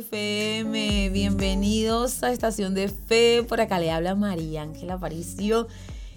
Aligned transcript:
FM. 0.00 1.10
Bienvenidos 1.10 2.22
a 2.22 2.32
Estación 2.32 2.74
de 2.74 2.88
Fe. 2.88 3.44
Por 3.46 3.60
acá 3.60 3.78
le 3.78 3.90
habla 3.90 4.14
María 4.14 4.62
Ángela 4.62 4.94
Aparicio. 4.94 5.68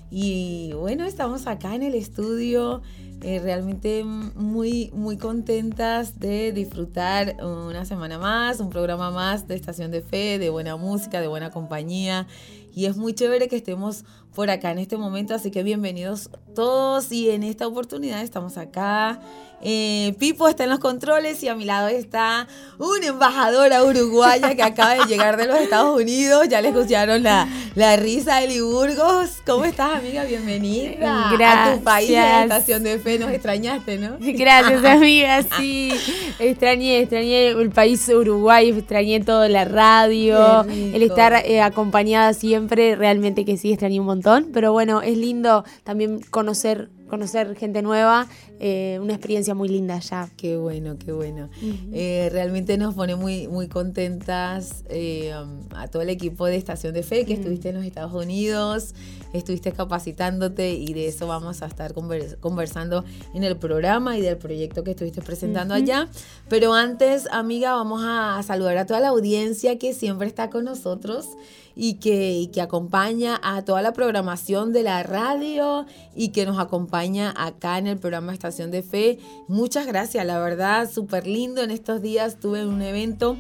Y 0.09 0.71
bueno, 0.73 1.03
estamos 1.03 1.47
acá 1.47 1.75
en 1.75 1.83
el 1.83 1.93
estudio 1.93 2.81
eh, 3.23 3.39
realmente 3.41 4.04
muy, 4.04 4.91
muy 4.94 5.15
contentas 5.17 6.20
de 6.20 6.51
disfrutar 6.51 7.38
una 7.42 7.85
semana 7.85 8.19
más, 8.19 8.60
un 8.60 8.69
programa 8.69 9.12
más 9.12 9.47
de 9.47 9.55
Estación 9.55 9.92
de 9.92 10.01
Fe, 10.01 10.40
de 10.40 10.49
buena 10.49 10.76
música, 10.76 11.22
de 11.22 11.28
buena 11.28 11.49
compañía. 11.49 12.28
Y 12.76 12.86
es 12.86 12.97
muy 12.97 13.13
chévere 13.13 13.47
que 13.47 13.55
estemos 13.55 14.04
por 14.36 14.49
acá 14.49 14.72
en 14.72 14.79
este 14.79 14.97
momento, 14.97 15.33
así 15.33 15.51
que 15.51 15.63
bienvenidos 15.63 16.30
todos 16.54 17.12
y 17.12 17.30
en 17.30 17.44
esta 17.44 17.66
oportunidad 17.67 18.22
estamos 18.22 18.58
acá 18.58 19.22
eh, 19.66 20.13
Pipo 20.20 20.49
está 20.49 20.66
en 20.66 20.71
los 20.71 20.80
controles 20.80 21.41
y 21.41 21.48
a 21.48 21.55
mi 21.55 21.63
lado 21.63 21.88
está 21.88 22.49
una 22.77 23.08
embajadora 23.08 23.81
uruguaya 23.81 24.55
que 24.55 24.62
acaba 24.62 24.95
de 24.95 25.05
llegar 25.05 25.38
de 25.38 25.48
los 25.48 25.58
Estados 25.58 25.98
Unidos. 25.98 26.49
Ya 26.49 26.62
le 26.62 26.70
escucharon 26.70 27.24
la, 27.24 27.48
la 27.74 27.96
risa 27.96 28.41
de 28.41 28.49
Liburgos. 28.49 29.38
¿Cómo 29.46 29.63
estás, 29.63 29.99
amiga? 29.99 30.26
Bienvenida 30.26 31.30
Gracias. 31.38 31.68
a 31.68 31.74
tu 31.76 31.84
país, 31.84 32.10
a 32.10 32.21
la 32.21 32.44
estación 32.44 32.84
de 32.84 32.99
fe. 32.99 33.12
Nos 33.20 33.31
extrañaste, 33.31 33.98
¿no? 33.98 34.17
Gracias, 34.20 34.84
amiga. 34.85 35.44
Sí, 35.58 35.91
extrañé, 36.40 36.99
extrañé 36.99 37.49
el 37.49 37.70
país 37.70 38.08
Uruguay, 38.09 38.70
extrañé 38.70 39.20
todo 39.21 39.48
la 39.48 39.66
radio, 39.66 40.63
el 40.63 41.02
estar 41.02 41.34
eh, 41.45 41.62
acompañada 41.62 42.34
siempre. 42.34 42.95
Realmente 42.95 43.45
que 43.45 43.57
sí, 43.57 43.71
extrañé 43.71 43.99
un 43.99 44.05
montón. 44.05 44.49
Pero 44.54 44.71
bueno, 44.71 45.02
es 45.02 45.18
lindo 45.18 45.63
también 45.84 46.20
conocer 46.30 46.90
conocer 47.13 47.55
gente 47.55 47.84
nueva, 47.84 48.27
eh, 48.59 48.98
una 48.99 49.13
experiencia 49.13 49.54
muy 49.54 49.70
linda 49.70 49.99
ya. 49.99 50.31
Qué 50.35 50.58
bueno, 50.58 50.98
qué 50.98 51.12
bueno. 51.12 51.48
eh, 51.94 52.27
realmente 52.31 52.76
nos 52.80 52.95
pone 52.95 53.16
muy, 53.16 53.48
muy 53.48 53.67
contentas 53.67 54.84
eh, 54.90 55.31
a 55.76 55.88
todo 55.90 56.02
el 56.02 56.09
equipo 56.09 56.48
de 56.48 56.55
Estación 56.55 56.91
de 56.95 57.04
Fe 57.04 57.23
que 57.26 57.34
estuviste 57.34 57.70
en 57.70 57.76
los 57.76 57.85
Estados 57.85 58.13
Unidos, 58.13 58.96
estuviste 59.32 59.71
capacitándote 59.73 60.73
y 60.73 60.91
de 60.96 61.07
eso 61.07 61.27
vamos 61.27 61.62
a 61.62 61.68
estar 61.68 61.93
convers 61.93 62.35
conversando 62.38 63.05
en 63.35 63.43
el 63.43 63.57
programa 63.57 64.17
y 64.17 64.21
del 64.21 64.38
proyecto 64.38 64.83
que 64.83 64.91
estuviste 64.91 65.21
presentando 65.21 65.75
allá. 65.75 66.09
Pero 66.49 66.73
antes, 66.73 67.27
amiga, 67.31 67.73
vamos 67.73 68.01
a 68.03 68.41
saludar 68.41 68.77
a 68.77 68.88
toda 68.88 69.01
la 69.01 69.09
audiencia 69.09 69.77
que 69.77 69.93
siempre 69.93 70.27
está 70.27 70.49
con 70.49 70.66
nosotros 70.66 71.27
y 71.75 71.95
que, 71.95 72.49
que 72.53 72.61
acompaña 72.61 73.39
a 73.43 73.63
toda 73.63 73.81
la 73.81 73.93
programación 73.93 74.73
de 74.73 74.83
la 74.83 75.03
radio 75.03 75.85
y 76.16 76.29
que 76.29 76.45
nos 76.45 76.59
acompaña 76.59 77.33
acá 77.35 77.77
en 77.77 77.88
el 77.88 77.97
programa 77.97 78.33
Estación 78.33 78.71
de 78.71 78.83
Fe. 78.83 79.19
Muchas 79.47 79.88
gracias, 79.88 80.25
la 80.25 80.39
verdad, 80.39 80.89
súper 80.89 81.27
lindo. 81.27 81.61
En 81.61 81.71
estos 81.71 82.01
días 82.01 82.39
tuve 82.39 82.66
un 82.66 82.81
evento 82.81 83.38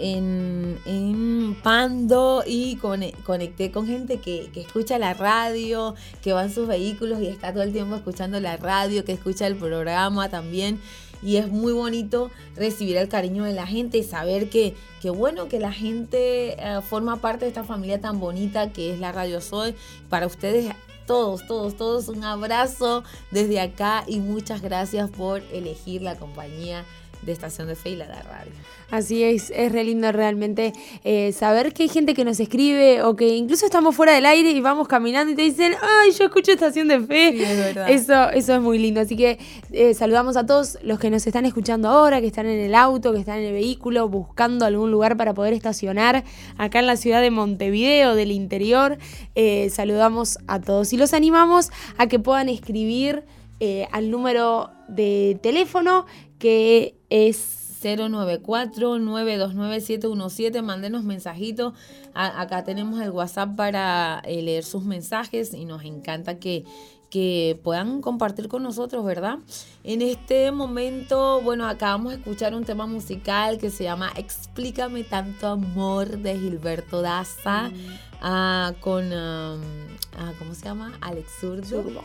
en, 0.00 0.78
en, 0.86 1.56
Pando 1.62 2.44
y 2.46 2.76
conecté 2.76 3.70
con 3.70 3.86
gente 3.86 4.18
que, 4.18 4.50
que, 4.52 4.60
escucha 4.60 4.98
la 4.98 5.14
radio, 5.14 5.94
que 6.22 6.32
va 6.32 6.44
en 6.44 6.52
sus 6.52 6.66
vehículos 6.66 7.20
y 7.20 7.26
está 7.26 7.52
todo 7.52 7.62
el 7.62 7.72
tiempo 7.72 7.96
escuchando 7.96 8.40
la 8.40 8.56
radio, 8.56 9.04
que 9.04 9.12
escucha 9.12 9.46
el 9.46 9.56
programa 9.56 10.28
también. 10.28 10.80
Y 11.22 11.36
es 11.36 11.48
muy 11.48 11.72
bonito 11.72 12.30
recibir 12.56 12.96
el 12.96 13.08
cariño 13.08 13.44
de 13.44 13.52
la 13.52 13.66
gente 13.66 13.98
y 13.98 14.02
saber 14.02 14.48
que, 14.48 14.74
que 15.00 15.10
bueno, 15.10 15.48
que 15.48 15.58
la 15.58 15.72
gente 15.72 16.56
uh, 16.58 16.82
forma 16.82 17.16
parte 17.16 17.44
de 17.44 17.48
esta 17.48 17.64
familia 17.64 18.00
tan 18.00 18.20
bonita 18.20 18.72
que 18.72 18.92
es 18.92 19.00
la 19.00 19.12
Radio 19.12 19.40
Soy. 19.40 19.74
Para 20.08 20.26
ustedes 20.26 20.74
todos, 21.06 21.46
todos, 21.46 21.76
todos 21.76 22.08
un 22.08 22.24
abrazo 22.24 23.04
desde 23.30 23.60
acá 23.60 24.04
y 24.06 24.18
muchas 24.18 24.60
gracias 24.60 25.08
por 25.10 25.42
elegir 25.52 26.02
la 26.02 26.16
compañía 26.16 26.84
de 27.26 27.32
Estación 27.32 27.66
de 27.66 27.74
Fe 27.74 27.90
y 27.90 27.96
la 27.96 28.06
de 28.06 28.22
radio. 28.22 28.52
Así 28.90 29.24
es, 29.24 29.52
es 29.54 29.72
re 29.72 29.82
lindo 29.82 30.10
realmente 30.12 30.72
eh, 31.02 31.32
saber 31.32 31.72
que 31.72 31.82
hay 31.82 31.88
gente 31.88 32.14
que 32.14 32.24
nos 32.24 32.38
escribe 32.38 33.02
o 33.02 33.16
que 33.16 33.34
incluso 33.34 33.66
estamos 33.66 33.96
fuera 33.96 34.12
del 34.12 34.24
aire 34.24 34.52
y 34.52 34.60
vamos 34.60 34.86
caminando 34.86 35.32
y 35.32 35.34
te 35.34 35.42
dicen, 35.42 35.74
ay, 35.82 36.12
yo 36.12 36.26
escucho 36.26 36.52
Estación 36.52 36.86
de 36.86 37.00
Fe. 37.00 37.32
Sí, 37.32 37.42
es 37.42 37.58
verdad. 37.58 37.90
Eso, 37.90 38.30
eso 38.30 38.54
es 38.54 38.60
muy 38.60 38.78
lindo. 38.78 39.00
Así 39.00 39.16
que 39.16 39.38
eh, 39.72 39.92
saludamos 39.94 40.36
a 40.36 40.46
todos 40.46 40.78
los 40.82 41.00
que 41.00 41.10
nos 41.10 41.26
están 41.26 41.44
escuchando 41.46 41.88
ahora, 41.88 42.20
que 42.20 42.28
están 42.28 42.46
en 42.46 42.60
el 42.60 42.76
auto, 42.76 43.12
que 43.12 43.18
están 43.18 43.38
en 43.38 43.46
el 43.46 43.52
vehículo, 43.52 44.08
buscando 44.08 44.64
algún 44.64 44.92
lugar 44.92 45.16
para 45.16 45.34
poder 45.34 45.52
estacionar 45.52 46.22
acá 46.56 46.78
en 46.78 46.86
la 46.86 46.96
ciudad 46.96 47.20
de 47.20 47.32
Montevideo, 47.32 48.14
del 48.14 48.30
interior. 48.30 48.98
Eh, 49.34 49.68
saludamos 49.70 50.38
a 50.46 50.60
todos 50.60 50.92
y 50.92 50.96
los 50.96 51.12
animamos 51.12 51.70
a 51.98 52.06
que 52.06 52.20
puedan 52.20 52.48
escribir 52.48 53.24
eh, 53.58 53.88
al 53.90 54.10
número 54.10 54.70
de 54.86 55.38
teléfono 55.42 56.04
que 56.38 56.94
es 57.10 57.66
094-929-717. 57.82 60.62
Mándenos 60.62 61.04
mensajitos. 61.04 61.74
A 62.14 62.40
acá 62.40 62.64
tenemos 62.64 62.98
el 63.00 63.10
WhatsApp 63.10 63.54
para 63.56 64.22
eh, 64.24 64.40
leer 64.42 64.64
sus 64.64 64.84
mensajes 64.84 65.52
y 65.54 65.66
nos 65.66 65.84
encanta 65.84 66.38
que, 66.38 66.64
que 67.10 67.60
puedan 67.62 68.00
compartir 68.00 68.48
con 68.48 68.62
nosotros, 68.62 69.04
¿verdad? 69.04 69.38
En 69.84 70.00
este 70.02 70.50
momento, 70.50 71.40
bueno, 71.42 71.68
acabamos 71.68 72.12
de 72.12 72.18
escuchar 72.18 72.54
un 72.54 72.64
tema 72.64 72.86
musical 72.86 73.58
que 73.58 73.70
se 73.70 73.84
llama 73.84 74.10
Explícame 74.16 75.04
tanto 75.04 75.48
amor 75.48 76.18
de 76.18 76.38
Gilberto 76.38 77.02
Daza 77.02 77.68
mm. 77.68 77.74
uh, 78.24 78.72
con, 78.80 79.12
um, 79.12 79.60
uh, 79.60 80.32
¿cómo 80.38 80.54
se 80.54 80.64
llama? 80.64 80.96
Alex 81.00 81.30
Zurdo. 81.40 81.64
Zurdo. 81.64 82.02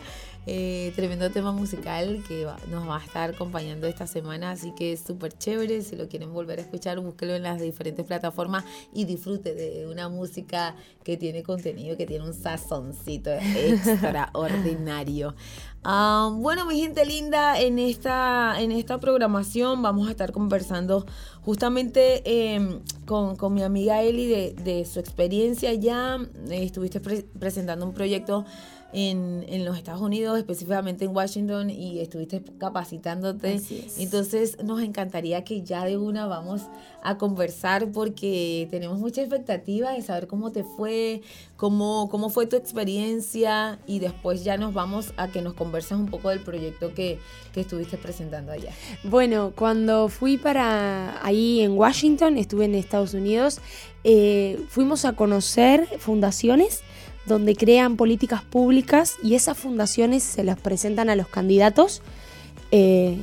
Eh, 0.47 0.91
tremendo 0.95 1.29
tema 1.29 1.51
musical 1.51 2.23
que 2.27 2.45
va, 2.45 2.57
nos 2.67 2.89
va 2.89 2.97
a 2.97 3.05
estar 3.05 3.29
acompañando 3.29 3.85
esta 3.85 4.07
semana, 4.07 4.49
así 4.49 4.73
que 4.73 4.93
es 4.93 5.01
súper 5.01 5.37
chévere. 5.37 5.83
Si 5.83 5.95
lo 5.95 6.07
quieren 6.07 6.33
volver 6.33 6.57
a 6.57 6.63
escuchar, 6.63 6.99
búsquelo 6.99 7.35
en 7.35 7.43
las 7.43 7.61
diferentes 7.61 8.03
plataformas 8.05 8.65
y 8.91 9.05
disfrute 9.05 9.53
de 9.53 9.87
una 9.87 10.09
música 10.09 10.75
que 11.03 11.15
tiene 11.15 11.43
contenido, 11.43 11.95
que 11.95 12.07
tiene 12.07 12.25
un 12.25 12.33
sazoncito 12.33 13.29
extraordinario. 13.31 15.35
Bueno, 15.83 16.67
mi 16.67 16.79
gente 16.79 17.07
linda, 17.07 17.59
en 17.59 17.79
esta, 17.79 18.61
en 18.61 18.71
esta 18.71 18.99
programación 18.99 19.81
vamos 19.81 20.07
a 20.07 20.11
estar 20.11 20.31
conversando 20.31 21.07
justamente 21.41 22.21
eh, 22.23 22.81
con, 23.07 23.35
con, 23.35 23.55
mi 23.55 23.63
amiga 23.63 24.03
Eli 24.03 24.27
de, 24.27 24.53
de 24.53 24.85
su 24.85 24.99
experiencia 24.99 25.73
ya. 25.73 26.19
Eh, 26.51 26.63
estuviste 26.63 26.99
pre 26.99 27.25
presentando 27.39 27.83
un 27.83 27.95
proyecto 27.95 28.45
en, 28.93 29.45
en, 29.47 29.65
los 29.65 29.77
Estados 29.77 30.01
Unidos, 30.01 30.37
específicamente 30.37 31.05
en 31.05 31.15
Washington, 31.15 31.69
y 31.69 31.99
estuviste 31.99 32.41
capacitándote. 32.57 33.55
Es. 33.55 33.99
Entonces 33.99 34.57
nos 34.63 34.81
encantaría 34.81 35.43
que 35.43 35.63
ya 35.63 35.85
de 35.85 35.97
una 35.97 36.27
vamos 36.27 36.63
a 37.03 37.17
conversar 37.17 37.91
porque 37.91 38.67
tenemos 38.69 38.99
mucha 38.99 39.21
expectativa 39.21 39.91
de 39.91 40.01
saber 40.01 40.27
cómo 40.27 40.51
te 40.51 40.63
fue, 40.63 41.21
cómo, 41.57 42.09
cómo 42.09 42.29
fue 42.29 42.45
tu 42.45 42.55
experiencia 42.55 43.79
y 43.87 43.99
después 43.99 44.43
ya 44.43 44.57
nos 44.57 44.73
vamos 44.73 45.13
a 45.17 45.29
que 45.29 45.41
nos 45.41 45.53
converses 45.53 45.93
un 45.93 46.07
poco 46.07 46.29
del 46.29 46.41
proyecto 46.41 46.93
que, 46.93 47.19
que 47.53 47.61
estuviste 47.61 47.97
presentando 47.97 48.51
allá. 48.51 48.71
Bueno, 49.03 49.53
cuando 49.55 50.09
fui 50.09 50.37
para 50.37 51.25
ahí 51.25 51.61
en 51.61 51.71
Washington, 51.71 52.37
estuve 52.37 52.65
en 52.65 52.75
Estados 52.75 53.13
Unidos, 53.13 53.59
eh, 54.03 54.63
fuimos 54.69 55.05
a 55.05 55.13
conocer 55.13 55.87
fundaciones 55.99 56.81
donde 57.25 57.55
crean 57.55 57.97
políticas 57.97 58.41
públicas 58.43 59.15
y 59.23 59.35
esas 59.35 59.57
fundaciones 59.57 60.23
se 60.23 60.43
las 60.43 60.59
presentan 60.59 61.09
a 61.09 61.15
los 61.15 61.27
candidatos, 61.27 62.01
eh, 62.71 63.17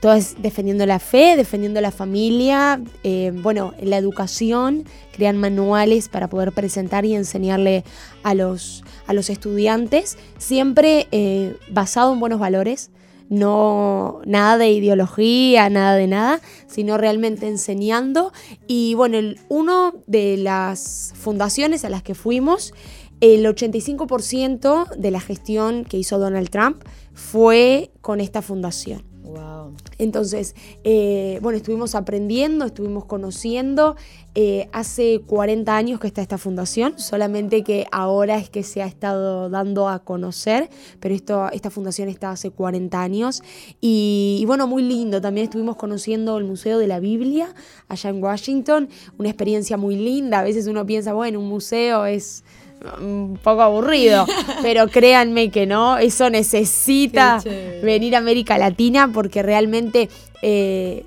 todas 0.00 0.36
defendiendo 0.40 0.86
la 0.86 0.98
fe, 0.98 1.36
defendiendo 1.36 1.80
la 1.80 1.90
familia, 1.90 2.80
eh, 3.04 3.32
bueno, 3.34 3.74
la 3.82 3.98
educación, 3.98 4.84
crean 5.12 5.36
manuales 5.36 6.08
para 6.08 6.28
poder 6.28 6.52
presentar 6.52 7.04
y 7.04 7.14
enseñarle 7.14 7.84
a 8.22 8.34
los, 8.34 8.82
a 9.06 9.12
los 9.12 9.28
estudiantes, 9.28 10.16
siempre 10.38 11.06
eh, 11.12 11.56
basado 11.70 12.12
en 12.12 12.20
buenos 12.20 12.40
valores. 12.40 12.90
No 13.28 14.22
nada 14.24 14.58
de 14.58 14.72
ideología, 14.72 15.70
nada 15.70 15.94
de 15.94 16.08
nada, 16.08 16.40
sino 16.66 16.98
realmente 16.98 17.46
enseñando. 17.46 18.32
Y 18.66 18.94
bueno, 18.94 19.18
el, 19.18 19.38
uno 19.48 19.94
de 20.08 20.36
las 20.36 21.12
fundaciones 21.14 21.84
a 21.84 21.90
las 21.90 22.02
que 22.02 22.16
fuimos 22.16 22.74
el 23.20 23.44
85% 23.44 24.96
de 24.96 25.10
la 25.10 25.20
gestión 25.20 25.84
que 25.84 25.98
hizo 25.98 26.18
Donald 26.18 26.50
Trump 26.50 26.82
fue 27.12 27.90
con 28.00 28.20
esta 28.20 28.42
fundación. 28.42 29.10
Wow. 29.22 29.74
Entonces, 29.98 30.56
eh, 30.82 31.38
bueno, 31.42 31.56
estuvimos 31.56 31.94
aprendiendo, 31.94 32.64
estuvimos 32.64 33.04
conociendo. 33.04 33.94
Eh, 34.34 34.68
hace 34.72 35.20
40 35.26 35.76
años 35.76 36.00
que 36.00 36.06
está 36.06 36.22
esta 36.22 36.38
fundación, 36.38 36.98
solamente 36.98 37.62
que 37.62 37.86
ahora 37.92 38.38
es 38.38 38.48
que 38.48 38.62
se 38.62 38.82
ha 38.82 38.86
estado 38.86 39.50
dando 39.50 39.88
a 39.88 40.00
conocer, 40.00 40.70
pero 41.00 41.14
esto, 41.14 41.50
esta 41.52 41.70
fundación 41.70 42.08
está 42.08 42.30
hace 42.30 42.50
40 42.50 43.00
años. 43.00 43.42
Y, 43.80 44.38
y 44.40 44.44
bueno, 44.46 44.66
muy 44.66 44.82
lindo. 44.82 45.20
También 45.20 45.44
estuvimos 45.44 45.76
conociendo 45.76 46.38
el 46.38 46.44
Museo 46.44 46.78
de 46.78 46.86
la 46.86 46.98
Biblia 46.98 47.54
allá 47.88 48.10
en 48.10 48.22
Washington, 48.22 48.88
una 49.18 49.28
experiencia 49.28 49.76
muy 49.76 49.96
linda. 49.96 50.40
A 50.40 50.42
veces 50.42 50.66
uno 50.66 50.86
piensa, 50.86 51.12
bueno, 51.12 51.38
un 51.38 51.48
museo 51.48 52.06
es 52.06 52.42
un 53.00 53.38
poco 53.42 53.62
aburrido, 53.62 54.26
pero 54.62 54.88
créanme 54.88 55.50
que 55.50 55.66
no, 55.66 55.98
eso 55.98 56.30
necesita 56.30 57.42
venir 57.82 58.14
a 58.14 58.18
América 58.18 58.58
Latina 58.58 59.10
porque 59.12 59.42
realmente 59.42 60.08
eh, 60.42 61.04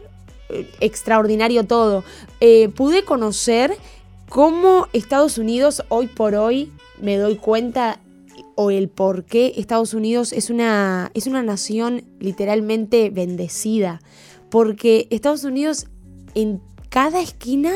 extraordinario 0.79 1.65
todo. 1.65 2.03
Eh, 2.39 2.69
pude 2.69 3.03
conocer 3.03 3.75
cómo 4.29 4.87
Estados 4.93 5.37
Unidos 5.37 5.83
hoy 5.89 6.07
por 6.07 6.35
hoy, 6.35 6.71
me 7.01 7.17
doy 7.17 7.35
cuenta, 7.35 7.99
o 8.55 8.71
el 8.71 8.89
por 8.89 9.23
qué 9.25 9.53
Estados 9.57 9.93
Unidos 9.93 10.31
es 10.31 10.49
una, 10.49 11.11
es 11.13 11.27
una 11.27 11.43
nación 11.43 12.03
literalmente 12.19 13.09
bendecida. 13.09 14.01
Porque 14.49 15.07
Estados 15.09 15.43
Unidos 15.43 15.87
en 16.35 16.61
cada 16.89 17.21
esquina, 17.21 17.71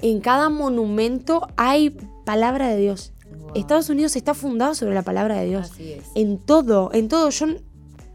en 0.00 0.20
cada 0.20 0.48
monumento 0.48 1.46
hay 1.56 1.96
palabra 2.24 2.68
de 2.68 2.78
Dios. 2.78 3.13
Estados 3.54 3.88
Unidos 3.88 4.16
está 4.16 4.34
fundado 4.34 4.74
sobre 4.74 4.94
la 4.94 5.02
palabra 5.02 5.36
de 5.36 5.46
Dios. 5.46 5.72
En 6.14 6.38
todo, 6.38 6.90
en 6.92 7.08
todo. 7.08 7.30
Yo 7.30 7.46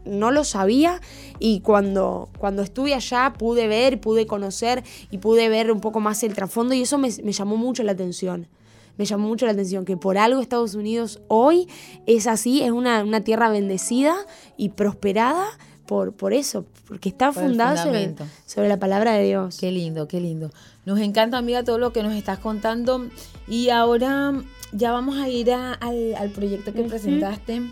no 0.04 0.30
lo 0.30 0.44
sabía 0.44 1.00
y 1.38 1.60
cuando, 1.60 2.28
cuando 2.38 2.62
estuve 2.62 2.94
allá 2.94 3.34
pude 3.38 3.68
ver, 3.68 4.00
pude 4.00 4.26
conocer 4.26 4.82
y 5.10 5.18
pude 5.18 5.48
ver 5.48 5.70
un 5.70 5.80
poco 5.80 6.00
más 6.00 6.22
el 6.22 6.34
trasfondo 6.34 6.74
y 6.74 6.82
eso 6.82 6.98
me, 6.98 7.10
llamó 7.10 7.56
mucho 7.56 7.82
la 7.82 7.92
atención. 7.92 8.48
Me 8.96 9.06
llamó 9.06 9.28
mucho 9.28 9.46
la 9.46 9.52
atención 9.52 9.84
que 9.84 9.96
por 9.96 10.18
algo 10.18 10.40
Estados 10.40 10.74
Unidos 10.74 11.22
hoy 11.28 11.68
es 12.06 12.26
así, 12.26 12.62
es 12.62 12.70
una, 12.70 13.20
tierra 13.22 13.48
bendecida 13.50 14.14
y 14.56 14.70
prosperada 14.70 15.46
por, 15.90 16.12
por 16.12 16.32
eso, 16.32 16.66
porque 16.86 17.08
está 17.08 17.32
fundado 17.32 17.76
sobre, 17.76 18.14
sobre, 18.46 18.68
la 18.68 18.78
palabra 18.78 19.14
de 19.14 19.24
Dios. 19.24 19.58
Qué 19.58 19.72
lindo, 19.72 20.06
qué 20.06 20.20
lindo. 20.20 20.52
Nos 20.84 21.00
encanta, 21.00 21.36
amiga, 21.36 21.64
todo 21.64 21.78
lo 21.78 21.92
que 21.92 22.04
nos 22.04 22.14
estás 22.14 22.38
contando. 22.38 23.08
Y 23.48 23.70
ahora 23.70 24.40
ya 24.70 24.92
vamos 24.92 25.18
a 25.18 25.28
ir 25.28 25.50
al, 25.50 26.30
proyecto 26.32 26.72
que 26.72 26.84
presentaste. 26.84 27.62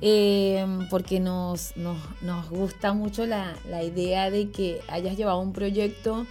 Eh, 0.00 0.64
porque 0.88 1.20
nos, 1.20 1.76
nos, 1.76 2.48
gusta 2.48 2.94
mucho 2.94 3.26
la, 3.26 3.54
idea 3.84 4.30
de 4.30 4.48
que 4.48 4.80
hayas 4.88 5.18
llevado 5.18 5.38
un 5.40 5.52
proyecto 5.52 6.24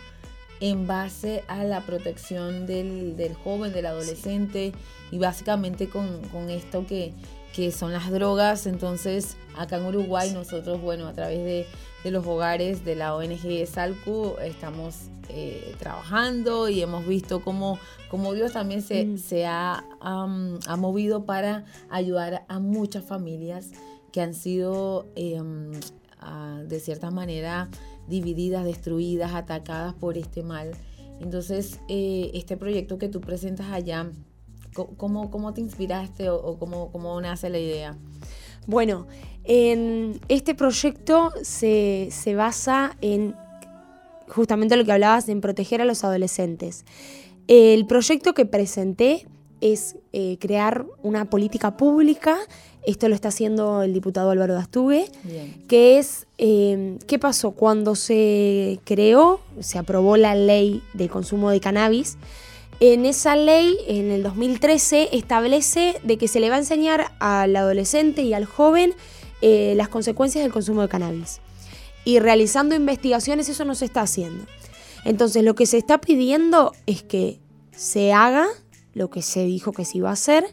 en 0.62 0.88
base 0.88 1.44
a 1.48 1.64
la 1.64 1.82
protección 1.82 2.66
del, 2.66 3.36
joven, 3.44 3.72
del 3.72 3.86
adolescente 3.86 4.72
y 5.12 5.20
básicamente 5.20 5.90
con, 5.90 6.50
esto 6.50 6.88
que, 6.88 7.14
que, 7.60 7.72
son 7.72 7.92
las 7.92 8.10
drogas. 8.10 8.66
Entonces, 8.66 9.38
acá 9.58 9.78
en 9.78 9.86
Uruguay 9.86 10.32
nosotros, 10.32 10.82
bueno, 10.82 11.08
a 11.08 11.14
través 11.14 11.40
de, 11.40 11.66
de 12.04 12.12
los 12.12 12.26
hogares 12.26 12.86
de 12.86 12.96
la 12.96 13.16
ONG 13.16 13.66
Salcu 13.68 14.36
estamos 14.42 15.10
eh, 15.30 15.76
trabajando 15.78 16.70
y 16.70 16.82
hemos 16.82 17.06
visto 17.06 17.42
cómo, 17.42 17.78
cómo 18.10 18.34
Dios 18.34 18.54
también 18.54 18.82
se, 18.82 19.06
mm. 19.06 19.18
se 19.18 19.46
ha, 19.46 19.84
ha, 20.00 20.76
movido 20.78 21.26
para 21.26 21.66
ayudar 21.90 22.46
a 22.48 22.60
muchas 22.60 23.04
familias 23.04 23.72
que 24.12 24.22
han 24.22 24.34
sido 24.34 25.08
em, 25.16 25.72
de 26.68 26.80
cierta 26.80 27.12
manera 27.12 27.70
divididas, 28.08 28.66
destruidas, 28.66 29.34
atacadas 29.34 29.94
por 29.94 30.18
este 30.18 30.44
mal. 30.44 30.72
Entonces, 31.20 31.80
eh, 31.90 32.32
este 32.34 32.58
proyecto 32.58 32.98
que 32.98 33.10
tú 33.10 33.22
presentas 33.22 33.68
allá, 33.72 34.10
¿cómo, 34.88 35.32
cómo 35.32 35.54
te 35.54 35.62
inspiraste 35.62 36.30
o, 36.30 36.58
cómo, 36.58 36.92
cómo 36.92 37.20
nace 37.22 37.50
la 37.50 37.60
idea? 37.60 37.98
Bueno, 38.68 39.08
en 39.44 40.20
este 40.28 40.56
proyecto 40.56 41.32
se, 41.42 42.10
se 42.12 42.36
basa 42.36 42.98
en 43.02 43.36
justamente 44.28 44.78
lo 44.78 44.86
que 44.86 44.92
hablabas, 44.92 45.28
en 45.30 45.42
proteger 45.42 45.82
a 45.82 45.86
los 45.86 46.04
adolescentes. 46.04 46.86
El 47.48 47.88
proyecto 47.88 48.34
que 48.34 48.46
presenté 48.46 49.28
es 49.62 49.96
eh, 50.14 50.38
crear 50.40 50.86
una 51.02 51.26
política 51.30 51.78
pública, 51.78 52.38
esto 52.86 53.10
lo 53.10 53.16
está 53.16 53.28
haciendo 53.28 53.84
el 53.84 53.94
diputado 53.94 54.32
Álvaro 54.32 54.54
Dastugue, 54.54 55.12
que 55.68 56.00
es, 56.00 56.28
em, 56.38 56.98
¿qué 57.00 57.20
pasó? 57.20 57.52
Cuando 57.52 57.96
se 57.96 58.80
creó, 58.86 59.42
se 59.60 59.78
aprobó 59.78 60.16
la 60.16 60.34
ley 60.34 60.82
de 60.94 61.10
consumo 61.10 61.50
de 61.50 61.60
cannabis, 61.60 62.18
en 62.80 63.06
esa 63.06 63.36
ley, 63.36 63.78
en 63.88 64.12
el 64.12 64.24
2013, 64.24 65.10
establece 65.12 66.00
de 66.04 66.18
que 66.18 66.28
se 66.28 66.40
le 66.40 66.50
va 66.50 66.56
a 66.56 66.60
enseñar 66.60 67.12
al 67.20 67.56
adolescente 67.56 68.22
y 68.22 68.34
al 68.34 68.46
joven 68.46 68.94
eh, 69.42 69.74
las 69.76 69.90
consecuencias 69.90 70.44
del 70.44 70.54
consumo 70.54 70.82
de 70.82 70.90
cannabis 70.90 71.42
y 72.06 72.20
realizando 72.20 72.76
investigaciones 72.76 73.50
eso 73.50 73.66
no 73.66 73.76
se 73.76 73.86
está 73.86 74.02
haciendo. 74.02 74.46
Entonces 75.06 75.44
lo 75.44 75.56
que 75.56 75.66
se 75.66 75.78
está 75.78 76.02
pidiendo 76.02 76.74
es 76.86 77.04
que 77.04 77.40
se 77.72 78.14
haga 78.14 78.48
lo 78.94 79.10
que 79.10 79.22
se 79.22 79.46
dijo 79.46 79.72
que 79.72 79.86
se 79.86 80.00
iba 80.00 80.10
a 80.10 80.14
hacer 80.14 80.46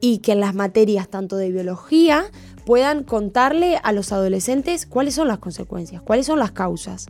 y 0.00 0.18
que 0.18 0.32
en 0.32 0.40
las 0.40 0.54
materias 0.54 1.08
tanto 1.08 1.36
de 1.36 1.50
biología 1.50 2.30
puedan 2.64 3.04
contarle 3.04 3.78
a 3.82 3.92
los 3.92 4.12
adolescentes 4.12 4.86
cuáles 4.86 5.14
son 5.14 5.28
las 5.28 5.38
consecuencias, 5.38 6.02
cuáles 6.02 6.26
son 6.26 6.38
las 6.38 6.52
causas. 6.52 7.06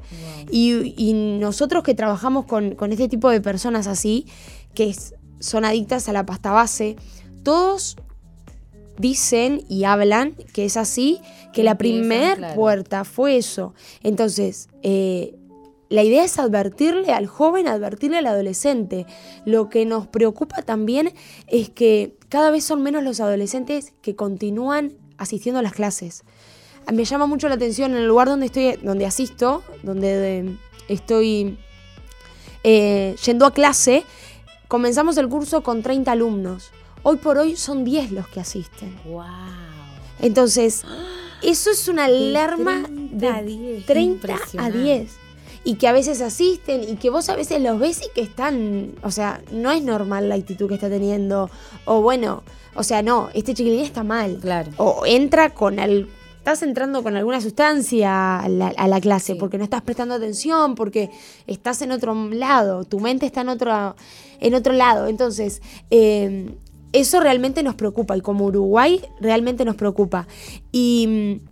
Y, 0.50 1.12
nosotros 1.14 1.82
que 1.82 1.94
trabajamos 1.94 2.46
con, 2.46 2.76
este 2.90 3.08
tipo 3.08 3.30
de 3.30 3.40
personas 3.40 3.86
así, 3.86 4.26
que 4.74 4.94
son 5.38 5.64
adictas 5.64 6.08
a 6.08 6.12
la 6.12 6.26
pasta 6.26 6.52
base, 6.52 6.96
todos 7.42 7.96
dicen 8.98 9.64
y 9.68 9.84
hablan 9.84 10.34
que 10.52 10.64
es 10.64 10.76
así, 10.76 11.20
que 11.52 11.62
la 11.62 11.76
primera 11.76 12.54
puerta 12.54 13.04
fue 13.04 13.36
eso. 13.36 13.74
Entonces, 14.02 14.68
eh, 14.82 15.36
la 15.90 16.02
idea 16.02 16.24
es 16.24 16.38
advertirle 16.38 17.12
al 17.12 17.26
joven, 17.26 17.68
advertirle 17.68 18.18
al 18.18 18.26
adolescente. 18.26 19.06
Lo 19.44 19.68
que 19.68 19.86
nos 19.86 20.08
preocupa 20.08 20.62
también 20.62 21.12
es 21.46 21.70
que 21.70 22.16
cada 22.28 22.50
vez 22.50 22.64
son 22.64 22.82
menos 22.82 23.04
los 23.04 23.20
adolescentes 23.20 23.92
que 24.02 24.16
continúan 24.16 24.94
asistiendo 25.24 25.58
a 25.58 25.62
las 25.62 25.72
clases. 25.72 26.22
Me 26.92 27.04
llama 27.04 27.26
mucho 27.26 27.48
la 27.48 27.54
atención 27.54 27.92
en 27.92 27.98
el 27.98 28.06
lugar 28.08 28.28
donde 28.28 28.46
estoy, 28.46 28.76
donde 28.82 29.06
asisto, 29.06 29.62
donde 29.82 30.38
eh, 30.38 30.56
estoy 30.88 31.58
eh, 32.62 33.16
yendo 33.24 33.46
a 33.46 33.52
clase, 33.52 34.04
comenzamos 34.68 35.16
el 35.16 35.28
curso 35.28 35.62
con 35.62 35.82
30 35.82 36.12
alumnos. 36.12 36.70
Hoy 37.02 37.16
por 37.16 37.38
hoy 37.38 37.56
son 37.56 37.84
10 37.84 38.12
los 38.12 38.28
que 38.28 38.40
asisten. 38.40 38.94
¡Wow! 39.04 39.24
Entonces, 40.20 40.84
eso 41.42 41.70
es 41.70 41.88
una 41.88 42.04
alarma 42.04 42.84
de 42.88 43.82
30 43.86 44.38
a 44.58 44.70
10. 44.70 45.23
Y 45.64 45.76
que 45.76 45.88
a 45.88 45.92
veces 45.92 46.20
asisten 46.20 46.82
y 46.84 46.96
que 46.96 47.10
vos 47.10 47.28
a 47.28 47.36
veces 47.36 47.60
los 47.62 47.78
ves 47.78 48.02
y 48.04 48.12
que 48.14 48.20
están, 48.20 48.92
o 49.02 49.10
sea, 49.10 49.42
no 49.50 49.70
es 49.70 49.82
normal 49.82 50.28
la 50.28 50.34
actitud 50.34 50.68
que 50.68 50.74
está 50.74 50.90
teniendo. 50.90 51.50
O 51.86 52.02
bueno, 52.02 52.42
o 52.74 52.82
sea, 52.82 53.02
no, 53.02 53.30
este 53.34 53.54
chiquilín 53.54 53.80
está 53.80 54.04
mal. 54.04 54.38
Claro. 54.40 54.70
O 54.76 55.06
entra 55.06 55.50
con 55.50 55.78
el, 55.78 56.08
estás 56.36 56.62
entrando 56.62 57.02
con 57.02 57.16
alguna 57.16 57.40
sustancia 57.40 58.40
a 58.40 58.48
la, 58.48 59.00
clase 59.00 59.34
porque 59.36 59.56
no 59.56 59.64
estás 59.64 59.80
prestando 59.80 60.14
atención, 60.14 60.74
porque 60.74 61.10
estás 61.46 61.80
en 61.80 61.92
otro 61.92 62.14
lado, 62.14 62.84
tu 62.84 63.00
mente 63.00 63.24
está 63.24 63.40
en 63.40 63.48
otro, 63.48 63.96
en 64.40 64.54
otro 64.54 64.74
lado. 64.74 65.06
Entonces, 65.06 65.62
eh, 65.90 66.50
eso 66.94 67.20
realmente 67.20 67.62
nos 67.62 67.74
preocupa 67.74 68.16
y 68.16 68.20
como 68.20 68.44
Uruguay 68.44 69.00
realmente 69.20 69.64
nos 69.64 69.74
preocupa. 69.74 70.26
Y 70.70 71.40
mm, 71.40 71.48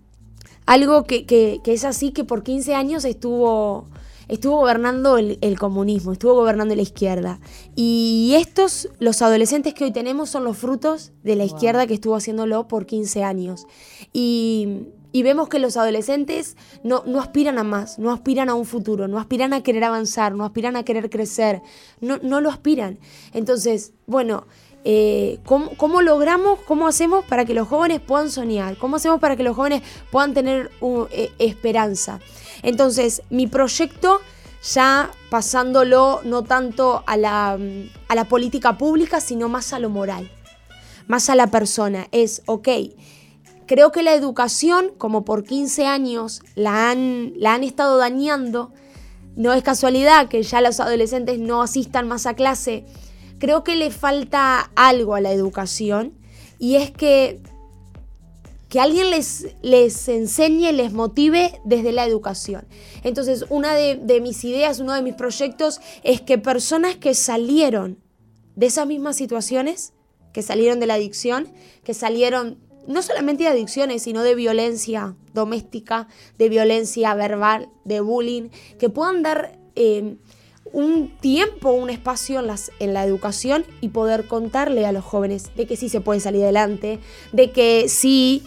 algo 0.66 1.04
que, 1.04 1.60
es 1.64 1.84
así 1.84 2.12
que 2.12 2.24
por 2.24 2.42
15 2.42 2.74
años 2.74 3.04
estuvo, 3.04 3.86
estuvo 4.28 4.56
gobernando 4.58 5.18
el, 5.18 5.58
comunismo, 5.58 6.12
estuvo 6.12 6.34
gobernando 6.34 6.74
la 6.74 6.82
izquierda. 6.82 7.40
Y 7.74 8.34
estos, 8.36 8.88
los 8.98 9.22
adolescentes 9.22 9.74
que 9.74 9.84
hoy 9.84 9.92
tenemos, 9.92 10.30
son 10.30 10.44
los 10.44 10.58
frutos 10.58 11.12
de 11.22 11.36
la 11.36 11.44
izquierda 11.44 11.86
que 11.86 11.94
estuvo 11.94 12.16
haciéndolo 12.16 12.68
por 12.68 12.86
15 12.86 13.24
años. 13.24 13.66
Y, 14.12 14.86
vemos 15.12 15.48
que 15.48 15.58
los 15.58 15.76
adolescentes 15.76 16.56
no, 16.82 17.02
no, 17.06 17.20
aspiran 17.20 17.58
a 17.58 17.64
más, 17.64 17.98
no 17.98 18.12
aspiran 18.12 18.48
a 18.48 18.54
un 18.54 18.64
futuro, 18.64 19.08
no 19.08 19.18
aspiran 19.18 19.52
a 19.52 19.62
querer 19.62 19.84
avanzar, 19.84 20.34
no 20.34 20.44
aspiran 20.44 20.76
a 20.76 20.84
querer 20.84 21.10
crecer, 21.10 21.62
no, 22.00 22.18
no 22.22 22.40
lo 22.40 22.50
aspiran. 22.50 22.98
Entonces, 23.32 23.92
bueno, 24.06 24.46
eh, 24.84 25.38
¿cómo, 25.44 26.02
logramos, 26.02 26.58
cómo 26.60 26.88
hacemos 26.88 27.24
para 27.24 27.44
que 27.44 27.54
los 27.54 27.68
jóvenes 27.68 28.00
puedan 28.00 28.30
soñar, 28.30 28.76
cómo 28.78 28.96
hacemos 28.96 29.20
para 29.20 29.36
que 29.36 29.44
los 29.44 29.54
jóvenes 29.54 29.82
puedan 30.10 30.34
tener 30.34 30.70
eh, 31.10 31.30
esperanza. 31.38 32.18
Entonces, 32.62 33.22
mi 33.30 33.46
proyecto, 33.46 34.20
ya 34.62 35.10
pasándolo 35.30 36.20
no 36.24 36.42
tanto 36.42 37.02
a 37.06 37.16
la, 37.16 37.58
a 38.08 38.14
la 38.14 38.24
política 38.28 38.78
pública, 38.78 39.20
sino 39.20 39.48
más 39.48 39.72
a 39.72 39.78
lo 39.78 39.90
moral, 39.90 40.30
más 41.08 41.28
a 41.30 41.34
la 41.34 41.48
persona, 41.48 42.06
es, 42.12 42.42
ok, 42.46 42.68
creo 43.66 43.90
que 43.90 44.02
la 44.02 44.14
educación, 44.14 44.92
como 44.98 45.24
por 45.24 45.44
15 45.44 45.86
años 45.86 46.42
la 46.54 46.90
han, 46.90 47.32
la 47.36 47.54
han 47.54 47.64
estado 47.64 47.98
dañando, 47.98 48.72
no 49.34 49.52
es 49.52 49.62
casualidad 49.62 50.28
que 50.28 50.42
ya 50.42 50.60
los 50.60 50.78
adolescentes 50.78 51.38
no 51.38 51.62
asistan 51.62 52.06
más 52.06 52.26
a 52.26 52.34
clase. 52.34 52.84
Creo 53.38 53.64
que 53.64 53.76
le 53.76 53.90
falta 53.90 54.70
algo 54.76 55.14
a 55.14 55.20
la 55.20 55.32
educación 55.32 56.12
y 56.58 56.76
es 56.76 56.90
que, 56.90 57.40
que 58.72 58.80
alguien 58.80 59.10
les, 59.10 59.48
les 59.60 60.08
enseñe, 60.08 60.72
les 60.72 60.94
motive 60.94 61.60
desde 61.62 61.92
la 61.92 62.06
educación. 62.06 62.66
Entonces, 63.04 63.44
una 63.50 63.74
de, 63.74 64.20
mis 64.22 64.42
ideas, 64.44 64.80
uno 64.80 64.94
de 64.94 65.02
mis 65.02 65.12
proyectos 65.12 65.78
es 66.04 66.22
que 66.22 66.38
personas 66.38 66.96
que 66.96 67.12
salieron 67.12 67.98
de 68.56 68.64
esas 68.64 68.86
mismas 68.86 69.16
situaciones, 69.16 69.92
que 70.32 70.40
salieron 70.40 70.80
de 70.80 70.86
la 70.86 70.94
adicción, 70.94 71.52
que 71.84 71.92
salieron 71.92 72.60
no 72.86 73.02
solamente 73.02 73.42
de 73.42 73.50
adicciones, 73.50 74.04
sino 74.04 74.22
de 74.22 74.34
violencia 74.34 75.16
doméstica, 75.34 76.08
de 76.38 76.48
violencia 76.48 77.14
verbal, 77.14 77.68
de 77.84 78.00
bullying, 78.00 78.48
que 78.78 78.88
puedan 78.88 79.22
dar 79.22 79.58
eh, 79.74 80.16
un 80.72 81.14
tiempo, 81.20 81.72
un 81.72 81.90
espacio 81.90 82.40
en, 82.40 82.46
las, 82.46 82.72
en 82.78 82.94
la 82.94 83.04
educación 83.04 83.66
y 83.82 83.88
poder 83.88 84.26
contarle 84.28 84.86
a 84.86 84.92
los 84.92 85.04
jóvenes 85.04 85.54
de 85.56 85.66
que 85.66 85.76
sí 85.76 85.90
se 85.90 86.00
puede 86.00 86.20
salir 86.20 86.44
adelante, 86.44 87.00
de 87.32 87.50
que 87.50 87.90
sí 87.90 88.42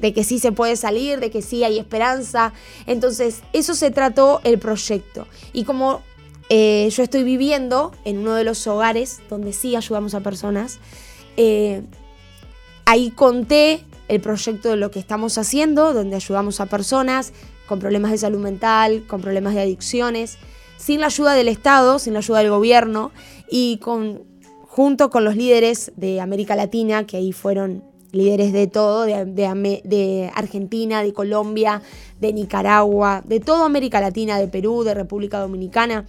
de 0.00 0.12
que 0.12 0.24
sí 0.24 0.38
se 0.38 0.52
puede 0.52 0.76
salir, 0.76 1.20
de 1.20 1.30
que 1.30 1.42
sí 1.42 1.64
hay 1.64 1.78
esperanza. 1.78 2.52
Entonces, 2.86 3.42
eso 3.52 3.74
se 3.74 3.90
trató 3.90 4.40
el 4.44 4.58
proyecto. 4.58 5.26
Y 5.52 5.64
como 5.64 6.02
eh, 6.48 6.88
yo 6.90 7.02
estoy 7.02 7.22
viviendo 7.22 7.92
en 8.04 8.18
uno 8.18 8.34
de 8.34 8.44
los 8.44 8.66
hogares 8.66 9.20
donde 9.28 9.52
sí 9.52 9.76
ayudamos 9.76 10.14
a 10.14 10.20
personas, 10.20 10.78
eh, 11.36 11.82
ahí 12.86 13.10
conté 13.10 13.84
el 14.08 14.20
proyecto 14.20 14.70
de 14.70 14.76
lo 14.76 14.90
que 14.90 14.98
estamos 14.98 15.38
haciendo, 15.38 15.92
donde 15.92 16.16
ayudamos 16.16 16.60
a 16.60 16.66
personas 16.66 17.32
con 17.68 17.78
problemas 17.78 18.10
de 18.10 18.18
salud 18.18 18.40
mental, 18.40 19.04
con 19.06 19.20
problemas 19.20 19.54
de 19.54 19.60
adicciones, 19.60 20.38
sin 20.76 21.00
la 21.00 21.06
ayuda 21.06 21.34
del 21.34 21.46
Estado, 21.46 22.00
sin 22.00 22.14
la 22.14 22.18
ayuda 22.18 22.38
del 22.40 22.50
gobierno 22.50 23.12
y 23.48 23.76
con, 23.76 24.24
junto 24.62 25.10
con 25.10 25.24
los 25.24 25.36
líderes 25.36 25.92
de 25.94 26.20
América 26.20 26.56
Latina, 26.56 27.06
que 27.06 27.18
ahí 27.18 27.32
fueron 27.32 27.84
líderes 28.12 28.52
de 28.52 28.66
todo, 28.66 29.04
de, 29.04 29.24
de, 29.84 30.30
Argentina, 30.34 31.02
de 31.02 31.12
Colombia, 31.12 31.82
de 32.20 32.32
Nicaragua, 32.32 33.22
de 33.26 33.40
toda 33.40 33.64
América 33.64 34.00
Latina, 34.00 34.38
de 34.38 34.48
Perú, 34.48 34.84
de 34.84 34.94
República 34.94 35.38
Dominicana. 35.38 36.06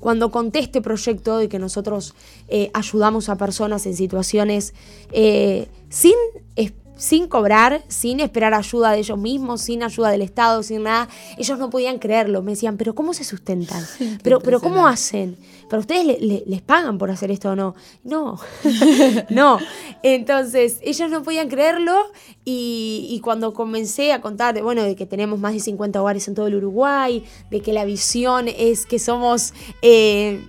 Cuando 0.00 0.30
conté 0.30 0.60
este 0.60 0.80
proyecto 0.80 1.38
de 1.38 1.48
que 1.48 1.58
nosotros 1.58 2.14
eh, 2.46 2.70
ayudamos 2.72 3.28
a 3.28 3.36
personas 3.36 3.84
en 3.86 3.96
situaciones 3.96 4.74
eh, 5.12 5.66
sin 5.88 6.14
sin 6.98 7.28
cobrar, 7.28 7.82
sin 7.88 8.20
esperar 8.20 8.52
ayuda 8.52 8.90
de 8.90 8.98
ellos 8.98 9.16
mismos, 9.16 9.62
sin 9.62 9.82
ayuda 9.82 10.10
del 10.10 10.22
Estado, 10.22 10.62
sin 10.62 10.82
nada. 10.82 11.08
Ellos 11.38 11.58
no 11.58 11.70
podían 11.70 11.98
creerlo. 11.98 12.42
Me 12.42 12.52
decían, 12.52 12.76
pero 12.76 12.94
¿cómo 12.94 13.14
se 13.14 13.24
sustentan? 13.24 13.82
pero, 14.22 14.40
pero 14.40 14.60
¿cómo 14.60 14.86
hacen? 14.86 15.38
¿Pero 15.70 15.80
ustedes 15.80 16.20
les 16.20 16.62
pagan 16.62 16.98
por 16.98 17.10
hacer 17.10 17.30
esto 17.30 17.50
o 17.50 17.56
no? 17.56 17.74
No, 18.02 18.38
no. 19.30 19.58
Entonces, 20.02 20.78
ellos 20.82 21.10
no 21.10 21.22
podían 21.22 21.48
creerlo 21.48 21.94
y, 22.44 23.20
cuando 23.22 23.54
comencé 23.54 24.12
a 24.12 24.20
contar, 24.20 24.54
de, 24.54 24.62
bueno, 24.62 24.82
de 24.82 24.96
que 24.96 25.06
tenemos 25.06 25.38
más 25.38 25.52
de 25.52 25.60
50 25.60 26.02
hogares 26.02 26.26
en 26.26 26.34
todo 26.34 26.48
el 26.48 26.56
Uruguay, 26.56 27.24
de 27.50 27.60
que 27.60 27.72
la 27.72 27.84
visión 27.84 28.48
es 28.48 28.86
que 28.86 28.98
somos... 28.98 29.54
Eh, 29.82 30.44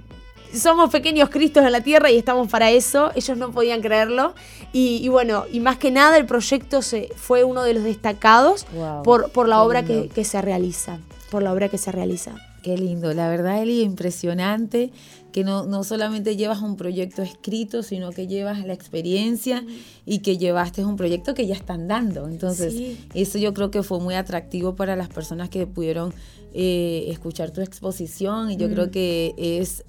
somos 0.53 0.89
pequeños 0.89 1.29
cristos 1.29 1.65
en 1.65 1.71
la 1.71 1.81
tierra 1.81 2.11
y 2.11 2.17
estamos 2.17 2.49
para 2.49 2.71
eso. 2.71 3.11
Ellos 3.15 3.37
no 3.37 3.51
podían 3.51 3.81
creerlo. 3.81 4.33
Y, 4.73 5.07
bueno, 5.09 5.45
y 5.51 5.59
más 5.59 5.77
que 5.77 5.91
nada 5.91 6.17
el 6.17 6.25
proyecto 6.25 6.81
se, 6.81 7.09
fue 7.15 7.43
uno 7.43 7.63
de 7.63 7.73
los 7.73 7.83
destacados 7.83 8.65
por, 9.03 9.31
por 9.31 9.47
la 9.47 9.63
obra 9.63 9.83
que, 9.83 10.09
que, 10.09 10.23
se 10.23 10.41
realiza. 10.41 10.99
Por 11.31 11.43
la 11.43 11.53
obra 11.53 11.69
que 11.69 11.77
se 11.77 11.91
realiza. 11.91 12.35
Qué 12.63 12.77
lindo, 12.77 13.13
la 13.13 13.29
verdad, 13.29 13.61
Eli, 13.61 13.81
impresionante 13.81 14.91
que 15.31 15.43
no, 15.43 15.65
no 15.65 15.83
solamente 15.83 16.35
llevas 16.35 16.61
un 16.61 16.75
proyecto 16.75 17.21
escrito, 17.21 17.83
sino 17.83 18.11
que 18.11 18.27
llevas 18.27 18.65
la 18.65 18.73
experiencia 18.73 19.63
y 20.05 20.19
que 20.19 20.37
llevaste 20.37 20.83
un 20.83 20.97
proyecto 20.97 21.33
que 21.33 21.47
ya 21.47 21.55
están 21.55 21.87
dando. 21.87 22.27
Entonces, 22.27 22.97
eso 23.13 23.37
yo 23.37 23.53
creo 23.53 23.71
que 23.71 23.83
fue 23.83 23.99
muy 23.99 24.15
atractivo 24.15 24.75
para 24.75 24.95
las 24.95 25.07
personas 25.09 25.49
que 25.49 25.67
pudieron 25.67 26.13
eh, 26.61 27.05
escuchar 27.09 27.51
tu 27.51 27.61
exposición 27.61 28.51
y 28.51 28.57
yo 28.57 28.69
creo 28.69 28.87
mm. 28.87 28.91
que 28.91 29.33
es, 29.37 29.85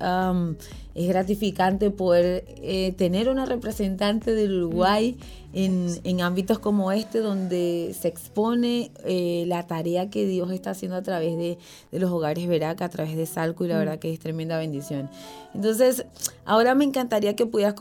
es 0.94 1.08
gratificante 1.08 1.90
poder 1.90 2.44
eh, 2.62 2.94
tener 2.96 3.28
una 3.28 3.44
representante 3.44 4.36
del 4.36 4.62
Uruguay 4.62 5.16
en, 5.52 5.88
en, 6.04 6.20
ámbitos 6.20 6.60
como 6.60 6.92
este 6.92 7.18
donde 7.18 7.92
se 7.98 8.06
expone 8.06 8.92
eh, 9.04 9.46
la 9.48 9.66
tarea 9.66 10.10
que 10.10 10.26
Dios 10.26 10.52
está 10.52 10.70
haciendo 10.70 10.96
a 10.96 11.02
través 11.02 11.36
de, 11.36 11.58
de, 11.90 11.98
los 11.98 12.08
hogares 12.12 12.46
Veraca, 12.46 12.84
a 12.84 12.88
través 12.88 13.16
de 13.16 13.26
Salco 13.26 13.64
y 13.64 13.68
la 13.68 13.74
mm. 13.74 13.78
verdad 13.78 13.98
que 13.98 14.12
es 14.12 14.20
tremenda 14.20 14.56
bendición. 14.56 15.10
Entonces, 15.52 16.04
ahora 16.44 16.76
me 16.76 16.84
encantaría 16.84 17.34
que 17.34 17.46
pudieras 17.46 17.74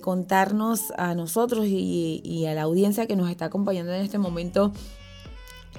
contarnos 0.00 0.92
a 0.96 1.14
nosotros 1.14 1.66
y, 1.66 2.22
y 2.24 2.46
a 2.46 2.54
la 2.54 2.62
audiencia 2.62 3.06
que 3.06 3.16
nos 3.16 3.28
está 3.28 3.44
acompañando 3.44 3.92
en 3.92 4.00
este 4.00 4.16
momento 4.16 4.72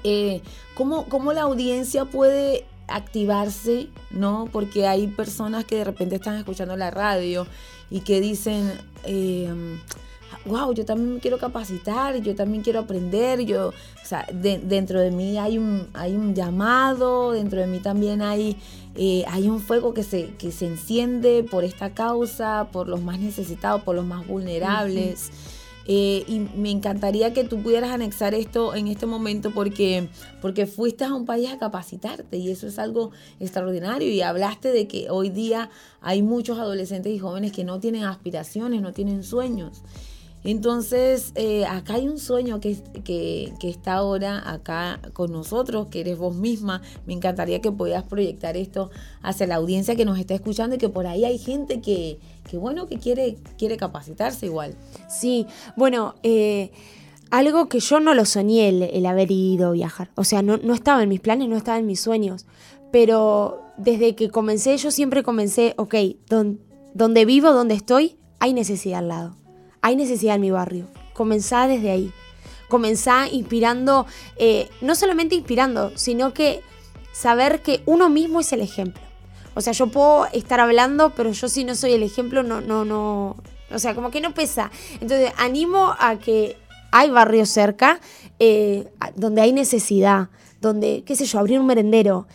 eh, 0.07 0.43
¿cómo, 0.75 1.07
¿cómo, 1.09 1.33
la 1.33 1.41
audiencia 1.41 2.05
puede 2.05 2.63
activarse, 2.88 3.88
¿no? 4.12 4.47
Porque 4.51 4.85
hay 4.85 5.07
personas 5.07 5.65
que 5.65 5.77
de 5.77 5.83
repente 5.83 6.13
están 6.13 6.38
escuchando 6.38 6.77
la 6.77 6.91
radio 6.91 7.47
y 7.89 8.01
que 8.01 8.21
dicen, 8.21 8.71
wow, 10.45 10.71
eh, 10.71 10.75
yo 10.75 10.85
también 10.85 11.15
me 11.15 11.19
quiero 11.19 11.39
capacitar, 11.39 12.15
yo 12.17 12.35
también 12.35 12.62
quiero 12.62 12.81
aprender, 12.81 13.41
yo, 13.45 13.69
o 13.69 14.05
sea, 14.05 14.27
dentro 14.31 15.01
de 15.01 15.09
mí 15.09 15.39
hay 15.39 15.57
un, 15.57 15.88
hay 15.95 16.13
un 16.15 16.35
llamado, 16.35 17.31
dentro 17.31 17.59
de 17.59 17.65
mí 17.65 17.79
también 17.79 18.21
hay, 18.21 18.57
eh, 18.93 19.25
hay 19.27 19.50
un 19.50 19.59
fuego 19.59 19.95
que 19.95 20.03
se, 20.03 20.35
que 20.35 20.51
se 20.51 20.67
enciende 20.67 21.43
por 21.43 21.63
esta 21.63 21.95
causa, 21.95 22.67
por 22.71 22.88
los 22.88 23.01
más 23.01 23.17
necesitados, 23.17 23.81
por 23.81 23.95
los 23.95 24.05
más 24.05 24.27
vulnerables. 24.27 25.31
Eh, 25.87 26.23
y 26.27 26.39
me 26.39 26.71
encantaría 26.71 27.31
que 27.33 27.43
tú 27.43 27.61
pudieras 27.61 27.91
anexar 27.91 28.33
esto 28.33 28.73
en 28.73 28.87
este 28.87 29.05
momento 29.05 29.51
porque, 29.51 30.09
porque 30.41 30.65
fuiste 30.65 31.03
a 31.03 31.13
un 31.13 31.25
país 31.25 31.51
a 31.51 31.59
capacitarte 31.59 32.37
y 32.37 32.49
eso 32.49 32.67
es 32.67 32.79
algo 32.79 33.11
extraordinario. 33.39 34.09
Y 34.09 34.21
hablaste 34.21 34.71
de 34.71 34.87
que 34.87 35.09
hoy 35.09 35.29
día 35.29 35.69
hay 36.01 36.21
muchos 36.21 36.57
adolescentes 36.57 37.13
y 37.13 37.19
jóvenes 37.19 37.51
que 37.51 37.63
no 37.63 37.79
tienen 37.79 38.03
aspiraciones, 38.03 38.81
no 38.81 38.93
tienen 38.93 39.23
sueños. 39.23 39.83
Entonces, 40.45 41.31
eh, 41.33 41.65
acá 41.65 41.95
hay 41.95 42.07
un 42.07 42.19
sueño 42.19 42.59
que, 42.59 42.77
que, 43.03 43.51
está 43.67 43.95
ahora 43.95 44.47
acá 44.47 44.99
con 45.13 45.31
nosotros, 45.31 45.87
que 45.87 46.01
eres 46.01 46.19
vos 46.19 46.35
misma. 46.35 46.83
Me 47.07 47.13
encantaría 47.13 47.61
que 47.61 47.71
puedas 47.71 48.03
proyectar 48.03 48.55
esto 48.55 48.91
hacia 49.23 49.47
la 49.47 49.55
audiencia 49.55 49.95
que 49.95 50.05
nos 50.05 50.19
está 50.19 50.35
escuchando 50.35 50.75
y 50.75 50.77
que 50.77 50.87
por 50.87 51.07
ahí 51.07 51.25
hay 51.25 51.39
gente 51.39 51.81
que, 51.81 52.19
que 52.49 52.57
bueno, 52.57 52.87
que 52.87 52.97
quiere, 52.97 53.37
quiere 53.57 53.77
capacitarse 53.77 54.45
igual. 54.45 54.75
Sí, 55.09 55.47
bueno, 55.75 56.15
eh, 56.23 56.71
algo 57.31 57.67
que 57.67 57.79
yo 57.79 57.99
no 57.99 58.13
lo 58.13 58.25
soñé 58.25 58.69
el, 58.69 59.05
haber 59.05 59.31
ido 59.31 59.69
a 59.69 59.71
viajar. 59.71 60.11
O 60.15 60.23
sea, 60.23 60.41
no, 60.41 60.57
no 60.57 60.73
estaba 60.73 61.03
en 61.03 61.09
mis 61.09 61.19
planes, 61.19 61.49
no 61.49 61.57
estaba 61.57 61.79
en 61.79 61.85
mis 61.85 61.99
sueños. 61.99 62.45
Pero 62.91 63.61
desde 63.77 64.15
que 64.15 64.29
comencé, 64.29 64.77
yo 64.77 64.91
siempre 64.91 65.23
comencé, 65.23 65.73
ok, 65.77 65.95
donde 66.93 67.25
vivo, 67.25 67.51
donde 67.51 67.73
estoy, 67.73 68.17
hay 68.39 68.53
necesidad 68.53 68.99
al 68.99 69.07
lado 69.09 69.45
hay 69.85 69.95
necesidad 69.95 70.33
en 70.33 70.41
mi 70.41 70.49
barrio. 70.49 70.87
Comenzá 71.13 71.67
desde 71.67 71.91
ahí. 71.91 72.11
Comenzá 72.69 73.27
inspirando, 73.27 74.07
eh, 74.35 74.67
no 74.81 74.95
solamente 74.95 75.35
inspirando, 75.35 75.95
sino 75.95 76.33
que 76.33 76.61
saber 77.13 77.61
que 77.61 77.83
uno 77.85 78.09
mismo 78.09 78.39
es 78.39 78.51
el 78.51 78.61
ejemplo. 78.61 79.04
O 79.55 79.62
sea, 79.62 79.74
yo 79.74 79.88
puedo 79.88 80.27
estar 80.27 80.59
hablando, 80.59 81.12
pero 81.15 81.31
yo 81.31 81.47
si 81.47 81.63
no 81.63 81.75
soy 81.75 81.93
el 81.93 82.03
ejemplo, 82.03 82.43
no, 82.43 82.62
no, 82.62 82.85
no. 82.85 83.38
O 83.71 83.79
sea, 83.79 83.95
como 83.95 84.12
que 84.12 84.21
no 84.21 84.33
pesa. 84.33 84.69
Entonces, 85.01 85.31
animo 85.38 85.95
a 85.97 86.17
que 86.17 86.57
hay 86.91 87.09
barrios 87.09 87.50
cerca 87.50 88.00
eh, 88.39 88.88
donde 89.15 89.41
hay 89.41 89.53
necesidad, 89.53 90.29
donde, 90.62 91.03
qué 91.05 91.15
sé 91.15 91.25
yo, 91.25 91.39
abrir 91.39 91.59
un 91.59 91.65
merendero. 91.65 92.27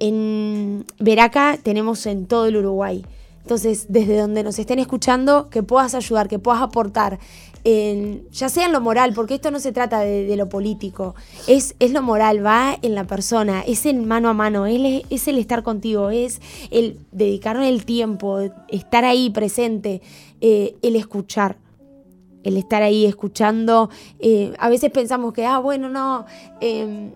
En 0.00 0.84
Veraca 0.98 1.58
tenemos 1.62 2.04
en 2.06 2.26
todo 2.26 2.46
el 2.46 2.56
Uruguay. 2.56 3.04
Entonces, 3.42 3.86
desde 3.90 4.18
donde 4.18 4.42
nos 4.42 4.58
estén 4.58 4.78
escuchando, 4.78 5.50
que 5.50 5.62
puedas 5.62 5.94
ayudar, 5.94 6.28
que 6.28 6.38
puedas 6.38 6.62
aportar, 6.62 7.18
ya 7.64 8.48
sea 8.50 8.66
en 8.66 8.72
lo 8.72 8.80
moral, 8.80 9.14
porque 9.14 9.34
esto 9.34 9.50
no 9.50 9.58
se 9.58 9.72
trata 9.72 10.00
de, 10.00 10.36
lo 10.36 10.48
político, 10.48 11.14
es, 11.46 11.74
es, 11.78 11.92
lo 11.92 12.02
moral, 12.02 12.44
va 12.44 12.78
en 12.82 12.94
la 12.94 13.04
persona, 13.04 13.62
es 13.66 13.86
el 13.86 14.02
mano 14.02 14.28
a 14.28 14.34
mano, 14.34 14.66
es, 14.66 15.04
es 15.08 15.28
el 15.28 15.38
estar 15.38 15.62
contigo, 15.62 16.10
es 16.10 16.40
el 16.70 16.98
dedicarle 17.10 17.68
el 17.70 17.86
tiempo, 17.86 18.40
estar 18.68 19.04
ahí 19.04 19.30
presente, 19.30 20.02
eh, 20.40 20.76
el 20.82 20.96
escuchar 20.96 21.56
el 22.44 22.58
estar 22.58 22.82
ahí 22.82 23.06
escuchando. 23.06 23.88
Eh, 24.20 24.52
a 24.58 24.68
veces 24.68 24.90
pensamos 24.90 25.32
que, 25.32 25.46
ah, 25.46 25.58
bueno, 25.58 25.88
no, 25.88 26.26
em, 26.60 27.12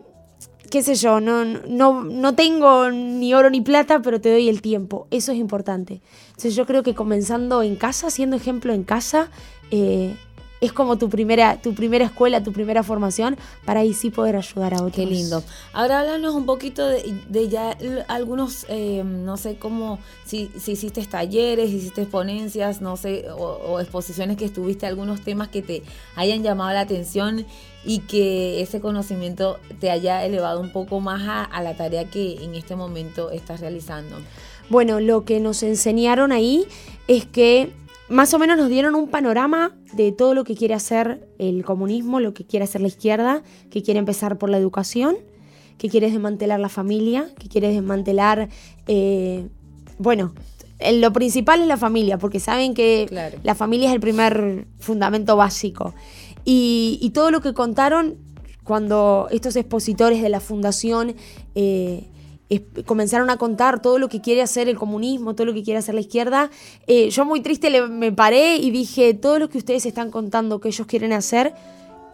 qué 0.71 0.83
sé 0.83 0.95
yo, 0.95 1.21
no, 1.21 1.45
no, 1.45 2.03
no 2.03 2.35
tengo 2.35 2.91
ni 2.91 3.35
oro 3.35 3.51
ni 3.51 3.61
plata, 3.61 4.01
pero 4.03 4.21
te 4.21 4.33
doy 4.33 4.49
el 4.49 4.63
tiempo. 4.63 5.07
Eso 5.11 5.33
es 5.33 5.39
importante. 5.39 6.01
Entonces 6.29 6.55
yo 6.57 6.67
creo 6.67 6.83
que 6.83 6.95
comenzando 6.95 7.63
en 7.63 7.77
casa, 7.77 8.11
siendo 8.11 8.37
ejemplo 8.37 8.73
en 8.73 8.85
casa, 8.85 9.31
eh, 9.71 10.17
es 10.61 10.73
como 10.73 10.99
tu 10.99 11.09
primera, 11.09 11.61
tu 11.61 11.75
primera 11.75 12.05
escuela, 12.05 12.43
tu 12.43 12.53
primera 12.53 12.83
formación, 12.83 13.37
para 13.65 13.81
ahí 13.81 13.95
sí 13.95 14.11
poder 14.11 14.37
ayudar 14.37 14.75
a 14.75 14.77
otros. 14.79 14.93
Qué 14.93 15.07
lindo. 15.07 15.43
Ahora 15.73 16.01
háblanos 16.01 16.35
un 16.35 16.47
poquito 16.47 16.87
de, 16.87 17.49
ya 17.49 17.77
algunos, 18.09 18.67
eh, 18.69 19.03
no 19.05 19.37
sé 19.37 19.57
cómo, 19.57 19.99
si, 20.25 20.51
si, 20.59 20.73
hiciste 20.73 21.05
talleres, 21.07 21.71
hiciste 21.71 22.05
ponencias, 22.07 22.81
no 22.81 22.97
sé, 22.97 23.27
o, 23.37 23.81
exposiciones 23.81 24.37
que 24.37 24.45
estuviste, 24.45 24.87
algunos 24.87 25.23
temas 25.23 25.49
que 25.49 25.63
te 25.63 25.83
hayan 26.17 26.43
llamado 26.43 26.73
la 26.73 26.81
atención 26.81 27.47
y 27.85 28.01
que 28.01 28.61
ese 28.61 28.81
conocimiento 28.81 29.59
te 29.81 29.91
haya 29.91 30.25
elevado 30.25 30.61
un 30.61 30.73
poco 30.73 31.01
más 31.01 31.23
a, 31.23 31.45
a 31.45 31.63
la 31.63 31.77
tarea 31.77 32.11
que 32.11 32.45
en 32.45 32.55
este 32.55 32.75
momento 32.75 33.31
estás 33.31 33.61
realizando. 33.61 34.17
Bueno, 34.69 35.01
lo 35.01 35.25
que 35.25 35.41
nos 35.41 35.63
enseñaron 35.63 36.31
ahí 36.31 36.67
es 37.07 37.25
que 37.25 37.73
más 38.09 38.33
o 38.35 38.39
menos 38.39 38.57
nos 38.57 38.69
dieron 38.69 38.95
un 38.95 39.09
panorama 39.09 39.77
de 39.93 40.13
todo 40.13 40.35
lo 40.35 40.45
que 40.45 40.55
quiere 40.55 40.75
hacer 40.75 41.29
el 41.39 41.65
comunismo, 41.65 42.21
lo 42.21 42.35
que 42.35 42.45
quiere 42.45 42.65
hacer 42.65 42.81
la 42.81 42.89
izquierda, 42.89 43.43
que 43.71 43.83
quiere 43.83 43.99
empezar 43.99 44.39
por 44.39 44.51
la 44.51 44.59
educación, 44.59 45.17
que 45.77 45.89
quiere 45.89 46.11
desmantelar 46.11 46.61
la 46.61 46.69
familia, 46.69 47.31
que 47.39 47.49
quiere 47.49 47.73
desmantelar, 47.73 48.49
eh, 48.87 49.47
bueno, 49.99 50.33
lo 50.93 51.13
principal 51.13 51.61
es 51.61 51.67
la 51.67 51.77
familia, 51.77 52.19
porque 52.19 52.41
saben 52.41 52.75
que 52.75 53.33
la 53.43 53.55
familia 53.55 53.89
es 53.89 53.95
el 53.95 54.01
primer 54.01 54.67
fundamento 54.79 55.37
básico. 55.37 55.95
Y, 56.45 57.11
todo 57.15 57.31
lo 57.31 57.41
que 57.41 57.53
contaron 57.53 58.17
cuando 58.65 59.29
estos 59.31 59.57
expositores 59.57 60.23
de 60.23 60.29
la 60.29 60.41
fundación 60.41 61.15
eh, 61.55 62.05
comenzaron 62.87 63.31
a 63.31 63.37
contar 63.37 63.83
todo 63.83 63.99
lo 63.99 64.09
que 64.09 64.21
quiere 64.21 64.43
hacer 64.43 64.69
el 64.69 64.77
comunismo, 64.77 65.35
todo 65.35 65.47
lo 65.47 65.55
que 65.55 65.63
quiere 65.63 65.79
hacer 65.79 65.95
la 65.95 66.01
izquierda, 66.01 66.51
eh, 66.87 67.11
yo 67.11 67.25
muy 67.25 67.41
triste 67.41 67.69
me 67.89 68.13
paré 68.13 68.57
y 68.57 68.71
dije, 68.71 69.15
todo 69.15 69.39
lo 69.39 69.49
que 69.51 69.59
ustedes 69.59 69.85
están 69.85 70.11
contando 70.11 70.61
que 70.61 70.69
ellos 70.69 70.87
quieren 70.87 71.13
hacer, 71.13 71.53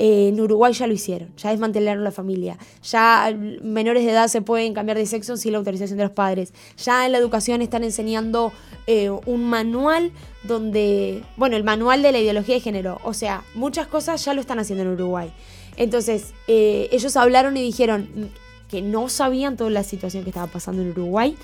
eh, 0.01 0.29
en 0.29 0.41
Uruguay 0.41 0.73
ya 0.73 0.89
lo 0.89 0.93
hicieron, 0.93 1.31
ya 1.37 1.51
desmantelaron 1.51 2.03
la 2.03 2.11
familia, 2.11 2.59
ya 2.83 3.33
menores 3.63 4.05
de 4.05 4.11
edad 4.11 4.27
se 4.27 4.43
pueden 4.43 4.75
cambiar 4.75 4.99
de 4.99 5.07
sexo 5.07 5.37
sin 5.37 5.53
la 5.53 5.59
autorización 5.59 5.99
de 5.99 6.05
los 6.05 6.13
padres, 6.13 6.53
ya 6.77 7.07
en 7.07 7.13
la 7.13 7.19
educación 7.19 7.63
están 7.63 7.85
enseñando 7.85 8.53
eh, 8.89 9.11
un 9.11 9.49
manual 9.49 10.11
donde, 10.43 11.23
bueno, 11.37 11.57
el 11.57 11.63
manual 11.63 12.03
de 12.03 12.11
la 12.11 12.19
ideología 12.19 12.57
de 12.57 12.61
género, 12.61 13.01
o 13.05 13.15
sea, 13.15 13.45
muchas 13.55 13.87
cosas 13.87 14.25
ya 14.25 14.35
lo 14.35 14.41
están 14.41 14.59
haciendo 14.59 14.83
en 14.83 14.91
Uruguay. 14.91 15.33
Entonces, 15.77 16.35
ellos 16.47 17.17
hablaron 17.17 17.57
y 17.57 17.63
dijeron, 17.63 18.31
que 18.69 18.83
no 18.83 19.09
sabían 19.09 19.57
toda 19.57 19.71
la 19.71 19.85
situación 19.85 20.25
que 20.25 20.31
estaba 20.31 20.47
pasando 20.47 20.83
en 20.83 20.91
Uruguay, 20.91 21.37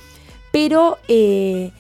pero 0.52 0.98
eh, 1.08 1.72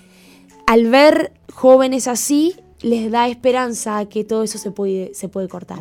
al 0.66 0.86
ver 0.86 1.32
jóvenes 1.52 2.06
así, 2.06 2.54
les 2.82 3.10
da 3.10 3.28
esperanza 3.28 4.06
que 4.06 4.24
todo 4.24 4.42
eso 4.42 4.58
se 4.58 4.70
puede, 4.70 5.12
se 5.14 5.28
puede 5.28 5.48
cortar. 5.48 5.80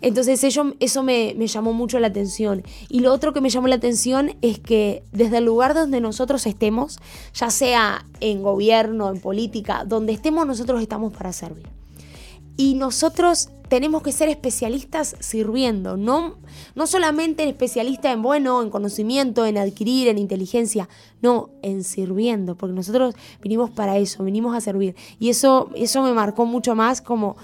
Entonces 0.00 0.42
ello, 0.44 0.74
eso 0.80 1.02
me, 1.02 1.34
me, 1.36 1.46
llamó 1.46 1.72
mucho 1.72 1.98
la 1.98 2.06
atención. 2.08 2.62
Y 2.88 3.00
lo 3.00 3.12
otro 3.12 3.32
que 3.32 3.40
me 3.40 3.50
llamó 3.50 3.66
la 3.68 3.76
atención 3.76 4.36
es 4.42 4.60
que 4.60 5.02
desde 5.12 5.38
el 5.38 5.44
lugar 5.44 5.74
donde 5.74 6.00
nosotros 6.00 6.46
estemos, 6.46 6.98
ya 7.34 7.50
sea 7.50 8.06
en 8.20 8.42
gobierno, 8.42 9.10
en 9.10 9.20
política, 9.20 9.84
donde 9.84 10.12
estemos 10.12 10.46
nosotros 10.46 10.80
estamos 10.80 11.12
para 11.12 11.32
servir. 11.32 11.66
Y 12.56 12.74
nosotros 12.74 13.50
tenemos 13.68 14.02
que 14.02 14.12
ser 14.12 14.28
especialistas 14.28 15.16
sirviendo, 15.20 15.96
no, 15.96 16.36
no 16.74 16.86
solamente 16.86 17.48
especialistas 17.48 18.14
en 18.14 18.22
bueno, 18.22 18.62
en 18.62 18.70
conocimiento, 18.70 19.44
en 19.44 19.58
adquirir, 19.58 20.08
en 20.08 20.18
inteligencia, 20.18 20.88
no, 21.20 21.50
en 21.62 21.82
sirviendo, 21.82 22.54
porque 22.54 22.74
nosotros 22.74 23.14
vinimos 23.42 23.70
para 23.70 23.98
eso, 23.98 24.22
vinimos 24.22 24.56
a 24.56 24.60
servir. 24.60 24.94
Y 25.18 25.30
eso, 25.30 25.70
eso 25.74 26.02
me 26.02 26.12
marcó 26.12 26.46
mucho 26.46 26.74
más 26.74 27.00
como 27.00 27.36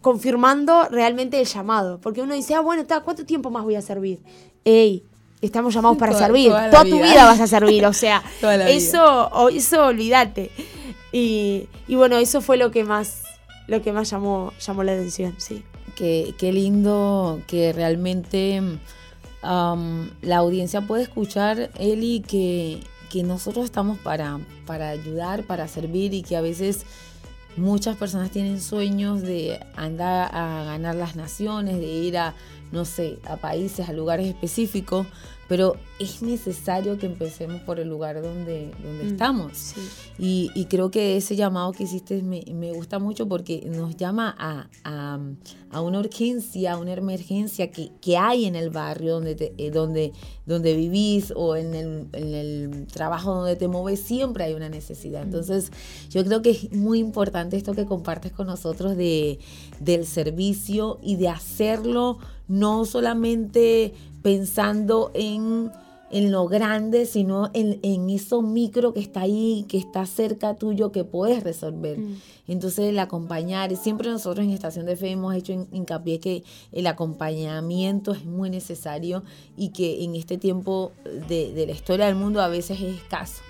confirmando 0.00 0.84
realmente 0.90 1.38
el 1.40 1.46
llamado, 1.46 1.98
porque 2.00 2.22
uno 2.22 2.34
dice, 2.34 2.54
ah, 2.54 2.60
bueno, 2.60 2.84
¿cuánto 3.04 3.26
tiempo 3.26 3.50
más 3.50 3.64
voy 3.64 3.74
a 3.74 3.82
servir? 3.82 4.20
Ey, 4.64 5.02
estamos 5.42 5.74
llamados 5.74 5.98
para 5.98 6.14
servir, 6.14 6.50
toda, 6.50 6.84
tu 6.84 6.96
vida 6.96 7.26
vas 7.26 7.40
a 7.40 7.46
servir, 7.46 7.84
o 7.84 7.92
sea, 7.92 8.22
eso, 8.68 9.48
eso 9.50 9.86
olvídate. 9.86 10.50
Y, 11.12 11.68
y 11.86 11.94
bueno, 11.96 12.16
eso 12.16 12.40
fue 12.40 12.56
lo 12.56 12.70
que 12.70 12.84
más 12.84 13.25
lo 13.66 13.82
que 13.82 13.92
más 13.92 14.10
llamó, 14.10 14.52
llamó 14.60 14.84
la 14.84 14.92
atención, 14.92 15.34
sí. 15.38 15.64
Qué, 15.94 16.34
qué 16.38 16.52
lindo 16.52 17.40
que 17.46 17.72
realmente 17.72 18.60
la 19.42 20.36
audiencia 20.36 20.80
puede 20.80 21.04
escuchar, 21.04 21.70
Eli, 21.78 22.20
que, 22.20 22.80
que 23.10 23.22
nosotros 23.22 23.64
estamos 23.64 23.98
para, 23.98 24.40
para 24.66 24.90
ayudar, 24.90 25.44
para 25.44 25.68
servir 25.68 26.14
y 26.14 26.22
que 26.22 26.36
a 26.36 26.40
veces 26.40 26.84
muchas 27.56 27.96
personas 27.96 28.30
tienen 28.30 28.60
sueños 28.60 29.22
de 29.22 29.60
andar 29.76 30.34
a 30.34 30.64
ganar 30.64 30.94
las 30.94 31.16
naciones, 31.16 31.78
de 31.78 31.86
ir 31.86 32.18
a, 32.18 32.34
no 32.72 32.84
sé, 32.84 33.18
a 33.24 33.36
países, 33.36 33.88
a 33.88 33.92
lugares 33.92 34.26
específicos, 34.26 35.06
pero 35.48 35.76
es 35.98 36.22
necesario 36.22 36.98
que 36.98 37.06
empecemos 37.06 37.60
por 37.62 37.78
el 37.78 37.88
lugar 37.88 38.20
donde, 38.20 38.72
donde 38.82 39.04
mm, 39.04 39.08
estamos. 39.08 39.74
Y, 40.18 40.66
creo 40.68 40.90
que 40.90 41.16
ese 41.16 41.36
llamado 41.36 41.72
que 41.72 41.84
hiciste 41.84 42.22
me, 42.22 42.72
gusta 42.72 42.98
mucho 42.98 43.28
porque 43.28 43.68
nos 43.70 43.96
llama 43.96 44.34
a, 44.38 45.80
una 45.80 46.00
urgencia, 46.00 46.72
a 46.72 46.78
una 46.78 46.92
emergencia 46.92 47.70
que, 47.70 48.16
hay 48.16 48.46
en 48.46 48.56
el 48.56 48.70
barrio 48.70 49.14
donde, 49.14 49.54
eh, 49.58 49.70
donde, 49.70 50.12
donde 50.46 50.74
vivís 50.74 51.32
o 51.36 51.54
en 51.54 51.74
el, 51.74 52.86
trabajo 52.92 53.34
donde 53.34 53.56
te 53.56 53.68
mueves, 53.68 54.00
siempre 54.00 54.44
hay 54.44 54.54
una 54.54 54.68
necesidad. 54.68 55.22
Mm. 55.22 55.26
Entonces, 55.26 55.70
yo 56.10 56.24
creo 56.24 56.42
que 56.42 56.50
es 56.50 56.72
muy 56.72 56.98
importante 56.98 57.56
esto 57.56 57.74
que 57.74 57.86
compartes 57.86 58.32
con 58.32 58.48
nosotros 58.48 58.96
de, 58.96 59.38
del 59.80 60.06
servicio 60.06 60.98
y 61.02 61.16
de 61.16 61.28
hacerlo 61.28 62.18
no 62.48 62.84
solamente 62.84 63.94
pensando 64.22 65.10
en, 65.14 65.70
lo 66.10 66.46
grande, 66.46 67.04
sino 67.04 67.50
en, 67.52 68.10
eso 68.10 68.40
micro 68.40 68.94
que 68.94 69.00
está 69.00 69.22
ahí, 69.22 69.64
que 69.68 69.76
está 69.76 70.06
cerca 70.06 70.54
tuyo, 70.54 70.92
que 70.92 71.04
puedes 71.04 71.42
resolver. 71.42 71.98
Mm. 71.98 72.16
Entonces 72.48 72.86
el 72.86 72.98
acompañar, 72.98 73.74
siempre 73.76 74.08
nosotros 74.08 74.46
en 74.46 74.52
Estación 74.52 74.86
de 74.86 74.96
Fe 74.96 75.10
hemos 75.10 75.34
hecho 75.34 75.52
hincapié 75.72 76.20
que 76.20 76.44
el 76.72 76.86
acompañamiento 76.86 78.12
es 78.12 78.24
muy 78.24 78.50
necesario 78.50 79.24
y 79.56 79.70
que 79.70 80.04
en 80.04 80.14
este 80.14 80.38
tiempo 80.38 80.92
de, 81.28 81.52
de 81.52 81.66
la 81.66 81.72
historia 81.72 82.06
del 82.06 82.14
mundo 82.14 82.40
a 82.40 82.48
veces 82.48 82.80
es 82.80 82.96
escaso. 82.96 83.42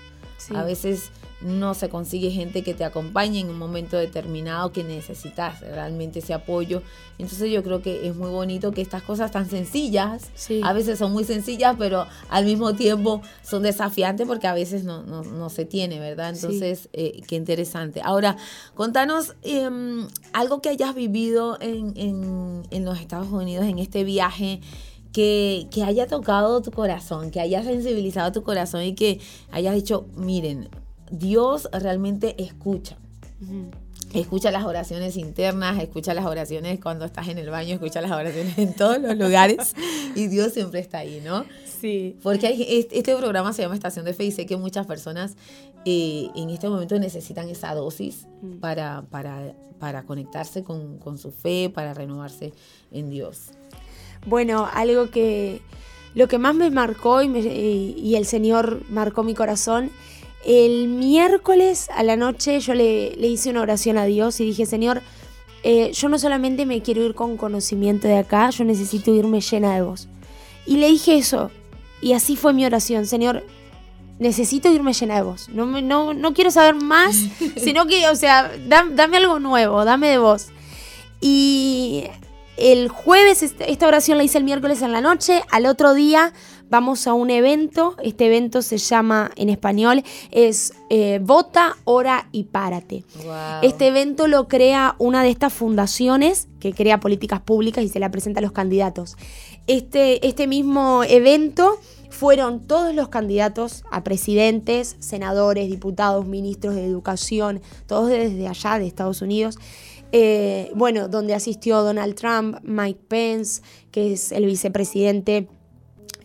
A 0.53 0.63
veces 0.63 1.11
no 1.41 1.75
se 1.75 1.89
consigue 1.89 2.31
gente 2.31 2.63
que 2.63 2.73
te 2.73 2.83
acompañe 2.83 3.39
en 3.39 3.49
un 3.49 3.57
momento 3.57 3.97
determinado 3.97 4.71
que 4.71 4.83
necesitas 4.83 5.61
realmente 5.61 6.19
ese 6.19 6.33
apoyo. 6.33 6.81
Entonces 7.19 7.51
yo 7.51 7.63
creo 7.63 7.81
que 7.81 8.07
es 8.07 8.15
muy 8.15 8.29
bonito 8.29 8.71
que 8.71 8.81
estas 8.81 9.03
cosas 9.03 9.31
tan 9.31 9.47
sencillas, 9.47 10.31
a 10.63 10.73
veces 10.73 10.97
son 10.97 11.11
muy 11.11 11.23
sencillas, 11.23 11.75
pero 11.77 12.07
al 12.29 12.45
mismo 12.45 12.73
tiempo 12.73 13.21
son 13.43 13.63
desafiantes 13.63 14.25
porque 14.27 14.47
a 14.47 14.53
veces 14.53 14.83
no, 14.83 15.49
se 15.49 15.65
tiene, 15.65 15.99
¿verdad? 15.99 16.31
Entonces, 16.33 16.89
eh, 16.93 17.21
qué 17.27 17.35
interesante. 17.35 18.01
Ahora, 18.03 18.37
contanos 18.73 19.35
em, 19.43 20.07
algo 20.33 20.61
que 20.61 20.69
hayas 20.69 20.95
vivido 20.95 21.57
en, 21.61 21.93
en, 21.95 22.85
los 22.85 22.99
Estados 22.99 23.29
Unidos 23.29 23.65
en 23.65 23.79
este 23.79 24.03
viaje. 24.03 24.61
Que, 25.13 25.67
que, 25.71 25.83
haya 25.83 26.05
tocado 26.05 26.61
tu 26.61 26.69
corazón, 26.69 27.31
que 27.31 27.39
haya 27.39 27.63
sensibilizado 27.63 28.31
tu 28.31 28.43
corazón 28.43 28.83
y 28.83 28.93
que 28.93 29.19
hayas 29.51 29.73
dicho, 29.73 30.05
miren, 30.15 30.69
Dios 31.11 31.69
realmente 31.71 32.41
escucha. 32.41 32.97
Escucha 34.13 34.51
las 34.51 34.63
oraciones 34.63 35.17
internas, 35.17 35.81
escucha 35.81 36.13
las 36.13 36.25
oraciones 36.25 36.79
cuando 36.79 37.05
estás 37.05 37.27
en 37.27 37.37
el 37.37 37.49
baño, 37.49 37.73
escucha 37.73 38.01
las 38.01 38.11
oraciones 38.11 38.57
en 38.57 38.73
todos 38.73 38.99
los 38.99 39.17
lugares 39.17 39.75
y 40.15 40.27
Dios 40.27 40.53
siempre 40.53 40.79
está 40.79 40.99
ahí, 40.99 41.21
¿no? 41.23 41.45
Sí. 41.81 42.17
Porque 42.23 42.87
este 42.91 43.15
programa 43.15 43.53
se 43.53 43.61
llama 43.61 43.75
Estación 43.75 44.05
de 44.05 44.13
Fe 44.13 44.25
y 44.25 44.31
sé 44.31 44.45
que 44.45 44.55
muchas 44.55 44.87
personas 44.87 45.35
eh, 45.85 46.29
en 46.35 46.49
este 46.49 46.69
momento 46.69 46.97
necesitan 46.99 47.49
esa 47.49 47.73
dosis 47.75 48.27
mm. 48.41 48.59
para, 48.59 49.03
para, 49.09 49.53
para 49.77 50.03
conectarse 50.03 50.63
con, 50.63 51.17
su 51.17 51.31
fe, 51.31 51.69
para 51.69 51.93
renovarse 51.93 52.53
en 52.91 53.09
Dios. 53.09 53.49
Bueno, 54.25 54.67
algo 54.73 55.11
que 55.11 55.61
lo 56.15 56.27
que 56.27 56.37
más 56.39 56.55
me 56.55 56.71
marcó 56.71 57.21
y, 57.21 57.27
y 57.27 58.15
el 58.15 58.25
Señor 58.25 58.81
marcó 58.89 59.23
mi 59.23 59.35
corazón 59.35 59.91
el 60.47 60.87
miércoles 60.87 61.89
a 61.93 62.03
la 62.03 62.15
noche 62.15 62.61
yo 62.61 62.73
le, 62.73 63.13
hice 63.19 63.49
una 63.49 63.61
oración 63.61 63.97
a 63.97 64.05
Dios 64.05 64.39
y 64.39 64.45
dije, 64.45 64.65
Señor, 64.65 65.01
eh, 65.63 65.91
yo 65.91 66.07
no 66.07 66.17
solamente 66.17 66.65
me 66.65 66.81
quiero 66.81 67.03
ir 67.03 67.15
con 67.15 67.35
conocimiento 67.35 68.07
de 68.07 68.17
acá, 68.17 68.49
yo 68.51 68.63
necesito 68.63 69.13
irme 69.13 69.41
llena 69.41 69.75
de 69.75 69.81
vos. 69.81 70.07
Y 70.65 70.77
le 70.77 70.87
dije 70.87 71.17
eso. 71.17 71.51
Y 71.99 72.13
así 72.13 72.37
fue 72.37 72.53
mi 72.53 72.65
oración, 72.65 73.05
Señor, 73.07 73.43
necesito 74.19 74.71
irme 74.71 74.93
llena 74.93 75.15
de 75.15 75.23
vos. 75.23 75.49
No, 75.49 75.65
no, 75.65 76.13
no 76.13 76.33
quiero 76.33 76.49
saber 76.49 76.75
más, 76.75 77.17
sino 77.57 77.85
que, 77.85 78.07
o 78.07 78.15
sea, 78.15 78.49
dame, 78.67 79.17
algo 79.17 79.39
nuevo, 79.39 79.83
dame 79.83 80.07
de 80.07 80.17
vos. 80.17 80.47
Y 81.19 82.05
el 82.55 82.87
jueves, 82.87 83.43
esta 83.43 83.85
oración 83.85 84.17
la 84.17 84.23
hice 84.23 84.37
el 84.37 84.45
miércoles 84.45 84.81
en 84.81 84.93
la 84.93 85.01
noche, 85.01 85.43
al 85.51 85.65
otro 85.65 85.93
día 85.93 86.31
vamos 86.69 87.07
a 87.07 87.13
un 87.13 87.29
evento. 87.29 87.95
Este 88.03 88.27
evento 88.27 88.61
se 88.61 88.77
llama 88.77 89.31
en 89.35 89.49
español, 89.49 90.03
es 90.31 90.73
eh, 90.89 91.19
Vota, 91.21 91.77
Ora 91.83 92.27
y 92.31 92.45
Párate. 92.45 93.03
Este 93.61 93.87
evento 93.87 94.27
lo 94.27 94.47
crea 94.47 94.95
una 94.99 95.23
de 95.23 95.29
estas 95.29 95.53
fundaciones 95.53 96.47
que 96.59 96.73
crea 96.73 96.99
políticas 96.99 97.41
públicas 97.41 97.83
y 97.83 97.89
se 97.89 97.99
la 97.99 98.11
presenta 98.11 98.39
a 98.39 98.43
los 98.43 98.51
candidatos. 98.51 99.17
Este, 99.67 100.25
este 100.25 100.47
mismo 100.47 101.03
evento 101.03 101.79
fueron 102.09 102.61
todos 102.65 102.95
los 102.95 103.09
candidatos 103.09 103.83
a 103.91 104.03
presidentes, 104.03 104.95
senadores, 104.99 105.69
diputados, 105.69 106.25
ministros 106.25 106.75
de 106.75 106.85
educación, 106.85 107.61
todos 107.85 108.09
desde 108.09 108.47
allá 108.47 108.79
de 108.79 108.87
Estados 108.87 109.21
Unidos. 109.21 109.57
Eh, 110.13 110.71
bueno, 110.73 111.09
donde 111.09 111.33
asistió 111.33 111.83
Donald 111.83 112.15
Trump, 112.15 112.57
Mike 112.63 113.01
Pence, 113.09 113.61
que 113.91 114.13
es 114.13 114.31
el 114.31 114.45
vicepresidente 114.45 115.49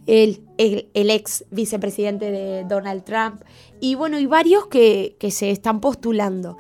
el, 0.07 0.41
el, 0.59 1.11
ex 1.11 1.45
vicepresidente 1.51 2.31
de 2.31 2.65
Donald 2.65 3.05
Trump, 3.05 3.43
y 3.81 3.95
bueno, 3.95 4.19
y 4.19 4.27
varios 4.27 4.67
que, 4.67 5.17
se 5.31 5.51
están 5.51 5.81
postulando. 5.81 6.57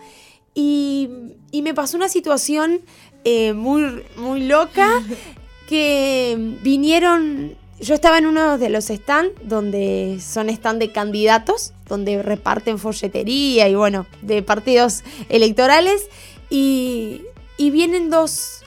y, 0.54 1.08
me 1.52 1.74
pasó 1.74 1.96
una 1.96 2.08
situación 2.08 2.80
eh, 3.24 3.52
muy, 3.52 4.02
muy 4.16 4.44
loca 4.46 4.88
que 5.68 6.58
vinieron 6.62 7.56
yo 7.82 7.94
estaba 7.94 8.18
en 8.18 8.26
uno 8.26 8.58
de 8.58 8.70
los 8.70 8.86
stands 8.86 9.32
donde 9.42 10.20
son 10.20 10.48
stand 10.48 10.78
de 10.78 10.92
candidatos, 10.92 11.72
donde 11.88 12.22
reparten 12.22 12.78
folletería 12.78 13.68
y 13.68 13.74
bueno, 13.74 14.06
de 14.22 14.42
partidos 14.42 15.02
electorales. 15.28 16.08
Y, 16.48 17.22
vienen 17.58 18.08
dos, 18.08 18.62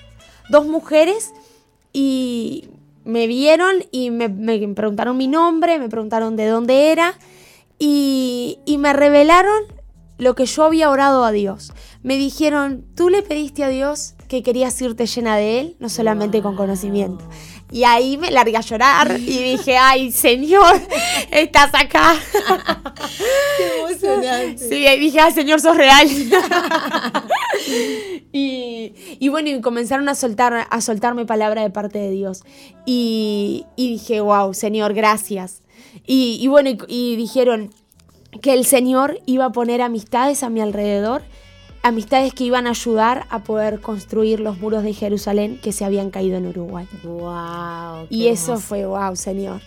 mujeres 0.49 1.31
y 1.93 2.69
me 3.05 3.27
vieron 3.27 3.75
y 3.91 4.09
me, 4.09 4.29
preguntaron 4.29 5.15
mi 5.15 5.27
nombre, 5.27 5.79
me 5.79 5.89
preguntaron 5.89 6.35
de 6.35 6.47
dónde 6.47 6.91
era 6.91 7.13
y, 7.79 8.59
y 8.65 8.77
me 8.77 8.93
revelaron 8.93 9.63
lo 10.17 10.35
que 10.35 10.45
yo 10.45 10.63
había 10.63 10.89
orado 10.89 11.23
a 11.23 11.31
Dios. 11.31 11.73
Me 12.03 12.17
dijeron, 12.17 12.85
tú 12.95 13.09
le 13.09 13.21
pediste 13.21 13.63
a 13.63 13.69
Dios 13.69 14.15
que 14.27 14.43
querías 14.43 14.81
irte 14.81 15.05
llena 15.05 15.37
de 15.37 15.59
Él, 15.59 15.75
no 15.79 15.89
solamente 15.89 16.41
con 16.41 16.55
conocimiento. 16.55 17.23
Y 17.71 17.83
ahí 17.83 18.17
me 18.17 18.29
largué 18.29 18.57
a 18.57 18.61
llorar 18.61 19.19
y 19.19 19.57
dije, 19.57 19.75
ay, 19.75 20.11
Señor, 20.11 20.79
estás 21.31 21.73
acá. 21.73 22.15
Qué 23.57 23.79
emocionante. 23.79 24.69
Sí, 24.69 24.85
ahí 24.85 24.99
dije, 24.99 25.19
ay, 25.19 25.31
Señor, 25.31 25.59
sos 25.59 25.75
real. 25.75 26.07
y, 28.31 29.29
bueno, 29.29 29.49
y 29.49 29.61
comenzaron 29.61 30.07
a, 30.09 30.15
soltar, 30.15 30.67
a 30.69 30.81
soltarme 30.81 31.25
palabra 31.25 31.63
de 31.63 31.71
parte 31.71 31.97
de 31.97 32.11
Dios. 32.11 32.43
Y, 32.85 33.65
dije, 33.75 34.21
wow, 34.21 34.53
Señor, 34.53 34.93
gracias. 34.93 35.63
Y, 36.05 36.45
bueno, 36.47 36.69
y 36.87 37.15
dijeron 37.15 37.73
que 38.41 38.53
el 38.53 38.65
Señor 38.65 39.19
iba 39.25 39.45
a 39.45 39.51
poner 39.51 39.81
amistades 39.81 40.43
a 40.43 40.49
mi 40.49 40.61
alrededor 40.61 41.23
amistades 41.85 42.33
que 42.33 42.43
iban 42.43 42.65
a 42.65 42.71
ayudar 42.71 43.27
a 43.29 43.43
poder 43.43 43.79
construir 43.79 44.39
los 44.39 44.57
muros 44.57 44.81
de 44.81 44.91
Jerusalén 44.91 45.59
que 45.61 45.71
se 45.71 45.85
habían 45.85 46.09
caído 46.09 46.37
en 46.37 46.47
Uruguay. 46.47 46.87
Wow, 47.03 48.07
y 48.09 48.27
eso 48.27 48.57
fue 48.57 48.87
wow, 48.87 49.15
Señor. 49.15 49.61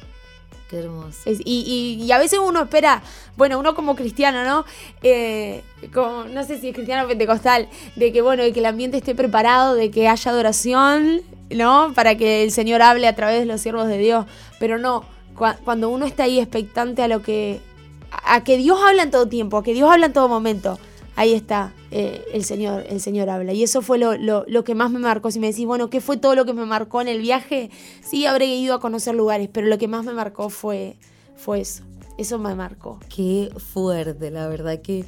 Qué 0.69 0.81
hermoso. 0.81 1.31
y, 1.45 2.11
a 2.13 2.19
veces 2.19 2.41
uno 2.45 2.63
espera, 2.63 3.03
bueno, 3.37 3.59
uno 3.61 3.77
como 3.77 3.95
cristiano, 3.95 4.43
¿no? 4.43 4.65
Eh, 5.03 5.63
no 5.95 6.45
sé 6.45 6.59
si 6.59 6.71
es 6.71 6.75
cristiano 6.75 7.05
o 7.05 7.09
pentecostal, 7.09 7.69
de 7.95 8.13
que, 8.13 8.21
bueno, 8.21 8.43
de 8.43 8.53
que 8.53 8.59
el 8.59 8.67
ambiente 8.67 8.97
esté 8.97 9.15
preparado, 9.15 9.77
de 9.77 9.93
que 9.93 10.09
haya 10.09 10.31
adoración, 10.31 11.23
¿no? 11.51 11.93
Para 11.95 12.17
que 12.17 12.43
el 12.43 12.51
Señor 12.51 12.83
hable 12.83 13.07
a 13.07 13.15
través 13.15 13.39
de 13.39 13.47
los 13.47 13.61
siervos 13.61 13.87
de 13.87 13.97
Dios. 13.97 14.27
Pero 14.59 14.77
no, 14.77 15.05
cuando 15.65 15.89
uno 15.89 16.05
está 16.05 16.25
ahí 16.25 16.41
expectante 16.41 17.01
a 17.01 17.09
lo 17.09 17.23
que. 17.23 17.61
a 18.11 18.43
que 18.43 18.57
Dios 18.57 18.79
habla 18.85 19.05
en 19.05 19.13
todo 19.13 19.29
tiempo, 19.29 19.59
a 19.59 19.63
que 19.63 19.73
Dios 19.73 19.89
habla 19.89 20.07
en 20.07 20.13
todo 20.13 20.29
momento 20.29 20.81
ahí 21.19 21.35
está, 21.35 21.75
eh, 21.91 22.25
el, 22.33 22.45
Señor, 22.45 22.85
el 22.89 23.01
Señor 23.01 23.29
habla. 23.29 23.53
Y 23.53 23.65
eso 23.65 23.83
fue 23.83 23.99
lo, 23.99 24.65
que 24.65 24.75
más 24.77 24.91
me 24.93 25.01
marcó. 25.01 25.33
Si 25.33 25.41
me 25.41 25.49
decís, 25.49 25.67
bueno, 25.67 25.91
¿qué 25.91 26.01
fue 26.01 26.17
todo 26.17 26.37
lo 26.37 26.45
que 26.45 26.53
me 26.53 26.65
marcó 26.65 27.01
en 27.01 27.09
el 27.09 27.21
viaje? 27.21 27.71
Sí, 28.03 28.25
habré 28.25 28.47
ido 28.47 28.73
a 28.75 28.81
conocer 28.81 29.17
lugares, 29.17 29.51
pero 29.53 29.67
lo 29.67 29.79
que 29.79 29.89
más 29.89 30.05
me 30.05 30.13
marcó 30.13 30.49
fue, 30.49 30.97
fue 31.37 31.61
eso. 31.61 31.83
Eso 32.19 32.39
me 32.39 32.55
marcó. 32.55 33.01
Qué 33.15 33.51
fuerte, 33.57 34.31
la 34.31 34.47
verdad 34.47 34.81
que 34.81 35.05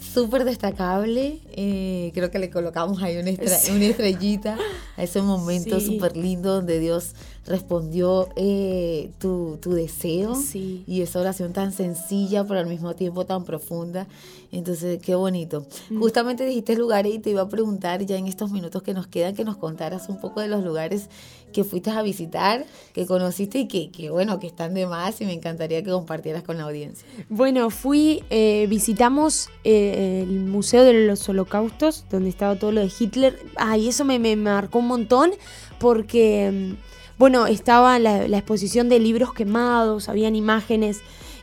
súper 0.00 0.44
destacable. 0.44 1.40
Eh, 1.52 2.10
creo 2.14 2.30
que 2.30 2.38
le 2.38 2.50
colocamos 2.50 3.02
ahí 3.02 3.16
una, 3.16 3.30
estrellita 3.30 4.58
a 4.96 5.02
ese 5.02 5.22
momento 5.22 5.80
súper 5.80 6.16
lindo 6.16 6.54
donde 6.54 6.78
Dios 6.78 7.14
respondió 7.46 8.28
eh, 8.36 9.10
tu, 9.18 9.58
deseo 9.64 10.36
y 10.54 11.00
esa 11.00 11.20
oración 11.20 11.52
tan 11.52 11.72
sencilla 11.72 12.44
pero 12.44 12.60
al 12.60 12.66
mismo 12.66 12.94
tiempo 12.94 13.26
tan 13.26 13.44
profunda. 13.44 14.06
Entonces, 14.50 15.00
qué 15.02 15.14
bonito. 15.14 15.66
Mm. 15.90 16.00
Justamente 16.00 16.44
dijiste 16.46 16.76
lugares 16.76 17.14
y 17.14 17.18
te 17.18 17.30
iba 17.30 17.42
a 17.42 17.48
preguntar 17.48 18.04
ya 18.04 18.16
en 18.16 18.26
estos 18.26 18.50
minutos 18.50 18.82
que 18.82 18.94
nos 18.94 19.06
quedan 19.06 19.34
que 19.34 19.44
nos 19.44 19.56
contaras 19.56 20.08
un 20.08 20.20
poco 20.20 20.40
de 20.40 20.48
los 20.48 20.64
lugares 20.64 21.08
que 21.52 21.64
fuiste 21.64 21.90
a 21.90 22.02
visitar, 22.02 22.66
que 22.92 23.06
conociste 23.06 23.58
y 23.58 23.66
que, 23.66 24.10
bueno, 24.10 24.38
que 24.38 24.46
están 24.46 24.74
de 24.74 24.86
más 24.86 25.20
y 25.20 25.24
me 25.24 25.32
encantaría 25.32 25.82
que 25.82 25.90
compartieras 25.90 26.42
con 26.42 26.58
la 26.58 26.64
audiencia. 26.64 27.06
Bueno, 27.28 27.70
fui, 27.70 28.22
eh, 28.30 28.66
visitamos 28.68 29.48
eh, 29.64 30.24
el 30.28 30.40
Museo 30.40 30.84
de 30.84 31.06
los 31.06 31.28
Holocaustos, 31.28 32.04
donde 32.10 32.28
estaba 32.28 32.56
todo 32.56 32.72
lo 32.72 32.80
de 32.80 32.90
Hitler. 32.98 33.38
Ay, 33.56 33.88
eso 33.88 34.04
me, 34.04 34.18
me 34.18 34.36
marcó 34.36 34.78
un 34.78 34.88
montón 34.88 35.30
porque, 35.78 36.50
mm, 36.52 37.18
bueno, 37.18 37.46
estaba 37.46 37.98
la, 37.98 38.24
exposición 38.24 38.88
de 38.88 38.98
libros 38.98 39.32
quemados, 39.32 40.08
habían 40.08 40.36
imágenes. 40.36 41.00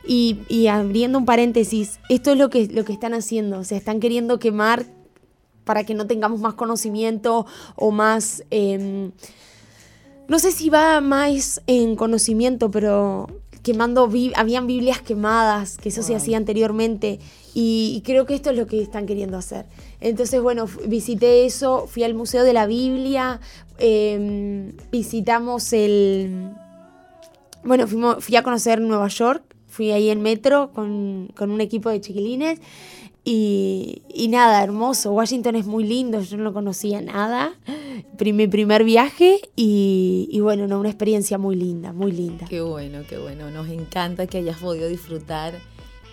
Y, 0.08 0.68
abriendo 0.68 1.18
un 1.18 1.24
paréntesis, 1.24 1.98
esto 2.08 2.30
es 2.30 2.38
lo 2.38 2.48
que, 2.48 2.68
lo 2.68 2.84
que 2.84 2.92
están 2.92 3.12
haciendo, 3.12 3.58
o 3.58 3.64
sea, 3.64 3.76
están 3.76 3.98
queriendo 3.98 4.38
quemar 4.38 4.86
para 5.64 5.82
que 5.82 5.94
no 5.94 6.06
tengamos 6.06 6.40
más 6.40 6.54
conocimiento 6.54 7.44
o 7.74 7.90
más... 7.90 8.44
Em, 8.50 9.10
no 10.28 10.38
sé 10.38 10.52
si 10.52 10.70
va 10.70 11.00
más 11.00 11.62
en 11.66 11.96
conocimiento, 11.96 12.70
pero 12.70 13.28
quemando, 13.62 14.08
habían 14.36 14.66
Biblias 14.66 15.00
quemadas, 15.00 15.76
que 15.76 15.88
eso 15.88 16.02
se 16.02 16.14
hacía 16.14 16.36
anteriormente, 16.36 17.18
y, 17.52 18.02
creo 18.04 18.26
que 18.26 18.34
esto 18.34 18.50
es 18.50 18.56
lo 18.56 18.66
que 18.66 18.80
están 18.80 19.06
queriendo 19.06 19.36
hacer. 19.38 19.66
Entonces, 20.00 20.40
bueno, 20.42 20.66
visité 20.86 21.46
eso, 21.46 21.86
fui 21.88 22.04
al 22.04 22.14
Museo 22.14 22.44
de 22.44 22.52
la 22.52 22.66
Biblia, 22.66 23.40
em, 23.78 24.72
visitamos 24.92 25.72
el... 25.72 26.50
Bueno, 27.64 27.86
fui 28.20 28.36
a 28.36 28.42
conocer 28.42 28.80
Nueva 28.80 29.08
York, 29.08 29.42
fui 29.66 29.90
ahí 29.90 30.10
en 30.10 30.22
metro 30.22 30.70
con, 30.72 31.28
con 31.34 31.50
un 31.50 31.60
equipo 31.60 31.90
de 31.90 32.00
chiquilines 32.00 32.60
y, 33.28 34.28
nada, 34.28 34.62
hermoso. 34.62 35.10
Washington 35.10 35.56
es 35.56 35.66
muy 35.66 35.82
lindo, 35.82 36.20
yo 36.20 36.36
no 36.36 36.52
conocía 36.52 37.00
nada. 37.00 37.54
Mi 38.20 38.46
primer 38.46 38.84
viaje 38.84 39.40
y, 39.56 40.38
bueno, 40.40 40.68
no, 40.68 40.78
una 40.78 40.90
experiencia 40.90 41.36
muy 41.36 41.56
linda, 41.56 41.92
muy 41.92 42.12
linda. 42.12 42.46
Qué 42.48 42.60
bueno, 42.60 43.00
qué 43.08 43.18
bueno. 43.18 43.50
Nos 43.50 43.68
encanta 43.68 44.28
que 44.28 44.38
hayas 44.38 44.58
podido 44.58 44.88
disfrutar 44.88 45.54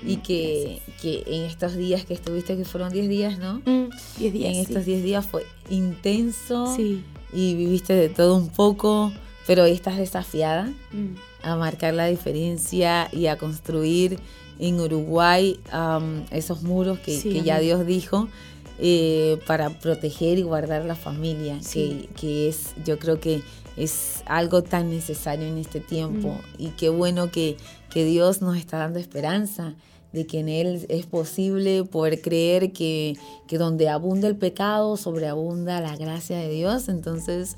y 0.04 0.18
que, 0.18 0.82
en 1.04 1.44
estos 1.44 1.76
días 1.76 2.04
que 2.04 2.16
estuviste, 2.16 2.58
que 2.58 2.66
fueron 2.66 2.92
10 2.92 3.08
días, 3.08 3.38
¿no? 3.38 3.60
10 3.60 3.66
mm, 3.66 4.34
días. 4.34 4.54
En 4.56 4.60
estos 4.60 4.84
10 4.84 5.04
días 5.04 5.24
fue 5.24 5.46
intenso 5.70 6.76
sí. 6.76 7.04
y 7.32 7.54
viviste 7.54 7.94
de 7.94 8.10
todo 8.10 8.36
un 8.36 8.50
poco, 8.50 9.14
pero 9.46 9.64
hoy 9.64 9.72
estás 9.72 9.98
desafiada 9.98 10.66
mm. 10.92 11.44
a 11.44 11.56
marcar 11.58 11.94
la 11.94 12.08
diferencia 12.08 13.08
y 13.12 13.28
a 13.28 13.38
construir 13.38 14.20
en 14.60 14.80
Uruguay 14.80 15.60
esos 16.32 16.64
muros 16.64 17.00
que, 17.00 17.42
ya 17.44 17.60
Dios 17.60 17.86
dijo 17.86 18.28
eh, 18.80 19.40
para 19.46 19.70
proteger 19.70 20.38
y 20.38 20.44
guardar 20.44 20.86
la 20.86 20.96
familia, 20.96 21.60
que, 21.72 22.48
es, 22.48 22.74
yo 22.86 23.00
creo 23.00 23.20
que 23.20 23.42
es 23.78 24.24
algo 24.26 24.64
tan 24.64 24.90
necesario 24.90 25.48
en 25.48 25.58
este 25.58 25.80
tiempo 25.80 26.30
mm. 26.30 26.62
y 26.62 26.68
qué 26.70 26.90
bueno 26.90 27.32
que, 27.32 27.58
que 27.90 28.06
Dios 28.06 28.42
nos 28.42 28.58
está 28.58 28.78
dando 28.78 29.00
esperanza 29.00 29.76
de 30.14 30.28
que 30.28 30.40
en 30.40 30.48
Él 30.48 30.86
es 30.90 31.06
posible 31.08 31.84
poder 31.84 32.22
creer 32.22 32.72
que, 32.72 33.18
que 33.48 33.58
donde 33.58 33.90
abunda 33.90 34.28
el 34.28 34.36
pecado, 34.36 34.96
sobreabunda 34.96 35.82
la 35.82 35.98
gracia 35.98 36.38
de 36.38 36.50
Dios. 36.50 36.88
Entonces, 36.88 37.56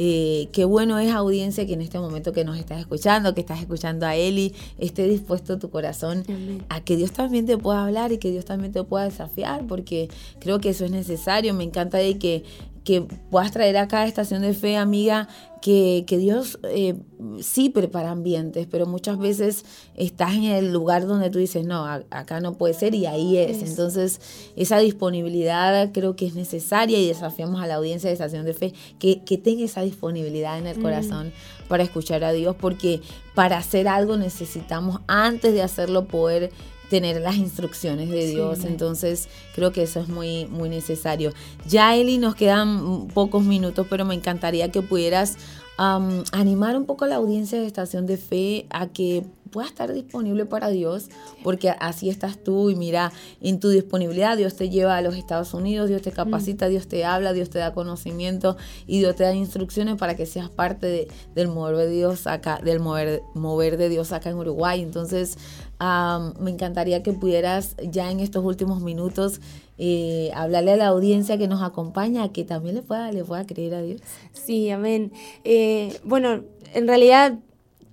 eh, 0.00 0.48
qué 0.52 0.64
bueno 0.64 0.96
es 1.00 1.12
audiencia 1.12 1.66
que 1.66 1.72
en 1.72 1.80
este 1.80 1.98
momento 1.98 2.32
que 2.32 2.44
nos 2.44 2.56
estás 2.56 2.78
escuchando, 2.78 3.34
que 3.34 3.40
estás 3.40 3.58
escuchando 3.58 4.06
a 4.06 4.14
Eli, 4.14 4.54
esté 4.78 5.08
dispuesto 5.08 5.58
tu 5.58 5.70
corazón 5.70 6.22
a 6.68 6.80
que 6.84 6.96
Dios 6.96 7.10
también 7.10 7.46
te 7.46 7.58
pueda 7.58 7.84
hablar 7.84 8.12
y 8.12 8.18
que 8.18 8.30
Dios 8.30 8.44
también 8.44 8.72
te 8.72 8.84
pueda 8.84 9.06
desafiar, 9.06 9.66
porque 9.66 10.08
creo 10.38 10.60
que 10.60 10.68
eso 10.68 10.84
es 10.84 10.92
necesario. 10.92 11.52
Me 11.52 11.64
encanta 11.64 11.98
de 11.98 12.16
que 12.16 12.44
que 12.88 13.02
puedas 13.02 13.52
traer 13.52 13.76
acá 13.76 14.00
a 14.00 14.06
Estación 14.06 14.40
de 14.40 14.54
Fe, 14.54 14.78
amiga, 14.78 15.28
que, 15.60 16.06
Dios 16.08 16.58
eh, 16.64 16.94
sí 17.42 17.68
prepara 17.68 18.12
ambientes, 18.12 18.66
pero 18.66 18.86
muchas 18.86 19.18
veces 19.18 19.66
estás 19.94 20.32
en 20.36 20.44
el 20.44 20.72
lugar 20.72 21.06
donde 21.06 21.28
tú 21.28 21.38
dices, 21.38 21.66
no, 21.66 21.84
acá 21.84 22.40
no 22.40 22.54
puede 22.54 22.72
ser 22.72 22.94
y 22.94 23.04
ahí 23.04 23.36
es. 23.36 23.62
Entonces, 23.62 24.22
esa 24.56 24.78
disponibilidad 24.78 25.92
creo 25.92 26.16
que 26.16 26.28
es 26.28 26.34
necesaria 26.34 26.98
y 26.98 27.08
desafiamos 27.08 27.60
a 27.60 27.66
la 27.66 27.74
audiencia 27.74 28.08
de 28.08 28.14
Estación 28.14 28.46
de 28.46 28.54
Fe 28.54 28.72
que, 28.98 29.22
que 29.22 29.36
tenga 29.36 29.66
esa 29.66 29.82
disponibilidad 29.82 30.58
en 30.58 30.66
el 30.66 30.78
mm. 30.78 30.82
corazón 30.82 31.32
para 31.68 31.82
escuchar 31.82 32.24
a 32.24 32.32
Dios, 32.32 32.56
porque 32.58 33.02
para 33.34 33.58
hacer 33.58 33.86
algo 33.86 34.16
necesitamos, 34.16 35.02
antes 35.08 35.52
de 35.52 35.60
hacerlo, 35.60 36.06
poder 36.06 36.52
tener 36.88 37.20
las 37.20 37.36
instrucciones 37.36 38.10
de 38.10 38.26
Dios. 38.26 38.64
Entonces 38.64 39.28
creo 39.54 39.72
que 39.72 39.82
eso 39.82 40.00
es 40.00 40.08
muy, 40.08 40.46
muy 40.46 40.68
necesario. 40.68 41.32
Ya 41.66 41.94
Eli, 41.96 42.18
nos 42.18 42.34
quedan 42.34 43.08
pocos 43.08 43.44
minutos, 43.44 43.86
pero 43.88 44.04
me 44.04 44.14
encantaría 44.14 44.70
que 44.70 44.82
pudieras 44.82 45.36
animar 45.78 46.76
un 46.76 46.86
poco 46.86 47.04
a 47.04 47.08
la 47.08 47.16
audiencia 47.16 47.60
de 47.60 47.66
Estación 47.66 48.04
de 48.04 48.16
Fe 48.16 48.66
a 48.70 48.88
que 48.88 49.24
pueda 49.48 49.68
estar 49.68 49.92
disponible 49.92 50.44
para 50.44 50.68
Dios, 50.68 51.08
porque 51.42 51.70
así 51.70 52.10
estás 52.10 52.42
tú 52.42 52.68
y 52.68 52.76
mira, 52.76 53.12
en 53.40 53.60
tu 53.60 53.70
disponibilidad 53.70 54.36
Dios 54.36 54.56
te 54.56 54.68
lleva 54.68 54.96
a 54.96 55.02
los 55.02 55.16
Estados 55.16 55.54
Unidos, 55.54 55.88
Dios 55.88 56.02
te 56.02 56.12
capacita, 56.12 56.66
mm. 56.66 56.70
Dios 56.70 56.88
te 56.88 57.04
habla, 57.04 57.32
Dios 57.32 57.48
te 57.48 57.58
da 57.58 57.72
conocimiento 57.72 58.56
y 58.86 58.98
Dios 58.98 59.16
te 59.16 59.22
da 59.24 59.32
instrucciones 59.34 59.96
para 59.96 60.16
que 60.16 60.26
seas 60.26 60.50
parte 60.50 61.08
del 61.34 61.48
mover 61.48 61.76
de 61.76 61.90
Dios 61.90 62.26
acá, 62.26 62.60
del 62.62 62.80
mover, 62.80 63.22
mover 63.34 63.76
de 63.76 63.88
Dios 63.88 64.12
acá 64.12 64.30
en 64.30 64.36
Uruguay. 64.36 64.82
Entonces, 64.82 65.38
me 65.80 66.50
encantaría 66.50 67.02
que 67.02 67.12
pudieras 67.12 67.76
ya 67.82 68.10
en 68.10 68.20
estos 68.20 68.44
últimos 68.44 68.82
minutos 68.82 69.40
eh, 69.78 70.32
hablarle 70.34 70.72
a 70.72 70.76
la 70.76 70.88
audiencia 70.88 71.38
que 71.38 71.46
nos 71.46 71.62
acompaña, 71.62 72.32
que 72.32 72.44
también 72.44 72.74
le 72.74 72.82
pueda, 72.82 73.12
le 73.12 73.24
pueda 73.24 73.46
creer 73.46 73.74
a 73.74 73.82
Dios. 73.82 74.00
Sí, 74.32 74.70
amén. 74.70 75.12
Eh, 75.44 75.96
bueno, 76.02 76.42
en 76.74 76.88
realidad 76.88 77.38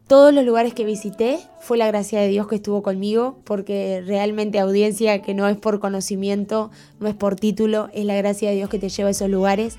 todos 0.08 0.34
los 0.34 0.46
lugares 0.46 0.74
que 0.74 0.86
visité 0.86 1.40
fue 1.60 1.78
la 1.78 1.88
gracia 1.88 2.20
de 2.20 2.28
Dios 2.28 2.48
que 2.48 2.56
estuvo 2.56 2.84
conmigo, 2.84 3.40
porque 3.44 4.04
realmente 4.06 4.60
audiencia 4.60 5.22
que 5.22 5.34
no 5.34 5.48
es 5.48 5.58
por 5.58 5.80
conocimiento, 5.80 6.70
no 7.00 7.08
es 7.08 7.16
por 7.16 7.36
título, 7.36 7.90
es 7.94 8.06
la 8.06 8.16
gracia 8.16 8.50
de 8.50 8.56
Dios 8.56 8.70
que 8.70 8.78
te 8.78 8.90
lleva 8.90 9.10
a 9.10 9.12
esos 9.12 9.30
lugares. 9.30 9.78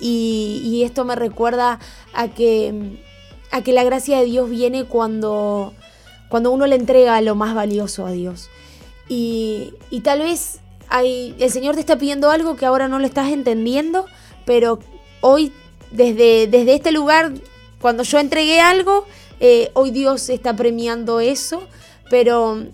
Y, 0.00 0.82
esto 0.84 1.04
me 1.04 1.14
recuerda 1.14 1.78
a 2.14 2.28
que, 2.28 2.98
a 3.52 3.62
que 3.62 3.72
la 3.72 3.84
gracia 3.84 4.18
de 4.18 4.24
Dios 4.24 4.48
viene 4.48 4.84
cuando, 4.86 5.74
cuando 6.30 6.50
uno 6.50 6.66
le 6.66 6.76
entrega 6.76 7.20
lo 7.20 7.34
más 7.34 7.54
valioso 7.54 8.06
a 8.06 8.12
Dios. 8.12 8.48
Y, 9.08 9.74
y 9.90 10.00
tal 10.00 10.20
vez 10.20 10.60
hay, 10.88 11.34
el 11.38 11.50
Señor 11.50 11.74
te 11.74 11.80
está 11.80 11.98
pidiendo 11.98 12.30
algo 12.30 12.56
que 12.56 12.64
ahora 12.64 12.88
no 12.88 12.98
lo 12.98 13.04
estás 13.04 13.30
entendiendo, 13.30 14.06
pero 14.46 14.78
hoy, 15.20 15.52
desde, 15.90 16.46
desde 16.46 16.74
este 16.74 16.92
lugar, 16.92 17.32
cuando 17.80 18.04
yo 18.04 18.18
entregué 18.18 18.60
algo, 18.60 19.04
eh, 19.40 19.70
hoy 19.74 19.90
Dios 19.90 20.28
está 20.30 20.54
premiando 20.54 21.20
eso, 21.20 21.62
pero 22.08 22.64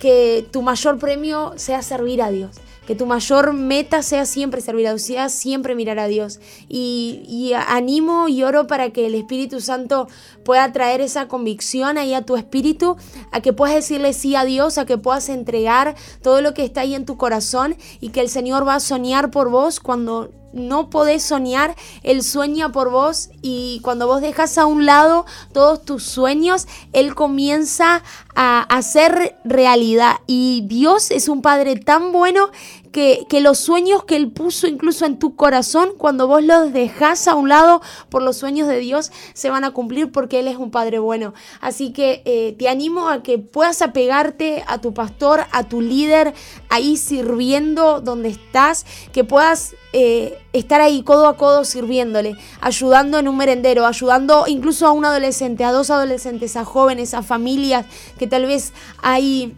que 0.00 0.46
tu 0.50 0.62
mayor 0.62 0.98
premio 0.98 1.54
sea 1.56 1.82
servir 1.82 2.20
a 2.22 2.30
Dios. 2.30 2.56
Que 2.86 2.94
tu 2.94 3.06
mayor 3.06 3.52
meta 3.52 4.02
sea 4.02 4.26
siempre 4.26 4.60
servir 4.60 4.86
a 4.86 4.90
Dios, 4.90 5.02
sea 5.02 5.28
siempre 5.28 5.74
mirar 5.74 5.98
a 5.98 6.06
Dios. 6.06 6.40
Y, 6.68 7.24
y, 7.28 7.52
animo 7.52 8.28
y 8.28 8.42
oro 8.42 8.66
para 8.66 8.90
que 8.90 9.06
el 9.06 9.14
Espíritu 9.14 9.60
Santo 9.60 10.08
pueda 10.44 10.72
traer 10.72 11.00
esa 11.00 11.28
convicción 11.28 11.98
ahí 11.98 12.14
a 12.14 12.22
tu 12.22 12.36
espíritu, 12.36 12.96
a 13.32 13.40
que 13.40 13.52
puedas 13.52 13.74
decirle 13.74 14.12
sí 14.12 14.36
a 14.36 14.44
Dios, 14.44 14.78
a 14.78 14.86
que 14.86 14.98
puedas 14.98 15.28
entregar 15.28 15.96
todo 16.22 16.40
lo 16.40 16.54
que 16.54 16.64
está 16.64 16.82
ahí 16.82 16.94
en 16.94 17.04
tu 17.04 17.16
corazón 17.16 17.76
y 18.00 18.10
que 18.10 18.20
el 18.20 18.28
Señor 18.28 18.66
va 18.66 18.76
a 18.76 18.80
soñar 18.80 19.30
por 19.30 19.50
vos 19.50 19.80
cuando 19.80 20.30
no 20.56 20.90
podés 20.90 21.22
soñar, 21.22 21.76
Él 22.02 22.22
sueña 22.22 22.72
por 22.72 22.90
vos 22.90 23.30
y 23.42 23.80
cuando 23.82 24.06
vos 24.06 24.20
dejas 24.20 24.58
a 24.58 24.66
un 24.66 24.86
lado 24.86 25.26
todos 25.52 25.84
tus 25.84 26.02
sueños, 26.02 26.66
Él 26.92 27.14
comienza 27.14 28.02
a 28.34 28.62
hacer 28.62 29.36
realidad. 29.44 30.16
Y 30.26 30.64
Dios 30.66 31.10
es 31.10 31.28
un 31.28 31.42
Padre 31.42 31.76
tan 31.76 32.12
bueno 32.12 32.50
que, 32.96 33.40
los 33.42 33.58
sueños 33.58 34.04
que 34.04 34.16
Él 34.16 34.32
puso 34.32 34.66
incluso 34.66 35.04
en 35.04 35.18
tu 35.18 35.36
corazón, 35.36 35.90
cuando 35.98 36.26
vos 36.26 36.42
los 36.42 36.72
dejas 36.72 37.28
a 37.28 37.34
un 37.34 37.50
lado 37.50 37.82
por 38.08 38.22
los 38.22 38.38
sueños 38.38 38.68
de 38.68 38.78
Dios, 38.78 39.12
se 39.34 39.50
van 39.50 39.64
a 39.64 39.72
cumplir 39.72 40.10
porque 40.10 40.40
Él 40.40 40.48
es 40.48 40.56
un 40.56 40.70
Padre 40.70 40.98
bueno. 40.98 41.34
Así 41.60 41.92
que 41.92 42.22
eh, 42.24 42.56
te 42.58 42.70
animo 42.70 43.10
a 43.10 43.22
que 43.22 43.38
puedas 43.38 43.82
apegarte 43.82 44.64
a 44.66 44.80
tu 44.80 44.94
pastor, 44.94 45.44
a 45.52 45.64
tu 45.64 45.82
líder, 45.82 46.32
ahí 46.70 46.96
sirviendo 46.96 48.00
donde 48.00 48.30
estás, 48.30 48.86
que 49.12 49.24
puedas 49.24 49.74
eh, 49.92 50.38
estar 50.54 50.80
ahí 50.80 51.02
codo 51.02 51.26
a 51.26 51.36
codo 51.36 51.66
sirviéndole, 51.66 52.34
ayudando 52.62 53.18
en 53.18 53.28
un 53.28 53.36
merendero, 53.36 53.84
ayudando 53.86 54.44
incluso 54.46 54.86
a 54.86 54.92
un 54.92 55.04
adolescente, 55.04 55.64
a 55.64 55.72
dos 55.72 55.90
adolescentes, 55.90 56.56
a 56.56 56.64
jóvenes, 56.64 57.12
a 57.12 57.22
familias 57.22 57.84
que 58.18 58.26
tal 58.26 58.46
vez 58.46 58.72
ahí 59.02 59.54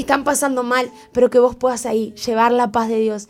están 0.00 0.24
pasando 0.24 0.62
mal, 0.62 0.90
pero 1.12 1.30
que 1.30 1.38
vos 1.38 1.56
puedas 1.56 1.86
ahí 1.86 2.14
llevar 2.26 2.52
la 2.52 2.72
paz 2.72 2.88
de 2.88 2.98
Dios. 2.98 3.28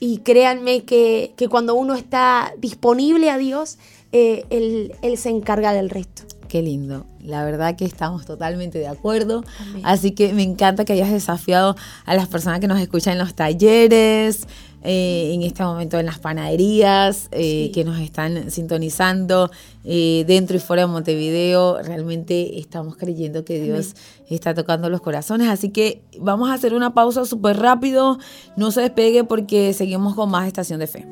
Y 0.00 0.18
créanme 0.18 0.84
que, 0.84 1.34
cuando 1.48 1.74
uno 1.74 1.94
está 1.94 2.52
disponible 2.58 3.30
a 3.30 3.38
Dios, 3.38 3.78
eh, 4.10 4.44
él, 4.50 4.94
él 5.02 5.16
se 5.16 5.30
encarga 5.30 5.72
del 5.72 5.90
resto. 5.90 6.22
Qué 6.48 6.60
lindo. 6.60 7.06
La 7.20 7.44
verdad 7.44 7.76
que 7.76 7.84
estamos 7.84 8.26
totalmente 8.26 8.78
de 8.78 8.88
acuerdo. 8.88 9.44
Así 9.84 10.10
que 10.10 10.34
me 10.34 10.42
encanta 10.42 10.84
que 10.84 10.92
hayas 10.92 11.10
desafiado 11.10 11.76
a 12.04 12.14
las 12.14 12.26
personas 12.26 12.60
que 12.60 12.66
nos 12.66 12.80
escuchan 12.80 13.14
en 13.14 13.20
los 13.20 13.34
talleres, 13.34 14.46
eh, 14.84 15.32
en 15.32 15.42
este 15.42 15.62
momento 15.62 15.98
en 15.98 16.06
las 16.06 16.18
panaderías 16.18 17.28
eh, 17.30 17.70
que 17.72 17.84
nos 17.84 18.00
están 18.00 18.50
sintonizando 18.50 19.50
eh, 19.84 20.24
dentro 20.26 20.56
y 20.56 20.60
fuera 20.60 20.82
de 20.82 20.88
Montevideo. 20.88 21.80
Realmente 21.82 22.58
estamos 22.58 22.96
creyendo 22.96 23.44
que 23.44 23.60
Dios 23.60 23.94
está 24.28 24.54
tocando 24.54 24.90
los 24.90 25.00
corazones. 25.00 25.48
Así 25.48 25.70
que 25.70 26.02
vamos 26.18 26.50
a 26.50 26.54
hacer 26.54 26.74
una 26.74 26.94
pausa 26.94 27.24
súper 27.24 27.58
rápido. 27.58 28.18
No 28.56 28.70
se 28.72 28.80
despegue 28.80 29.24
porque 29.24 29.72
seguimos 29.72 30.14
con 30.14 30.30
más 30.30 30.46
Estación 30.46 30.80
de 30.80 30.86
Fe. 30.86 31.06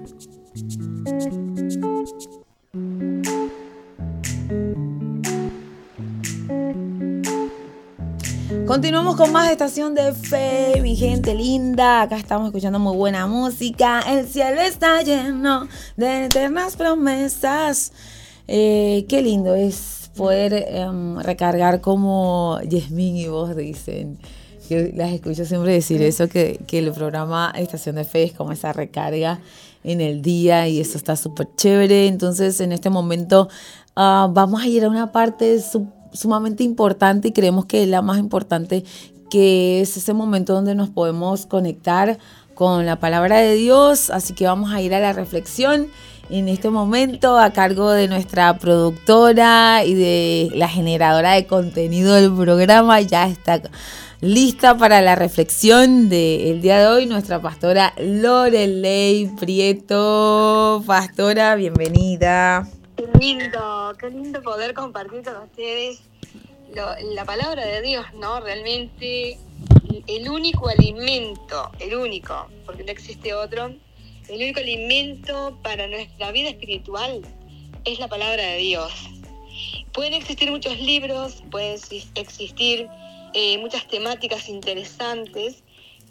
Continuamos 8.70 9.16
con 9.16 9.32
más 9.32 9.50
estación 9.50 9.96
de 9.96 10.12
fe, 10.12 10.80
mi 10.80 10.94
gente 10.94 11.34
linda. 11.34 12.02
Acá 12.02 12.16
estamos 12.16 12.46
escuchando 12.46 12.78
muy 12.78 12.96
buena 12.96 13.26
música. 13.26 13.98
El 14.06 14.28
cielo 14.28 14.60
está 14.60 15.02
lleno 15.02 15.66
de 15.96 16.26
eternas 16.26 16.76
promesas. 16.76 17.92
Eh, 18.46 19.06
qué 19.08 19.22
lindo 19.22 19.56
es 19.56 20.12
poder 20.14 20.54
em, 20.68 21.18
recargar 21.18 21.80
como 21.80 22.60
Yasmin 22.62 23.16
y 23.16 23.26
vos 23.26 23.56
dicen. 23.56 24.20
Las 24.94 25.10
escucho 25.14 25.44
siempre 25.44 25.72
decir 25.72 26.00
eso, 26.02 26.28
que, 26.28 26.60
el 26.70 26.92
programa 26.92 27.52
Estación 27.56 27.96
de 27.96 28.04
Fe 28.04 28.22
es 28.22 28.32
como 28.34 28.52
esa 28.52 28.72
recarga 28.72 29.40
en 29.82 30.00
el 30.00 30.22
día 30.22 30.68
y 30.68 30.78
eso 30.78 30.96
está 30.96 31.16
súper 31.16 31.48
chévere. 31.56 32.06
Entonces, 32.06 32.60
en 32.60 32.70
este 32.70 32.88
momento 32.88 33.48
ah, 33.96 34.28
vamos 34.30 34.62
a 34.62 34.68
ir 34.68 34.84
a 34.84 34.88
una 34.88 35.10
parte 35.10 35.60
súper 35.60 35.99
sumamente 36.12 36.64
importante 36.64 37.28
y 37.28 37.32
creemos 37.32 37.66
que 37.66 37.82
es 37.82 37.88
la 37.88 38.02
más 38.02 38.18
importante, 38.18 38.84
que 39.30 39.80
es 39.80 39.96
ese 39.96 40.12
momento 40.12 40.54
donde 40.54 40.74
nos 40.74 40.90
podemos 40.90 41.46
conectar 41.46 42.18
con 42.54 42.84
la 42.84 42.96
palabra 43.00 43.38
de 43.38 43.54
Dios. 43.54 44.10
Así 44.10 44.34
que 44.34 44.46
vamos 44.46 44.72
a 44.72 44.80
ir 44.82 44.94
a 44.94 45.00
la 45.00 45.12
reflexión 45.12 45.86
en 46.30 46.48
este 46.48 46.70
momento 46.70 47.38
a 47.38 47.50
cargo 47.50 47.90
de 47.90 48.08
nuestra 48.08 48.58
productora 48.58 49.84
y 49.84 49.94
de 49.94 50.50
la 50.54 50.68
generadora 50.68 51.32
de 51.32 51.46
contenido 51.46 52.14
del 52.14 52.32
programa. 52.32 53.00
Ya 53.00 53.28
está 53.28 53.62
lista 54.20 54.76
para 54.76 55.00
la 55.00 55.14
reflexión 55.14 56.08
del 56.08 56.60
día 56.60 56.78
de 56.80 56.86
hoy 56.86 57.06
nuestra 57.06 57.40
pastora 57.40 57.94
Lorelei 57.98 59.30
Prieto. 59.38 60.82
Pastora, 60.86 61.54
bienvenida. 61.56 62.68
Qué 63.00 63.06
lindo, 63.18 63.96
qué 63.98 64.10
lindo 64.10 64.42
poder 64.42 64.74
compartir 64.74 65.22
con 65.22 65.44
ustedes 65.44 66.02
la 66.74 67.24
palabra 67.24 67.64
de 67.64 67.80
Dios, 67.80 68.04
¿no? 68.12 68.40
Realmente 68.40 69.38
el 70.06 70.28
único 70.28 70.68
alimento, 70.68 71.70
el 71.78 71.94
único, 71.96 72.50
porque 72.66 72.84
no 72.84 72.92
existe 72.92 73.32
otro, 73.32 73.74
el 74.28 74.34
único 74.34 74.60
alimento 74.60 75.58
para 75.62 75.86
nuestra 75.86 76.30
vida 76.30 76.50
espiritual 76.50 77.22
es 77.86 77.98
la 78.00 78.08
palabra 78.08 78.42
de 78.42 78.58
Dios. 78.58 78.92
Pueden 79.94 80.12
existir 80.12 80.50
muchos 80.50 80.78
libros, 80.78 81.42
pueden 81.50 81.80
existir 82.16 82.86
eh, 83.32 83.56
muchas 83.56 83.88
temáticas 83.88 84.46
interesantes, 84.50 85.64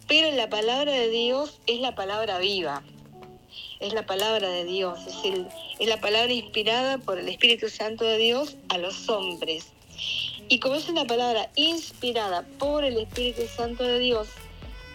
pero 0.08 0.36
la 0.36 0.50
palabra 0.50 0.94
de 0.94 1.12
Dios 1.12 1.62
es 1.68 1.82
la 1.82 1.94
palabra 1.94 2.40
viva 2.40 2.82
es 3.80 3.94
la 3.94 4.06
palabra 4.06 4.50
de 4.50 4.66
Dios, 4.66 5.00
es, 5.08 5.88
la 5.88 6.02
palabra 6.02 6.34
inspirada 6.34 6.98
por 6.98 7.18
el 7.18 7.30
Espíritu 7.30 7.70
Santo 7.70 8.04
de 8.04 8.18
Dios 8.18 8.58
a 8.68 8.78
los 8.78 9.08
hombres. 9.08 9.68
Y 10.50 10.60
como 10.60 10.76
es 10.76 10.90
una 10.90 11.06
palabra 11.06 11.50
inspirada 11.56 12.46
por 12.58 12.84
el 12.84 12.98
Espíritu 12.98 13.44
Santo 13.48 13.84
de 13.84 14.00
Dios, 14.00 14.28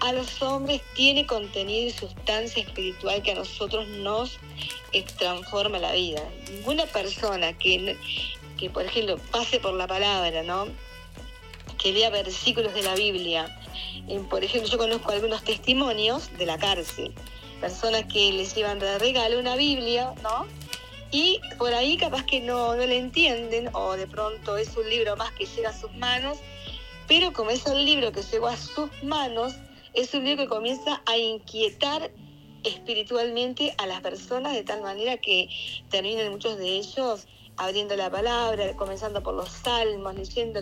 a 0.01 0.13
los 0.13 0.43
hombres 0.43 0.83
tiene 0.95 1.27
contenido 1.27 1.89
y 1.89 1.93
sustancia 1.93 2.63
espiritual 2.63 3.23
que 3.23 3.33
a 3.33 3.37
nosotros 3.37 3.89
nos 3.89 4.39
transforma 5.17 5.79
la 5.79 5.93
vida. 5.93 6.23
Ninguna 6.51 6.85
persona 6.85 7.57
que, 7.57 7.97
que, 8.59 8.69
por 8.69 8.85
ejemplo, 8.85 9.17
pase 9.31 9.61
por 9.61 9.73
la 9.75 9.87
palabra, 9.87 10.43
¿no? 10.43 10.67
Que 11.79 11.93
lea 11.93 12.11
versículos 12.11 12.75
de 12.75 12.83
la 12.83 12.95
Biblia. 12.95 13.47
por 14.29 14.45
ejemplo, 14.45 14.71
yo 14.71 14.77
conozco 14.77 15.11
algunos 15.11 15.43
testimonios 15.43 16.37
de 16.37 16.47
la 16.47 16.59
cárcel 16.59 17.15
personas 17.65 18.05
que 18.13 18.31
les 18.31 18.55
llevan 18.55 18.79
de 18.79 18.99
regalo 18.99 19.41
una 19.41 19.57
Biblia, 19.57 20.13
¿no? 20.23 20.47
Y 21.11 21.41
por 21.57 21.73
ahí 21.73 21.97
capaz 21.97 22.23
que 22.27 22.39
no, 22.41 22.77
no 22.77 22.85
le 22.85 22.99
entienden 22.99 23.71
o 23.73 23.97
de 23.97 24.07
pronto 24.07 24.59
es 24.59 24.77
un 24.77 24.87
libro 24.91 25.17
más 25.17 25.33
que 25.33 25.47
llega 25.47 25.71
a 25.71 25.73
sus 25.73 25.91
manos, 25.95 26.37
pero 27.09 27.33
como 27.33 27.49
es 27.49 27.65
un 27.65 27.83
libro 27.83 28.13
que 28.13 28.21
llegó 28.21 28.49
a 28.49 28.57
sus 28.59 28.91
manos, 29.03 29.55
es 29.95 30.13
un 30.13 30.27
libro 30.27 30.43
que 30.43 30.51
comienza 30.51 31.01
a 31.07 31.17
inquietar 31.17 32.11
espiritualmente 32.65 33.75
a 33.79 33.87
las 33.87 34.03
personas 34.03 34.53
de 34.53 34.63
tal 34.63 34.83
manera 34.83 35.17
que 35.17 35.49
terminan 35.89 36.33
muchos 36.33 36.59
de 36.59 36.69
ellos 36.69 37.27
abriendo 37.57 37.97
la 37.97 38.11
palabra, 38.11 38.77
comenzando 38.77 39.23
por 39.23 39.33
los 39.33 39.49
salmos, 39.49 40.15
leyendo 40.17 40.61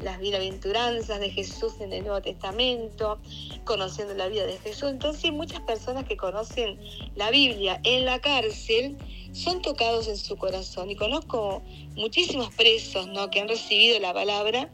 las 0.00 0.20
bienaventuranzas 0.20 1.20
de 1.20 1.30
Jesús 1.30 1.74
en 1.80 1.92
el 1.92 2.04
Nuevo 2.04 2.22
Testamento, 2.22 3.18
conociendo 3.64 4.14
la 4.14 4.28
vida 4.28 4.46
de 4.46 4.56
Jesús. 4.58 4.90
Entonces 4.90 5.32
muchas 5.32 5.60
personas 5.60 6.04
que 6.04 6.16
conocen 6.16 6.78
la 7.16 7.30
Biblia 7.30 7.80
en 7.84 8.04
la 8.04 8.20
cárcel 8.20 8.96
son 9.32 9.60
tocados 9.62 10.08
en 10.08 10.16
su 10.16 10.36
corazón. 10.36 10.90
Y 10.90 10.96
conozco 10.96 11.62
muchísimos 11.96 12.54
presos 12.54 13.08
¿no? 13.08 13.30
que 13.30 13.40
han 13.40 13.48
recibido 13.48 13.98
la 14.00 14.14
palabra 14.14 14.70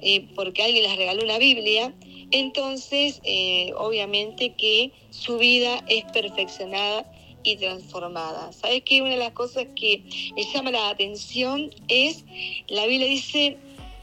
eh, 0.00 0.28
porque 0.34 0.62
alguien 0.62 0.84
les 0.84 0.96
regaló 0.96 1.24
una 1.24 1.38
Biblia. 1.38 1.94
Entonces, 2.30 3.20
eh, 3.24 3.72
obviamente 3.76 4.54
que 4.54 4.92
su 5.10 5.38
vida 5.38 5.82
es 5.88 6.04
perfeccionada 6.12 7.10
y 7.44 7.56
transformada. 7.56 8.52
¿Sabes 8.52 8.82
qué? 8.84 9.00
Una 9.00 9.12
de 9.12 9.18
las 9.18 9.30
cosas 9.30 9.66
que 9.76 10.02
me 10.34 10.44
llama 10.52 10.72
la 10.72 10.90
atención 10.90 11.70
es, 11.86 12.24
la 12.66 12.86
Biblia 12.86 13.06
dice 13.06 13.56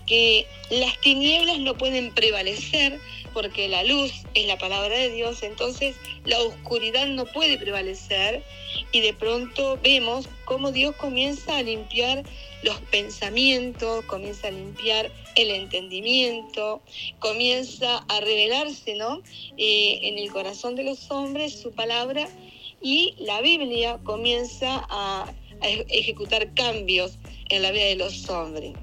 que 0.05 0.45
las 0.69 0.99
tinieblas 1.01 1.59
no 1.59 1.77
pueden 1.77 2.13
prevalecer 2.13 2.99
porque 3.33 3.67
la 3.67 3.83
luz 3.83 4.11
es 4.35 4.45
la 4.45 4.57
palabra 4.57 4.95
de 4.95 5.09
Dios, 5.09 5.41
entonces 5.43 5.95
la 6.25 6.39
oscuridad 6.39 7.07
no 7.07 7.25
puede 7.25 7.57
prevalecer 7.57 8.43
y 8.91 9.01
de 9.01 9.13
pronto 9.13 9.79
vemos 9.81 10.27
cómo 10.45 10.71
Dios 10.71 10.95
comienza 10.95 11.57
a 11.57 11.63
limpiar 11.63 12.23
los 12.61 12.79
pensamientos, 12.91 14.05
comienza 14.05 14.47
a 14.47 14.51
limpiar 14.51 15.11
el 15.35 15.49
entendimiento, 15.49 16.81
comienza 17.19 17.97
a 18.07 18.21
revelarse 18.21 18.95
¿no? 18.95 19.21
Eh, 19.57 19.99
en 20.03 20.17
el 20.17 20.31
corazón 20.31 20.75
de 20.75 20.83
los 20.83 21.09
hombres 21.11 21.59
su 21.59 21.71
palabra 21.71 22.27
y 22.81 23.15
la 23.17 23.41
Biblia 23.41 23.99
comienza 24.03 24.85
a, 24.89 25.33
ejecutar 25.61 26.53
cambios 26.55 27.17
en 27.47 27.61
la 27.61 27.71
vida 27.71 27.85
de 27.85 27.95
los 27.95 28.29
hombres. 28.29 28.73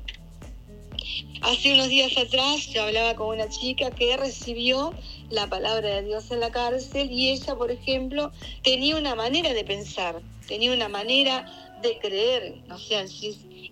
Hace 1.42 1.72
unos 1.72 1.88
días 1.88 2.16
atrás 2.18 2.66
yo 2.66 2.82
hablaba 2.82 3.14
con 3.16 3.28
una 3.28 3.48
chica 3.48 3.90
que 3.90 4.14
recibió 4.16 4.94
la 5.30 5.48
palabra 5.48 5.88
de 5.96 6.02
Dios 6.02 6.30
en 6.30 6.40
la 6.40 6.50
cárcel 6.50 7.10
y 7.10 7.30
ella, 7.30 7.56
por 7.56 7.70
ejemplo, 7.70 8.30
tenía 8.62 8.96
una 8.96 9.14
manera 9.14 9.54
de 9.54 9.64
pensar, 9.64 10.20
tenía 10.46 10.70
una 10.70 10.88
manera 10.88 11.46
de 11.80 11.98
creer, 11.98 12.62
o 12.70 12.78
sea, 12.78 13.06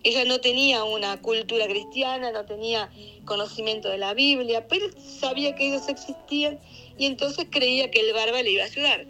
ella 0.03 0.25
no 0.25 0.41
tenía 0.41 0.85
una 0.85 1.21
cultura 1.21 1.67
cristiana, 1.67 2.33
no 2.33 2.47
tenía 2.47 2.91
conocimiento 3.27 3.91
de 3.91 3.99
la 3.99 4.15
Biblia, 4.15 4.67
pero 4.67 4.87
sabía 4.99 5.55
que 5.55 5.69
ellos 5.69 5.89
existían 5.89 6.59
y 6.97 7.05
entonces 7.05 7.49
creía 7.51 7.91
que 7.91 8.01
el 8.01 8.15
barba 8.15 8.43
le 8.43 8.53
iba 8.53 8.63
a 8.63 8.67
ayudar. 8.67 9.07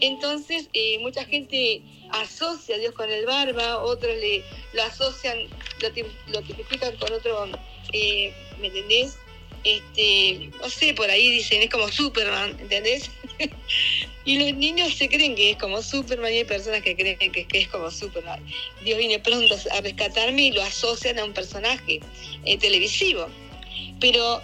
Entonces, 0.00 0.70
eh, 0.72 0.98
mucha 1.00 1.26
gente 1.26 1.82
asocia 2.12 2.76
a 2.76 2.78
Dios 2.78 2.94
con 2.94 3.10
el 3.10 3.26
barba, 3.26 3.82
otros 3.82 4.16
le, 4.16 4.42
lo 4.72 4.82
asocian, 4.82 5.38
lo, 5.82 6.42
tipifican 6.42 6.96
con 6.96 7.12
otro, 7.12 7.46
eh, 7.92 8.32
¿me 8.60 8.68
entendés? 8.68 9.16
Este, 9.62 10.50
no 10.60 10.70
sé, 10.70 10.94
por 10.94 11.10
ahí 11.10 11.30
dicen, 11.30 11.62
es 11.62 11.70
como 11.70 11.88
Superman, 11.88 12.56
¿entendés? 12.58 13.10
y 14.24 14.38
los 14.38 14.54
niños 14.54 14.94
se 14.94 15.08
creen 15.08 15.34
que 15.34 15.50
es 15.50 15.56
como 15.58 15.82
Superman 15.82 16.32
y 16.32 16.38
hay 16.38 16.44
personas 16.44 16.82
que 16.82 16.96
creen 16.96 17.18
que, 17.18 17.46
es 17.52 17.68
como 17.68 17.90
Superman. 17.90 18.42
Dios 18.82 18.98
viene 18.98 19.18
pronto 19.18 19.54
a 19.72 19.80
rescatarme 19.80 20.46
y 20.46 20.52
lo 20.52 20.62
asocian 20.62 21.18
a 21.18 21.24
un 21.24 21.34
personaje 21.34 22.00
eh, 22.44 22.58
televisivo. 22.58 23.26
Pero 24.00 24.40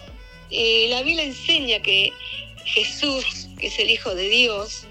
la 0.50 1.02
Biblia 1.02 1.24
enseña 1.24 1.80
que 1.80 2.12
Jesús, 2.66 3.48
que 3.58 3.68
es 3.68 3.78
el 3.78 3.90
Hijo 3.90 4.14
de 4.14 4.28
Dios, 4.28 4.86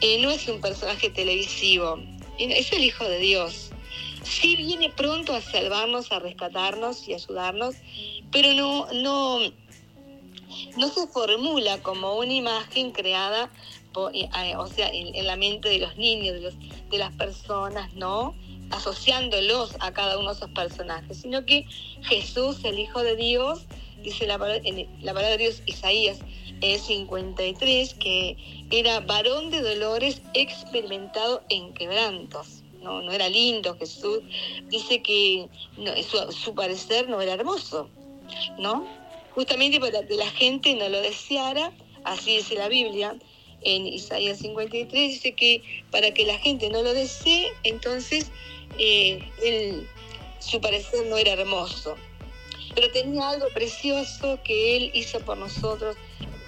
eh, 0.00 0.18
no 0.20 0.30
es 0.30 0.48
un 0.48 0.60
personaje 0.60 1.10
televisivo, 1.10 1.98
es 2.38 2.72
el 2.72 2.84
Hijo 2.84 3.04
de 3.08 3.18
Dios. 3.18 3.69
Sí 4.22 4.56
viene 4.56 4.90
pronto 4.90 5.34
a 5.34 5.40
salvarnos, 5.40 6.12
a 6.12 6.18
rescatarnos 6.18 7.08
y 7.08 7.14
ayudarnos, 7.14 7.74
pero 8.30 8.52
no, 8.54 8.92
no, 8.92 9.38
no 10.76 10.88
se 10.88 11.06
formula 11.08 11.82
como 11.82 12.14
una 12.14 12.32
imagen 12.32 12.92
creada, 12.92 13.50
eh, 14.12 14.28
eh, 14.44 14.56
o 14.56 14.66
sea, 14.66 14.88
en, 14.92 15.26
la 15.26 15.36
mente 15.36 15.68
de 15.68 15.78
los 15.78 15.96
niños, 15.96 16.34
de, 16.34 16.40
los, 16.40 16.54
de 16.90 16.98
las 16.98 17.12
personas, 17.16 17.92
¿no? 17.94 18.34
asociándolos 18.70 19.74
a 19.80 19.92
cada 19.92 20.16
uno 20.18 20.30
de 20.30 20.36
esos 20.36 20.50
personajes, 20.50 21.18
sino 21.22 21.44
que 21.44 21.66
Jesús, 22.02 22.64
el 22.64 22.78
Hijo 22.78 23.02
de 23.02 23.16
Dios, 23.16 23.66
dice 24.02 24.26
la 24.26 24.38
palabra, 24.38 24.62
la 25.00 25.12
palabra 25.12 25.30
de 25.30 25.38
Dios, 25.38 25.62
Isaías 25.66 26.18
53, 26.60 27.94
que 27.94 28.36
era 28.70 29.00
varón 29.00 29.50
de 29.50 29.60
dolores 29.62 30.22
experimentado 30.34 31.42
en 31.48 31.72
quebrantos. 31.74 32.62
No, 32.80 33.02
no 33.02 33.12
era 33.12 33.28
lindo 33.28 33.76
Jesús. 33.78 34.20
Dice 34.68 35.02
que 35.02 35.48
su, 36.30 36.54
parecer 36.54 37.08
no 37.08 37.20
era 37.20 37.34
hermoso, 37.34 37.88
¿no? 38.58 38.86
Justamente 39.34 39.78
para 39.78 40.06
que 40.06 40.14
la 40.14 40.30
gente 40.30 40.74
no 40.74 40.88
lo 40.88 41.00
deseara, 41.00 41.72
así 42.04 42.36
dice 42.36 42.54
la 42.54 42.68
Biblia, 42.68 43.16
en 43.62 43.86
Isaías 43.86 44.38
53 44.38 44.90
dice 44.90 45.34
que 45.34 45.62
para 45.90 46.12
que 46.12 46.24
la 46.24 46.38
gente 46.38 46.70
no 46.70 46.82
lo 46.82 46.94
desee, 46.94 47.52
entonces 47.62 48.30
eh, 48.78 49.22
su 50.38 50.60
parecer 50.60 51.06
no 51.06 51.16
era 51.16 51.32
hermoso. 51.32 51.96
Pero 52.74 52.90
tenía 52.92 53.28
algo 53.28 53.46
precioso 53.52 54.38
que 54.44 54.76
él 54.76 54.90
hizo 54.94 55.20
por 55.20 55.36
nosotros, 55.36 55.96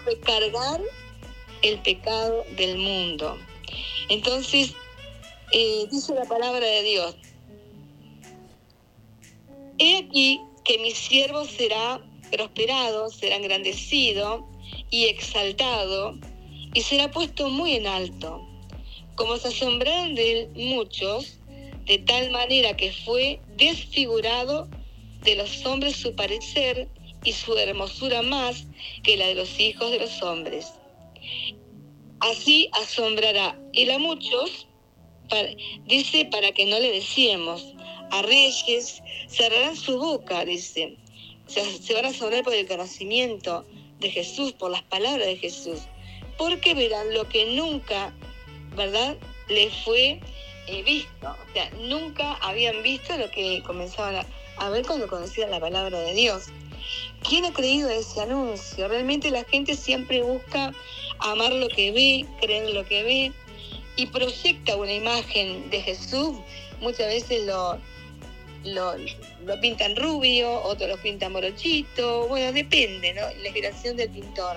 fue 0.04 0.18
cargar 0.20 0.80
el 1.62 1.78
pecado 1.80 2.44
del 2.56 2.78
mundo. 2.78 3.36
Entonces, 4.08 4.74
eh, 5.52 5.86
dice 5.90 6.14
la 6.14 6.24
palabra 6.24 6.66
de 6.66 6.82
Dios, 6.82 7.16
he 9.78 9.98
aquí 9.98 10.40
que 10.64 10.78
mi 10.78 10.92
siervo 10.92 11.44
será 11.44 12.00
prosperado, 12.30 13.10
será 13.10 13.36
engrandecido 13.36 14.46
y 14.90 15.04
exaltado, 15.04 16.18
y 16.74 16.82
será 16.82 17.10
puesto 17.10 17.48
muy 17.48 17.72
en 17.76 17.86
alto. 17.86 18.46
Como 19.14 19.36
se 19.36 19.48
asombraron 19.48 20.14
de 20.14 20.32
él 20.32 20.50
muchos, 20.54 21.38
de 21.84 21.98
tal 21.98 22.30
manera 22.30 22.76
que 22.76 22.92
fue 22.92 23.40
desfigurado 23.56 24.68
de 25.22 25.36
los 25.36 25.64
hombres 25.66 25.96
su 25.96 26.14
parecer 26.14 26.88
y 27.24 27.32
su 27.32 27.56
hermosura 27.56 28.22
más 28.22 28.66
que 29.02 29.16
la 29.16 29.26
de 29.26 29.34
los 29.34 29.60
hijos 29.60 29.90
de 29.90 29.98
los 29.98 30.22
hombres. 30.22 30.72
Así 32.20 32.70
asombrará 32.72 33.58
él 33.72 33.90
a 33.90 33.98
muchos, 33.98 34.66
dice, 35.86 36.26
para 36.26 36.52
que 36.52 36.66
no 36.66 36.78
le 36.78 36.92
decíamos. 36.92 37.74
A 38.10 38.22
reyes 38.22 39.02
cerrarán 39.28 39.76
su 39.76 39.98
boca, 39.98 40.44
dice. 40.44 40.96
se 41.46 41.94
van 41.94 42.04
a 42.04 42.08
asombrar 42.08 42.44
por 42.44 42.54
el 42.54 42.66
conocimiento 42.66 43.64
de 44.00 44.10
Jesús, 44.10 44.52
por 44.52 44.70
las 44.70 44.82
palabras 44.82 45.26
de 45.26 45.36
Jesús. 45.36 45.80
Porque 46.36 46.74
verán 46.74 47.14
lo 47.14 47.28
que 47.28 47.46
nunca, 47.54 48.14
¿verdad?, 48.76 49.16
le 49.48 49.70
fue 49.84 50.20
eh, 50.66 50.82
visto. 50.82 51.28
O 51.28 51.52
sea, 51.52 51.70
nunca 51.80 52.34
habían 52.34 52.82
visto 52.82 53.16
lo 53.16 53.30
que 53.30 53.62
comenzaban 53.62 54.26
a 54.58 54.70
ver 54.70 54.86
cuando 54.86 55.08
conocían 55.08 55.50
la 55.50 55.60
palabra 55.60 55.98
de 56.00 56.14
Dios. 56.14 56.44
¿Quién 57.28 57.44
ha 57.44 57.52
creído 57.52 57.88
ese 57.88 58.20
anuncio? 58.20 58.88
Realmente 58.88 59.30
la 59.30 59.44
gente 59.44 59.76
siempre 59.76 60.22
busca 60.22 60.72
amar 61.20 61.52
lo 61.52 61.68
que 61.68 61.92
ve, 61.92 62.26
creer 62.40 62.74
lo 62.74 62.84
que 62.84 63.02
ve 63.02 63.32
y 63.96 64.06
proyecta 64.06 64.76
una 64.76 64.92
imagen 64.92 65.70
de 65.70 65.80
Jesús. 65.80 66.36
Muchas 66.80 67.08
veces 67.08 67.44
lo, 67.44 67.78
lo, 68.64 69.60
pintan 69.60 69.96
rubio, 69.96 70.62
otros 70.62 70.88
lo 70.88 70.96
pintan 70.98 71.32
morochito, 71.32 72.28
bueno, 72.28 72.52
depende, 72.52 73.12
¿no? 73.14 73.22
La 73.40 73.48
inspiración 73.48 73.96
del 73.96 74.10
pintor. 74.10 74.56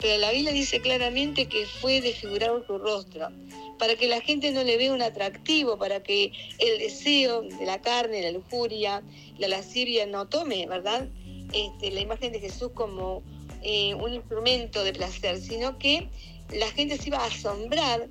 Pero 0.00 0.18
la 0.18 0.30
Biblia 0.30 0.52
dice 0.52 0.80
claramente 0.80 1.46
que 1.46 1.66
fue 1.66 2.00
desfigurado 2.00 2.64
su 2.66 2.78
rostro, 2.78 3.28
para 3.78 3.96
que 3.96 4.08
la 4.08 4.20
gente 4.20 4.50
no 4.50 4.62
le 4.62 4.76
vea 4.76 4.92
un 4.92 5.02
atractivo, 5.02 5.78
para 5.78 6.02
que 6.02 6.32
el 6.58 6.78
deseo 6.78 7.42
de 7.42 7.66
la 7.66 7.80
carne, 7.80 8.22
la 8.22 8.30
lujuria, 8.30 9.02
la 9.38 9.48
lascivia 9.48 10.06
no 10.06 10.26
tome, 10.26 10.66
¿verdad? 10.66 11.08
Este, 11.52 11.90
la 11.90 12.00
imagen 12.00 12.32
de 12.32 12.40
Jesús 12.40 12.70
como 12.74 13.22
eh, 13.62 13.94
un 13.94 14.14
instrumento 14.14 14.84
de 14.84 14.92
placer, 14.92 15.38
sino 15.38 15.78
que 15.78 16.08
la 16.52 16.70
gente 16.70 16.96
se 16.96 17.08
iba 17.08 17.18
a 17.18 17.26
asombrar 17.26 18.08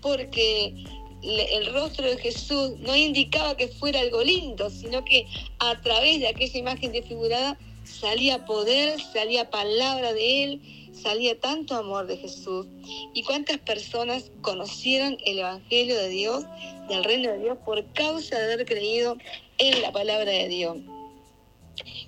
porque 0.00 0.74
el 1.22 1.72
rostro 1.72 2.06
de 2.06 2.18
Jesús 2.18 2.78
no 2.78 2.94
indicaba 2.94 3.56
que 3.56 3.68
fuera 3.68 4.00
algo 4.00 4.22
lindo, 4.22 4.70
sino 4.70 5.04
que 5.04 5.26
a 5.58 5.80
través 5.80 6.20
de 6.20 6.28
aquella 6.28 6.58
imagen 6.58 6.92
desfigurada 6.92 7.58
salía 7.84 8.44
poder, 8.44 9.00
salía 9.00 9.50
palabra 9.50 10.12
de 10.12 10.44
Él, 10.44 10.90
salía 10.92 11.38
tanto 11.38 11.74
amor 11.74 12.06
de 12.06 12.16
Jesús. 12.16 12.66
¿Y 13.14 13.22
cuántas 13.22 13.58
personas 13.58 14.30
conocieron 14.40 15.16
el 15.24 15.38
Evangelio 15.38 15.96
de 15.96 16.08
Dios, 16.08 16.44
del 16.88 17.04
reino 17.04 17.32
de 17.32 17.38
Dios, 17.38 17.58
por 17.64 17.84
causa 17.92 18.38
de 18.38 18.52
haber 18.52 18.66
creído 18.66 19.16
en 19.58 19.82
la 19.82 19.92
palabra 19.92 20.30
de 20.30 20.48
Dios? 20.48 20.76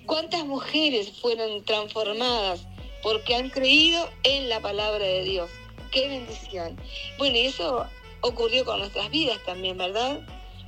¿Cuántas 0.05 0.45
mujeres 0.45 1.11
fueron 1.21 1.63
transformadas 1.65 2.61
porque 3.03 3.35
han 3.35 3.49
creído 3.49 4.09
en 4.23 4.49
la 4.49 4.59
palabra 4.59 5.05
de 5.05 5.23
Dios? 5.23 5.49
¡Qué 5.91 6.07
bendición! 6.07 6.77
Bueno, 7.17 7.37
y 7.37 7.47
eso 7.47 7.85
ocurrió 8.21 8.65
con 8.65 8.79
nuestras 8.79 9.09
vidas 9.09 9.39
también, 9.45 9.77
¿verdad? 9.77 10.19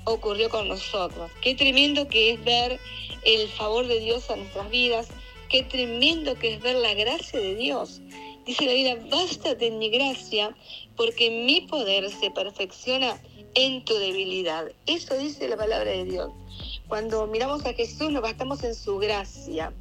Ocurrió 0.05 0.49
con 0.49 0.67
nosotros. 0.67 1.31
Qué 1.41 1.55
tremendo 1.55 2.07
que 2.07 2.31
es 2.31 2.43
ver 2.43 2.79
el 3.23 3.47
favor 3.49 3.87
de 3.87 3.99
Dios 3.99 4.29
a 4.29 4.35
nuestras 4.35 4.69
vidas, 4.69 5.09
qué 5.49 5.63
tremendo 5.63 6.35
que 6.35 6.55
es 6.55 6.61
ver 6.61 6.75
la 6.77 6.93
gracia 6.93 7.39
de 7.39 7.55
Dios. 7.55 8.01
Dice 8.45 8.65
la 8.65 8.73
Biblia, 8.73 8.97
bástate 9.09 9.67
en 9.67 9.77
mi 9.77 9.89
gracia, 9.89 10.55
porque 10.95 11.29
mi 11.29 11.61
poder 11.61 12.09
se 12.09 12.31
perfecciona 12.31 13.21
en 13.53 13.85
tu 13.85 13.93
debilidad. 13.95 14.71
Eso 14.87 15.15
dice 15.17 15.47
la 15.47 15.57
palabra 15.57 15.91
de 15.91 16.05
Dios. 16.05 16.31
Cuando 16.87 17.27
miramos 17.27 17.65
a 17.65 17.73
Jesús 17.73 18.11
nos 18.11 18.21
bastamos 18.21 18.63
en 18.63 18.73
su 18.73 18.97
gracia. 18.97 19.71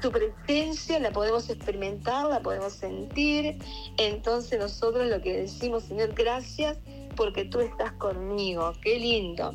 Su 0.00 0.12
presencia 0.12 0.98
la 1.00 1.10
podemos 1.10 1.50
experimentar, 1.50 2.26
la 2.26 2.40
podemos 2.40 2.72
sentir. 2.72 3.58
Entonces 3.96 4.58
nosotros 4.58 5.08
lo 5.08 5.20
que 5.20 5.38
decimos, 5.38 5.84
Señor, 5.84 6.14
gracias 6.14 6.78
porque 7.16 7.44
tú 7.44 7.60
estás 7.60 7.92
conmigo. 7.92 8.72
Qué 8.82 8.98
lindo. 8.98 9.54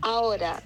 Ahora, 0.00 0.62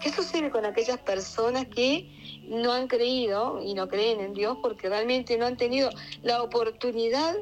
¿qué 0.00 0.12
sucede 0.12 0.50
con 0.50 0.64
aquellas 0.64 0.98
personas 0.98 1.66
que 1.66 2.08
no 2.48 2.72
han 2.72 2.86
creído 2.86 3.60
y 3.62 3.74
no 3.74 3.88
creen 3.88 4.20
en 4.20 4.32
Dios 4.32 4.58
porque 4.62 4.88
realmente 4.88 5.36
no 5.38 5.46
han 5.46 5.56
tenido 5.56 5.90
la 6.22 6.42
oportunidad 6.42 7.34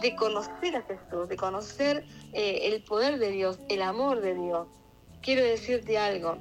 de 0.00 0.16
conocer 0.16 0.76
a 0.76 0.82
Jesús, 0.82 1.28
de 1.28 1.36
conocer 1.36 2.04
eh, 2.32 2.72
el 2.72 2.82
poder 2.82 3.18
de 3.18 3.30
Dios, 3.30 3.58
el 3.68 3.82
amor 3.82 4.20
de 4.20 4.34
Dios? 4.34 4.68
Quiero 5.24 5.42
decirte 5.42 5.96
algo. 5.96 6.38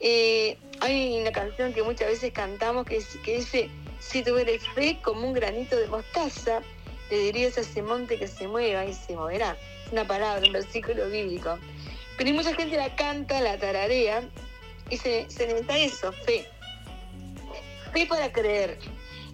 Eh, 0.00 0.58
hay 0.80 1.18
una 1.18 1.32
canción 1.32 1.72
que 1.72 1.82
muchas 1.82 2.08
veces 2.08 2.30
cantamos 2.30 2.84
que, 2.84 3.02
dice, 3.24 3.70
si 4.00 4.22
tuvieras 4.22 4.62
fe 4.74 4.98
como 5.02 5.26
un 5.26 5.32
granito 5.32 5.76
de 5.76 5.86
mostaza, 5.86 6.60
le 7.10 7.18
dirías 7.18 7.56
a 7.56 7.62
ese 7.62 7.80
monte 7.80 8.18
que 8.18 8.28
se 8.28 8.46
mueva 8.46 8.84
y 8.84 8.92
se 8.92 9.16
moverá. 9.16 9.56
Es 9.86 9.92
una 9.92 10.06
palabra, 10.06 10.46
un 10.46 10.52
versículo 10.52 11.08
bíblico. 11.08 11.58
Pero 12.18 12.30
mucha 12.32 12.54
gente 12.54 12.76
la 12.76 12.94
canta, 12.96 13.40
la 13.40 13.58
tararea, 13.58 14.22
y 14.90 14.98
se, 14.98 15.24
se 15.30 15.46
necesita 15.46 15.78
eso, 15.78 16.12
fe. 16.12 16.46
Fe 17.94 18.04
para 18.04 18.30
creer. 18.30 18.78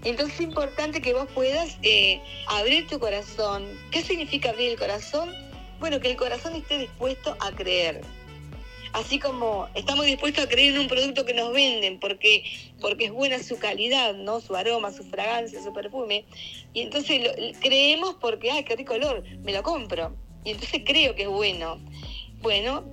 Entonces 0.04 0.36
es 0.36 0.40
importante 0.42 1.02
que 1.02 1.14
vos 1.14 1.26
puedas 1.34 1.78
eh, 1.82 2.20
abrir 2.46 2.86
tu 2.86 3.00
corazón. 3.00 3.66
¿Qué 3.90 4.02
significa 4.02 4.50
abrir 4.50 4.70
el 4.70 4.78
corazón? 4.78 5.34
Bueno, 5.80 5.98
que 5.98 6.12
el 6.12 6.16
corazón 6.16 6.54
esté 6.54 6.78
dispuesto 6.78 7.36
a 7.40 7.50
creer 7.50 8.00
así 8.94 9.18
como 9.18 9.68
estamos 9.74 10.06
dispuestos 10.06 10.44
a 10.44 10.48
creer 10.48 10.74
en 10.74 10.82
un 10.82 10.88
producto 10.88 11.24
que 11.26 11.34
nos 11.34 11.52
venden 11.52 11.98
porque, 11.98 12.44
porque 12.80 13.06
es 13.06 13.12
buena 13.12 13.42
su 13.42 13.58
calidad, 13.58 14.14
¿no? 14.14 14.40
Su 14.40 14.54
aroma, 14.54 14.92
su 14.92 15.02
fragancia, 15.02 15.62
su 15.62 15.72
perfume. 15.72 16.24
Y 16.72 16.82
entonces 16.82 17.28
creemos 17.60 18.16
porque, 18.20 18.52
ay, 18.52 18.62
qué 18.62 18.76
rico 18.76 18.94
olor, 18.94 19.24
me 19.42 19.52
lo 19.52 19.64
compro. 19.64 20.14
Y 20.44 20.52
entonces 20.52 20.82
creo 20.86 21.16
que 21.16 21.22
es 21.22 21.28
bueno. 21.28 21.80
Bueno, 22.40 22.84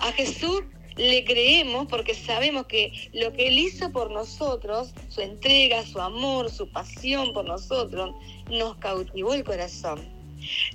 a 0.00 0.10
Jesús 0.12 0.62
le 0.96 1.24
creemos 1.24 1.86
porque 1.86 2.14
sabemos 2.14 2.66
que 2.66 3.08
lo 3.12 3.32
que 3.32 3.46
Él 3.46 3.58
hizo 3.58 3.92
por 3.92 4.10
nosotros, 4.10 4.92
su 5.08 5.20
entrega, 5.20 5.86
su 5.86 6.00
amor, 6.00 6.50
su 6.50 6.68
pasión 6.72 7.32
por 7.32 7.44
nosotros, 7.44 8.12
nos 8.50 8.76
cautivó 8.78 9.34
el 9.34 9.44
corazón. 9.44 10.00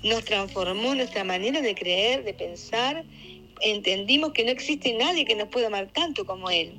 Nos 0.03 0.23
transformó 0.23 0.95
nuestra 0.95 1.25
manera 1.25 1.61
de 1.61 1.75
creer, 1.75 2.23
de 2.23 2.33
pensar 2.33 3.03
entendimos 3.63 4.33
que 4.33 4.43
no 4.43 4.51
existe 4.51 4.93
nadie 4.93 5.25
que 5.25 5.35
nos 5.35 5.47
pueda 5.47 5.67
amar 5.67 5.87
tanto 5.93 6.25
como 6.25 6.49
Él. 6.49 6.73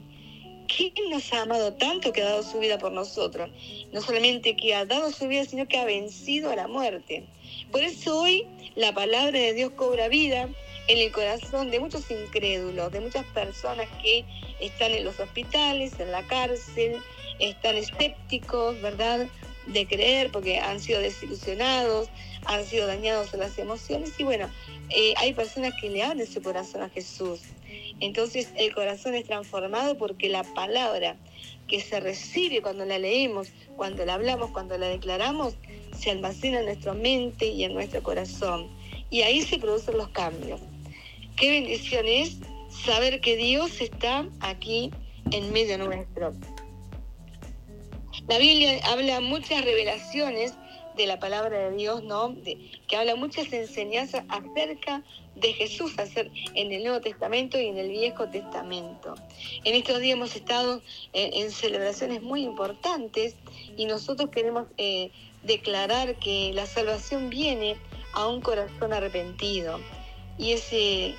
¿Quién 0.68 0.92
nos 1.10 1.32
ha 1.32 1.42
amado 1.42 1.74
tanto 1.74 2.12
que 2.12 2.22
ha 2.22 2.26
dado 2.26 2.42
su 2.42 2.58
vida 2.58 2.78
por 2.78 2.92
nosotros? 2.92 3.50
No 3.92 4.00
solamente 4.00 4.56
que 4.56 4.74
ha 4.74 4.84
dado 4.84 5.10
su 5.10 5.28
vida, 5.28 5.44
sino 5.44 5.68
que 5.68 5.78
ha 5.78 5.84
vencido 5.84 6.50
a 6.50 6.56
la 6.56 6.68
muerte. 6.68 7.24
Por 7.70 7.82
eso 7.82 8.20
hoy 8.20 8.46
la 8.74 8.92
palabra 8.94 9.38
de 9.38 9.52
Dios 9.52 9.72
cobra 9.72 10.08
vida 10.08 10.48
en 10.88 10.98
el 10.98 11.12
corazón 11.12 11.70
de 11.70 11.80
muchos 11.80 12.10
incrédulos, 12.10 12.92
de 12.92 13.00
muchas 13.00 13.24
personas 13.26 13.88
que 14.02 14.24
están 14.60 14.92
en 14.92 15.04
los 15.04 15.18
hospitales, 15.20 15.98
en 15.98 16.12
la 16.12 16.26
cárcel, 16.26 16.96
están 17.38 17.76
escépticos, 17.76 18.80
¿verdad? 18.80 19.26
De 19.66 19.86
creer 19.86 20.30
porque 20.30 20.58
han 20.58 20.80
sido 20.80 21.00
desilusionados, 21.00 22.08
han 22.44 22.64
sido 22.64 22.86
dañados 22.86 23.32
en 23.34 23.40
las 23.40 23.58
emociones 23.58 24.12
y 24.18 24.24
bueno, 24.24 24.48
eh, 24.90 25.14
hay 25.16 25.32
personas 25.32 25.74
que 25.80 25.90
le 25.90 26.02
abren 26.02 26.26
su 26.26 26.42
corazón 26.42 26.82
a 26.82 26.88
Jesús. 26.88 27.40
Entonces 28.00 28.50
el 28.56 28.74
corazón 28.74 29.14
es 29.14 29.24
transformado 29.24 29.96
porque 29.96 30.28
la 30.28 30.42
palabra 30.42 31.16
que 31.68 31.80
se 31.80 32.00
recibe 32.00 32.60
cuando 32.60 32.84
la 32.84 32.98
leemos, 32.98 33.48
cuando 33.76 34.04
la 34.04 34.14
hablamos, 34.14 34.50
cuando 34.50 34.76
la 34.76 34.88
declaramos, 34.88 35.54
se 35.98 36.10
almacena 36.10 36.60
en 36.60 36.66
nuestra 36.66 36.92
mente 36.92 37.46
y 37.46 37.64
en 37.64 37.74
nuestro 37.74 38.02
corazón. 38.02 38.68
Y 39.10 39.22
ahí 39.22 39.42
se 39.42 39.58
producen 39.58 39.96
los 39.96 40.08
cambios. 40.08 40.60
Qué 41.36 41.50
bendición 41.50 42.06
es 42.06 42.36
saber 42.84 43.20
que 43.20 43.36
Dios 43.36 43.80
está 43.80 44.28
aquí 44.40 44.90
en 45.30 45.52
medio 45.52 45.78
nuestro. 45.78 46.32
La 48.28 48.38
Biblia 48.38 48.80
habla 48.84 49.20
muchas 49.20 49.64
revelaciones 49.64 50.54
de 50.96 51.06
la 51.06 51.18
palabra 51.18 51.70
de 51.70 51.76
Dios, 51.76 52.02
¿no? 52.04 52.34
que 52.44 52.96
habla 52.96 53.16
muchas 53.16 53.52
enseñanzas 53.52 54.24
acerca 54.28 55.02
de 55.34 55.52
Jesús 55.52 55.92
en 56.54 56.72
el 56.72 56.82
Nuevo 56.84 57.00
Testamento 57.00 57.58
y 57.60 57.66
en 57.66 57.78
el 57.78 57.88
Viejo 57.88 58.28
Testamento. 58.28 59.14
En 59.64 59.74
estos 59.74 60.00
días 60.00 60.16
hemos 60.16 60.36
estado 60.36 60.82
en, 61.12 61.50
celebraciones 61.50 62.22
muy 62.22 62.44
importantes 62.44 63.34
y 63.76 63.86
nosotros 63.86 64.30
queremos 64.30 64.66
eh, 64.78 65.10
declarar 65.42 66.16
que 66.16 66.52
la 66.54 66.66
salvación 66.66 67.30
viene 67.30 67.76
a 68.12 68.28
un 68.28 68.40
corazón 68.40 68.92
arrepentido 68.92 69.80
y 70.38 70.52
ese 70.52 71.14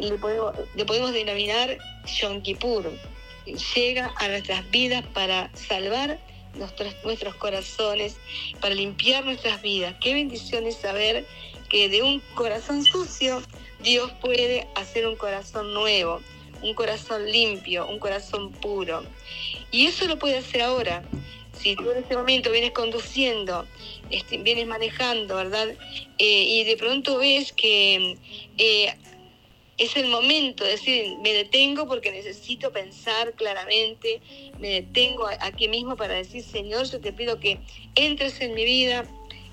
le 0.00 0.18
podemos, 0.18 0.54
le 0.74 0.84
podemos 0.84 1.12
denominar 1.12 1.78
Yom 2.20 2.42
Kippur. 2.42 2.92
Llega 3.76 4.12
a 4.16 4.28
nuestras 4.28 4.68
vidas 4.70 5.04
para 5.14 5.50
salvar 5.54 6.18
nuestros, 6.56 7.34
corazones, 7.36 8.16
para 8.60 8.74
limpiar 8.74 9.24
nuestras 9.24 9.62
vidas. 9.62 9.94
Qué 10.00 10.14
bendición 10.14 10.66
es 10.66 10.76
saber 10.76 11.26
que 11.68 11.88
de 11.88 12.02
un 12.02 12.20
corazón 12.34 12.84
sucio 12.84 13.42
Dios 13.82 14.10
puede 14.20 14.66
hacer 14.74 15.06
un 15.06 15.16
corazón 15.16 15.74
nuevo, 15.74 16.20
un 16.62 16.74
corazón 16.74 17.30
limpio, 17.30 17.86
un 17.86 17.98
corazón 17.98 18.52
puro. 18.52 19.04
Y 19.70 19.86
eso 19.86 20.06
lo 20.06 20.18
puede 20.18 20.38
hacer 20.38 20.62
ahora. 20.62 21.02
Si 21.52 21.74
tú 21.74 21.90
en 21.90 21.98
este 21.98 22.16
momento 22.16 22.50
vienes 22.50 22.72
conduciendo, 22.72 23.66
este, 24.10 24.38
vienes 24.38 24.66
manejando, 24.66 25.36
¿verdad? 25.36 25.68
Eh, 26.18 26.44
y 26.44 26.64
de 26.64 26.76
pronto 26.76 27.18
ves 27.18 27.52
que 27.52 28.16
eh, 28.58 28.94
es 29.78 29.96
el 29.96 30.08
momento 30.08 30.64
de 30.64 30.70
decir, 30.70 31.18
me 31.20 31.32
detengo 31.32 31.86
porque 31.86 32.10
necesito 32.10 32.72
pensar 32.72 33.34
claramente, 33.34 34.20
me 34.58 34.68
detengo 34.68 35.28
aquí 35.40 35.68
mismo 35.68 35.96
para 35.96 36.14
decir, 36.14 36.42
Señor, 36.42 36.90
yo 36.90 37.00
te 37.00 37.12
pido 37.12 37.38
que 37.38 37.58
entres 37.94 38.40
en 38.40 38.54
mi 38.54 38.64
vida, 38.64 39.04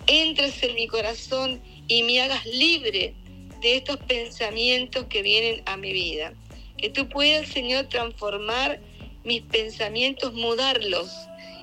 entres 0.08 0.64
en 0.64 0.76
mi 0.76 0.88
corazón 0.88 1.62
y 1.88 2.04
me 2.04 2.22
hagas 2.22 2.46
libre 2.46 3.14
de 3.62 3.76
estos 3.78 3.98
pensamientos 3.98 5.06
que 5.10 5.22
vienen 5.22 5.62
a 5.66 5.76
mi 5.76 5.92
vida. 5.92 6.34
Que 6.78 6.90
tú 6.90 7.10
puedas, 7.10 7.50
Señor, 7.50 7.88
transformar 7.90 8.80
mis 9.26 9.42
pensamientos, 9.42 10.34
mudarlos 10.34 11.10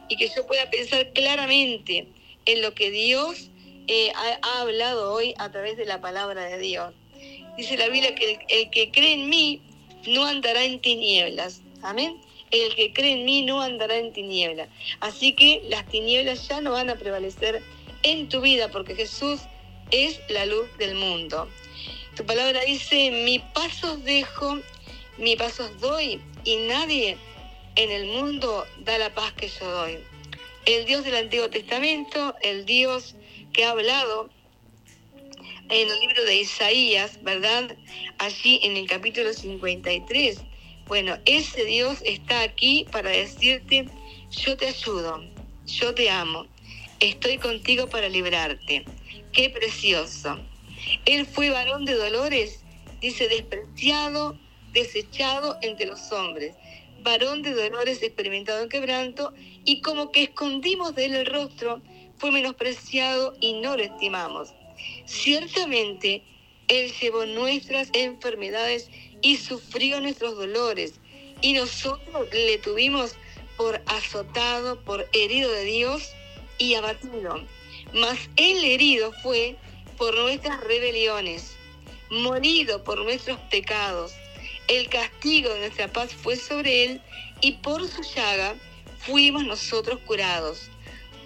y 0.08 0.16
que 0.16 0.28
yo 0.34 0.46
pueda 0.46 0.68
pensar 0.70 1.12
claramente 1.12 2.08
en 2.44 2.62
lo 2.62 2.74
que 2.74 2.90
Dios 2.90 3.50
eh, 3.86 4.12
ha 4.14 4.60
hablado 4.60 5.12
hoy 5.12 5.34
a 5.38 5.50
través 5.50 5.76
de 5.76 5.86
la 5.86 6.00
palabra 6.00 6.44
de 6.44 6.58
Dios. 6.58 6.94
Dice 7.56 7.76
la 7.76 7.88
Biblia 7.88 8.14
que 8.14 8.38
el, 8.48 8.70
que 8.70 8.90
cree 8.90 9.14
en 9.14 9.28
mí 9.28 9.60
no 10.06 10.24
andará 10.24 10.64
en 10.64 10.80
tinieblas. 10.80 11.62
Amén. 11.82 12.16
El 12.50 12.74
que 12.74 12.92
cree 12.92 13.12
en 13.12 13.24
mí 13.24 13.42
no 13.42 13.60
andará 13.60 13.96
en 13.96 14.12
tinieblas. 14.12 14.68
Así 15.00 15.34
que 15.34 15.62
las 15.68 15.86
tinieblas 15.88 16.48
ya 16.48 16.60
no 16.60 16.72
van 16.72 16.90
a 16.90 16.96
prevalecer 16.96 17.62
en 18.02 18.28
tu 18.28 18.40
vida 18.40 18.68
porque 18.70 18.94
Jesús 18.94 19.40
es 19.90 20.20
la 20.28 20.46
luz 20.46 20.66
del 20.78 20.94
mundo. 20.94 21.48
Tu 22.16 22.24
palabra 22.24 22.60
dice, 22.62 23.10
mi 23.10 23.38
pasos 23.38 24.02
dejo, 24.04 24.58
mi 25.18 25.36
pasos 25.36 25.78
doy 25.80 26.20
y 26.44 26.56
nadie 26.56 27.16
en 27.76 27.90
el 27.90 28.06
mundo 28.06 28.66
da 28.80 28.98
la 28.98 29.14
paz 29.14 29.32
que 29.32 29.48
yo 29.48 29.70
doy. 29.70 29.98
El 30.66 30.84
Dios 30.84 31.04
del 31.04 31.16
Antiguo 31.16 31.48
Testamento, 31.50 32.34
el 32.42 32.64
Dios 32.64 33.16
que 33.52 33.64
ha 33.64 33.70
hablado 33.70 34.28
en 35.70 35.88
el 35.88 36.00
libro 36.00 36.24
de 36.24 36.40
Isaías, 36.40 37.22
¿verdad? 37.22 37.76
Allí 38.18 38.58
en 38.62 38.76
el 38.76 38.88
capítulo 38.88 39.32
53. 39.32 40.40
Bueno, 40.86 41.16
ese 41.24 41.64
Dios 41.64 41.98
está 42.04 42.42
aquí 42.42 42.86
para 42.90 43.10
decirte, 43.10 43.86
yo 44.30 44.56
te 44.56 44.66
ayudo, 44.66 45.24
yo 45.66 45.94
te 45.94 46.10
amo, 46.10 46.46
estoy 46.98 47.38
contigo 47.38 47.86
para 47.86 48.08
librarte. 48.08 48.84
Qué 49.32 49.50
precioso. 49.50 50.40
Él 51.04 51.24
fue 51.24 51.50
varón 51.50 51.84
de 51.84 51.94
dolores, 51.94 52.64
dice, 53.00 53.28
despreciado, 53.28 54.36
desechado 54.72 55.56
entre 55.62 55.86
los 55.86 56.10
hombres, 56.10 56.56
varón 57.02 57.42
de 57.42 57.54
dolores 57.54 58.02
experimentado 58.02 58.62
en 58.64 58.68
quebranto, 58.68 59.32
y 59.64 59.82
como 59.82 60.10
que 60.10 60.24
escondimos 60.24 60.96
de 60.96 61.04
él 61.04 61.14
el 61.14 61.26
rostro, 61.26 61.80
fue 62.16 62.32
menospreciado 62.32 63.36
y 63.40 63.52
no 63.60 63.76
lo 63.76 63.84
estimamos. 63.84 64.52
Ciertamente, 65.06 66.22
Él 66.68 66.92
llevó 67.00 67.26
nuestras 67.26 67.88
enfermedades 67.92 68.88
y 69.22 69.36
sufrió 69.36 70.00
nuestros 70.00 70.36
dolores, 70.36 70.94
y 71.42 71.52
nosotros 71.54 72.28
le 72.32 72.58
tuvimos 72.58 73.16
por 73.56 73.80
azotado, 73.86 74.80
por 74.82 75.08
herido 75.12 75.50
de 75.50 75.64
Dios 75.64 76.10
y 76.58 76.74
abatido. 76.74 77.44
Mas 77.92 78.18
el 78.36 78.64
herido 78.64 79.12
fue 79.22 79.56
por 79.96 80.16
nuestras 80.16 80.60
rebeliones, 80.60 81.56
morido 82.10 82.84
por 82.84 83.02
nuestros 83.02 83.38
pecados. 83.50 84.12
El 84.68 84.88
castigo 84.88 85.50
de 85.50 85.60
nuestra 85.60 85.88
paz 85.88 86.14
fue 86.14 86.36
sobre 86.36 86.84
él 86.84 87.02
y 87.40 87.52
por 87.52 87.86
su 87.86 88.02
llaga 88.02 88.54
fuimos 88.98 89.44
nosotros 89.44 89.98
curados. 90.06 90.70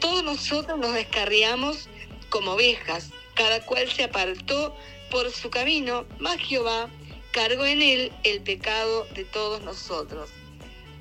Todos 0.01 0.25
nosotros 0.25 0.79
nos 0.79 0.95
descarriamos 0.95 1.89
como 2.31 2.53
ovejas, 2.53 3.11
cada 3.35 3.65
cual 3.65 3.91
se 3.91 4.05
apartó 4.05 4.75
por 5.11 5.31
su 5.31 5.51
camino, 5.51 6.07
mas 6.19 6.39
Jehová 6.39 6.91
cargó 7.33 7.67
en 7.67 7.83
él 7.83 8.13
el 8.23 8.41
pecado 8.43 9.07
de 9.15 9.25
todos 9.25 9.63
nosotros. 9.63 10.31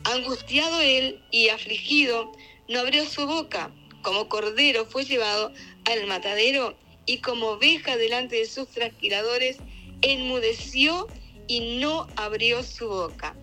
Angustiado 0.04 0.82
él 0.82 1.22
y 1.32 1.50
afligido, 1.50 2.32
no 2.68 2.80
abrió 2.80 3.06
su 3.06 3.26
boca, 3.26 3.72
como 4.02 4.28
cordero 4.28 4.86
fue 4.86 5.06
llevado 5.06 5.54
al 5.86 6.08
matadero 6.08 6.76
y 7.06 7.20
como 7.20 7.50
oveja 7.50 7.98
delante 7.98 8.38
de 8.38 8.46
sus 8.46 8.68
trasquiladores, 8.70 9.58
enmudeció 10.02 11.08
y 11.48 11.78
no 11.80 12.08
abrió 12.16 12.64
su 12.64 12.88
boca. 12.88 13.36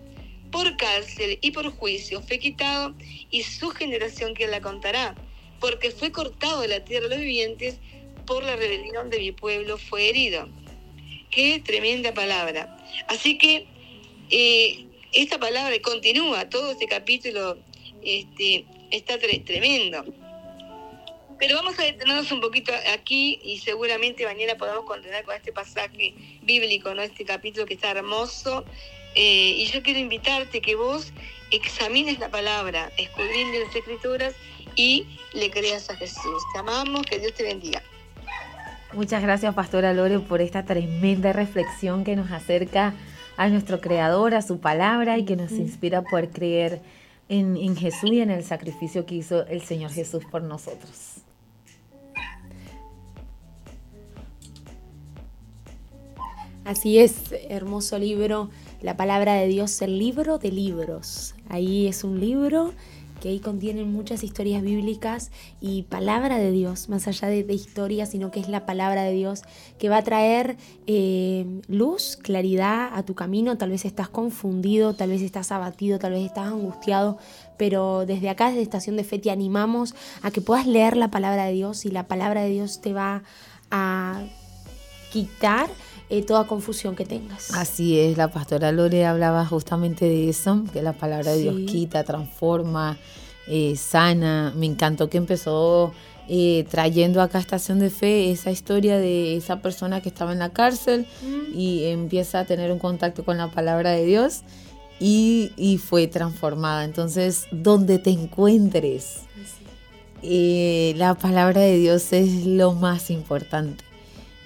Por 0.51 0.75
cárcel 0.77 1.39
y 1.41 1.51
por 1.51 1.69
juicio 1.71 2.21
fue 2.21 2.39
quitado 2.39 2.93
y 3.29 3.43
su 3.43 3.69
generación 3.69 4.33
que 4.33 4.47
la 4.47 4.61
contará, 4.61 5.15
porque 5.59 5.91
fue 5.91 6.11
cortado 6.11 6.61
de 6.61 6.67
la 6.67 6.83
tierra 6.83 7.07
de 7.07 7.15
los 7.15 7.19
vivientes, 7.19 7.77
por 8.31 8.45
la 8.45 8.55
rebelión 8.55 9.09
de 9.09 9.19
mi 9.19 9.33
pueblo 9.33 9.77
fue 9.77 10.07
herido. 10.07 10.47
Qué 11.31 11.61
tremenda 11.65 12.13
palabra. 12.13 12.77
Así 13.07 13.37
que 13.37 13.67
eh, 14.29 14.85
esta 15.11 15.37
palabra 15.37 15.75
continúa, 15.81 16.49
todo 16.49 16.71
este 16.71 16.87
capítulo 16.87 17.57
este, 18.01 18.63
está 18.89 19.19
tremendo. 19.19 20.05
Pero 21.39 21.57
vamos 21.57 21.77
a 21.77 21.83
detenernos 21.83 22.31
un 22.31 22.39
poquito 22.39 22.71
aquí 22.93 23.41
y 23.43 23.59
seguramente 23.59 24.23
mañana 24.23 24.55
podamos 24.55 24.85
continuar 24.85 25.25
con 25.25 25.35
este 25.35 25.51
pasaje 25.51 26.13
bíblico, 26.43 26.95
¿no? 26.95 27.01
este 27.01 27.25
capítulo 27.25 27.65
que 27.65 27.73
está 27.73 27.91
hermoso. 27.91 28.63
Eh, 29.13 29.55
y 29.57 29.65
yo 29.65 29.83
quiero 29.83 29.99
invitarte 29.99 30.61
que 30.61 30.75
vos 30.75 31.11
examines 31.51 32.17
la 32.19 32.29
palabra, 32.29 32.93
escudriñes 32.97 33.67
las 33.67 33.75
escrituras 33.75 34.35
y 34.77 35.05
le 35.33 35.51
creas 35.51 35.89
a 35.89 35.97
Jesús. 35.97 36.43
Te 36.53 36.59
amamos, 36.59 37.01
que 37.01 37.19
Dios 37.19 37.33
te 37.33 37.43
bendiga. 37.43 37.83
Muchas 38.93 39.21
gracias, 39.21 39.55
Pastora 39.55 39.93
Lore, 39.93 40.19
por 40.19 40.41
esta 40.41 40.65
tremenda 40.65 41.31
reflexión 41.31 42.03
que 42.03 42.17
nos 42.17 42.29
acerca 42.31 42.93
a 43.37 43.47
nuestro 43.47 43.79
Creador, 43.79 44.35
a 44.35 44.41
su 44.41 44.59
palabra 44.59 45.17
y 45.17 45.23
que 45.23 45.37
nos 45.37 45.53
inspira 45.53 45.99
a 45.99 46.01
poder 46.01 46.29
creer 46.29 46.81
en, 47.29 47.55
en 47.55 47.77
Jesús 47.77 48.11
y 48.11 48.19
en 48.19 48.31
el 48.31 48.43
sacrificio 48.43 49.05
que 49.05 49.15
hizo 49.15 49.47
el 49.47 49.61
Señor 49.61 49.91
Jesús 49.91 50.25
por 50.29 50.41
nosotros. 50.43 51.21
Así 56.65 56.99
es, 56.99 57.33
hermoso 57.49 57.97
libro, 57.97 58.49
la 58.81 58.97
palabra 58.97 59.35
de 59.35 59.47
Dios, 59.47 59.81
el 59.81 59.97
libro 59.97 60.37
de 60.37 60.51
libros. 60.51 61.33
Ahí 61.47 61.87
es 61.87 62.03
un 62.03 62.19
libro 62.19 62.73
que 63.21 63.29
ahí 63.29 63.39
contienen 63.39 63.93
muchas 63.93 64.23
historias 64.23 64.63
bíblicas 64.63 65.31
y 65.61 65.83
palabra 65.83 66.37
de 66.37 66.51
Dios, 66.51 66.89
más 66.89 67.07
allá 67.07 67.27
de, 67.29 67.53
historia, 67.53 68.05
sino 68.05 68.31
que 68.31 68.39
es 68.39 68.49
la 68.49 68.65
palabra 68.65 69.03
de 69.03 69.13
Dios 69.13 69.43
que 69.77 69.89
va 69.89 69.97
a 69.97 70.01
traer 70.01 70.57
eh, 70.87 71.45
luz, 71.67 72.17
claridad 72.21 72.89
a 72.93 73.03
tu 73.03 73.13
camino. 73.13 73.57
Tal 73.57 73.69
vez 73.69 73.85
estás 73.85 74.09
confundido, 74.09 74.95
tal 74.95 75.09
vez 75.09 75.21
estás 75.21 75.51
abatido, 75.51 75.99
tal 75.99 76.13
vez 76.13 76.25
estás 76.25 76.47
angustiado, 76.47 77.17
pero 77.57 78.05
desde 78.05 78.29
acá, 78.29 78.47
desde 78.49 78.63
Estación 78.63 78.97
de 78.97 79.03
Fe, 79.03 79.19
te 79.19 79.29
animamos 79.29 79.93
a 80.23 80.31
que 80.31 80.41
puedas 80.41 80.65
leer 80.65 80.97
la 80.97 81.11
palabra 81.11 81.45
de 81.45 81.53
Dios 81.53 81.85
y 81.85 81.91
la 81.91 82.07
palabra 82.07 82.41
de 82.41 82.49
Dios 82.49 82.81
te 82.81 82.91
va 82.91 83.23
a 83.69 84.23
quitar 85.11 85.69
eh, 86.11 86.23
toda 86.23 86.45
confusión 86.45 86.93
que 86.93 87.05
tengas. 87.05 87.51
Así 87.53 87.97
es, 87.97 88.17
la 88.17 88.27
pastora 88.27 88.73
Lore 88.73 89.05
hablaba 89.05 89.45
justamente 89.45 90.03
de 90.03 90.27
eso, 90.27 90.65
que 90.73 90.81
la 90.81 90.91
palabra 90.91 91.31
de 91.31 91.41
Dios 91.41 91.55
quita, 91.67 92.03
transforma, 92.03 92.97
eh, 93.47 93.77
sana. 93.77 94.51
Me 94.57 94.65
encantó 94.65 95.09
que 95.09 95.17
empezó 95.17 95.93
eh, 96.27 96.65
trayendo 96.69 97.21
acá 97.21 97.37
a 97.37 97.41
Estación 97.41 97.79
de 97.79 97.89
Fe 97.89 98.29
esa 98.29 98.51
historia 98.51 98.97
de 98.97 99.37
esa 99.37 99.61
persona 99.61 100.01
que 100.01 100.09
estaba 100.09 100.33
en 100.33 100.39
la 100.39 100.49
cárcel 100.49 101.07
mm. 101.25 101.57
y 101.57 101.85
empieza 101.85 102.41
a 102.41 102.45
tener 102.45 102.73
un 102.73 102.79
contacto 102.79 103.23
con 103.23 103.37
la 103.37 103.49
palabra 103.49 103.91
de 103.91 104.03
Dios 104.03 104.41
y, 104.99 105.53
y 105.55 105.77
fue 105.77 106.07
transformada. 106.07 106.83
Entonces, 106.83 107.45
donde 107.53 107.99
te 107.99 108.09
encuentres, 108.09 109.21
la 110.21 111.15
palabra 111.15 111.61
de 111.61 111.77
Dios 111.77 112.11
es 112.11 112.45
lo 112.45 112.73
más 112.73 113.09
importante. 113.09 113.90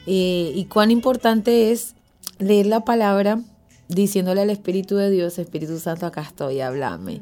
Eh, 0.08 0.52
y 0.56 0.66
cuán 0.66 0.92
importante 0.92 1.72
es 1.72 1.96
leer 2.38 2.68
la 2.68 2.86
palabra 2.86 3.42
diciéndole 3.88 4.42
al 4.42 4.50
Espíritu 4.50 4.96
de 4.96 5.10
Dios, 5.10 5.38
Espíritu 5.40 5.80
Santo, 5.80 6.06
acá 6.06 6.22
estoy, 6.22 6.62
háblame, 6.62 7.22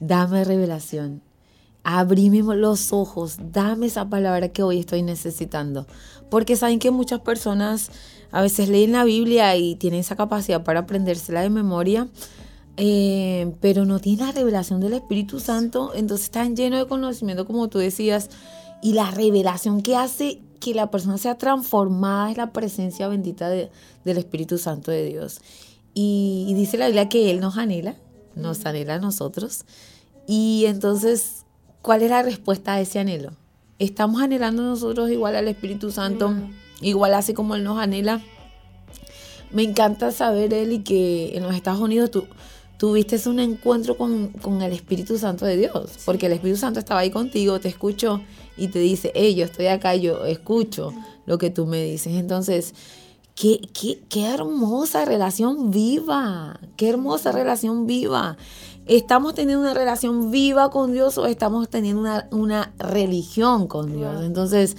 dame 0.00 0.44
revelación, 0.44 1.22
abrime 1.82 2.42
los 2.56 2.92
ojos, 2.92 3.36
dame 3.52 3.86
esa 3.86 4.08
palabra 4.08 4.48
que 4.48 4.62
hoy 4.62 4.80
estoy 4.80 5.02
necesitando. 5.02 5.86
Porque 6.30 6.56
saben 6.56 6.78
que 6.78 6.90
muchas 6.90 7.20
personas 7.20 7.90
a 8.32 8.42
veces 8.42 8.68
leen 8.68 8.92
la 8.92 9.04
Biblia 9.04 9.56
y 9.56 9.76
tienen 9.76 10.00
esa 10.00 10.16
capacidad 10.16 10.64
para 10.64 10.80
aprendérsela 10.80 11.42
de 11.42 11.50
memoria, 11.50 12.08
eh, 12.76 13.52
pero 13.60 13.84
no 13.84 14.00
tienen 14.00 14.26
la 14.26 14.32
revelación 14.32 14.80
del 14.80 14.94
Espíritu 14.94 15.38
Santo, 15.38 15.92
entonces 15.94 16.24
están 16.24 16.56
llenos 16.56 16.80
de 16.80 16.86
conocimiento, 16.86 17.46
como 17.46 17.68
tú 17.68 17.78
decías, 17.78 18.30
y 18.82 18.94
la 18.94 19.10
revelación 19.10 19.80
que 19.80 19.96
hace 19.96 20.40
que 20.64 20.72
la 20.72 20.90
persona 20.90 21.18
sea 21.18 21.36
transformada 21.36 22.30
es 22.30 22.38
la 22.38 22.50
presencia 22.50 23.06
bendita 23.06 23.50
del 23.50 23.68
Espíritu 24.04 24.56
Santo 24.56 24.90
de 24.90 25.04
Dios. 25.04 25.42
Y, 25.92 26.54
dice 26.56 26.78
la 26.78 26.86
Biblia 26.86 27.10
que 27.10 27.30
Él 27.30 27.40
nos 27.40 27.58
anhela, 27.58 27.96
nos 28.34 28.64
anhela 28.64 28.94
a 28.94 28.98
nosotros. 28.98 29.66
Y 30.26 30.64
entonces, 30.66 31.44
¿cuál 31.82 32.00
es 32.00 32.08
la 32.08 32.22
respuesta 32.22 32.72
a 32.72 32.80
ese 32.80 32.98
anhelo? 32.98 33.32
¿Estamos 33.78 34.22
anhelando 34.22 34.62
nosotros 34.62 35.10
igual 35.10 35.36
al 35.36 35.48
Espíritu 35.48 35.90
Santo? 35.90 36.32
Igual 36.80 37.12
así 37.12 37.34
como 37.34 37.56
Él 37.56 37.62
nos 37.62 37.78
anhela. 37.78 38.22
Me 39.50 39.64
encanta 39.64 40.12
saber, 40.12 40.54
Él, 40.54 40.72
y 40.72 40.78
que 40.78 41.36
en 41.36 41.42
los 41.42 41.54
Estados 41.54 41.80
Unidos 41.80 42.10
tú 42.10 42.24
tuviste 42.78 43.20
un 43.28 43.38
encuentro 43.38 43.98
con, 43.98 44.28
con, 44.28 44.62
el 44.62 44.72
Espíritu 44.72 45.18
Santo 45.18 45.44
de 45.44 45.58
Dios, 45.58 45.98
porque 46.06 46.26
el 46.26 46.32
Espíritu 46.32 46.58
Santo 46.58 46.80
estaba 46.80 47.00
ahí 47.00 47.10
contigo, 47.10 47.60
te 47.60 47.68
escuchó 47.68 48.22
y 48.56 48.68
te 48.68 48.78
dice, 48.78 49.12
hey, 49.14 49.34
yo 49.34 49.44
estoy 49.44 49.66
acá, 49.66 49.94
yo 49.94 50.24
escucho 50.26 50.92
lo 51.26 51.38
que 51.38 51.50
tú 51.50 51.66
me 51.66 51.82
dices. 51.82 52.14
Entonces, 52.14 52.74
qué, 53.34 53.60
qué, 53.72 54.00
qué 54.08 54.26
hermosa 54.26 55.04
relación 55.04 55.70
viva, 55.70 56.60
qué 56.76 56.88
hermosa 56.88 57.32
relación 57.32 57.86
viva. 57.86 58.36
¿Estamos 58.86 59.34
teniendo 59.34 59.62
una 59.62 59.74
relación 59.74 60.30
viva 60.30 60.70
con 60.70 60.92
Dios 60.92 61.16
o 61.16 61.26
estamos 61.26 61.68
teniendo 61.70 62.02
una, 62.02 62.28
una 62.30 62.74
religión 62.78 63.66
con 63.66 63.96
Dios? 63.96 64.22
Entonces, 64.22 64.76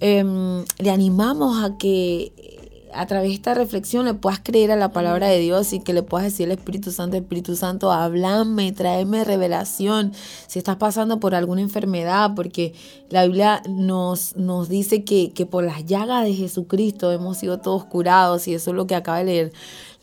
em, 0.00 0.64
le 0.78 0.90
animamos 0.90 1.62
a 1.62 1.78
que 1.78 2.53
a 2.94 3.06
través 3.06 3.28
de 3.28 3.34
esta 3.34 3.54
reflexión 3.54 4.04
le 4.04 4.14
puedas 4.14 4.40
creer 4.42 4.70
a 4.70 4.76
la 4.76 4.92
palabra 4.92 5.28
de 5.28 5.38
Dios 5.38 5.72
y 5.72 5.80
que 5.80 5.92
le 5.92 6.02
puedas 6.02 6.24
decir 6.24 6.46
al 6.46 6.52
Espíritu 6.52 6.90
Santo, 6.90 7.16
Espíritu 7.16 7.56
Santo, 7.56 7.92
háblame, 7.92 8.72
tráeme 8.72 9.24
revelación. 9.24 10.12
Si 10.46 10.58
estás 10.58 10.76
pasando 10.76 11.20
por 11.20 11.34
alguna 11.34 11.60
enfermedad, 11.60 12.32
porque 12.34 12.74
la 13.10 13.24
Biblia 13.24 13.62
nos, 13.68 14.36
nos 14.36 14.68
dice 14.68 15.04
que, 15.04 15.32
que 15.32 15.46
por 15.46 15.64
las 15.64 15.84
llagas 15.84 16.24
de 16.24 16.34
Jesucristo 16.34 17.12
hemos 17.12 17.38
sido 17.38 17.58
todos 17.58 17.84
curados 17.84 18.48
y 18.48 18.54
eso 18.54 18.70
es 18.70 18.76
lo 18.76 18.86
que 18.86 18.94
acaba 18.94 19.18
de 19.18 19.24
leer 19.24 19.52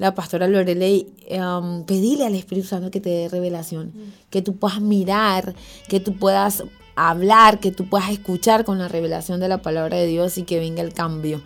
la 0.02 0.16
pastora 0.16 0.48
Lorelei, 0.48 1.14
um, 1.30 1.86
pedile 1.86 2.26
al 2.26 2.34
Espíritu 2.34 2.68
Santo 2.68 2.89
que 2.89 3.00
te 3.00 3.10
dé 3.10 3.30
revelación, 3.30 3.94
que 4.32 4.42
tú 4.42 4.56
puedas 4.56 4.82
mirar, 4.82 5.54
que 5.88 6.00
tú 6.00 6.18
puedas 6.18 6.64
hablar, 6.96 7.60
que 7.60 7.72
tú 7.72 7.88
puedas 7.88 8.10
escuchar 8.10 8.66
con 8.66 8.80
la 8.80 8.88
revelación 8.88 9.39
de 9.39 9.48
la 9.48 9.62
palabra 9.62 9.98
de 9.98 10.08
Dios 10.08 10.39
y 10.39 10.44
que 10.44 10.60
venga 10.60 10.82
el 10.82 10.94
cambio. 10.94 11.42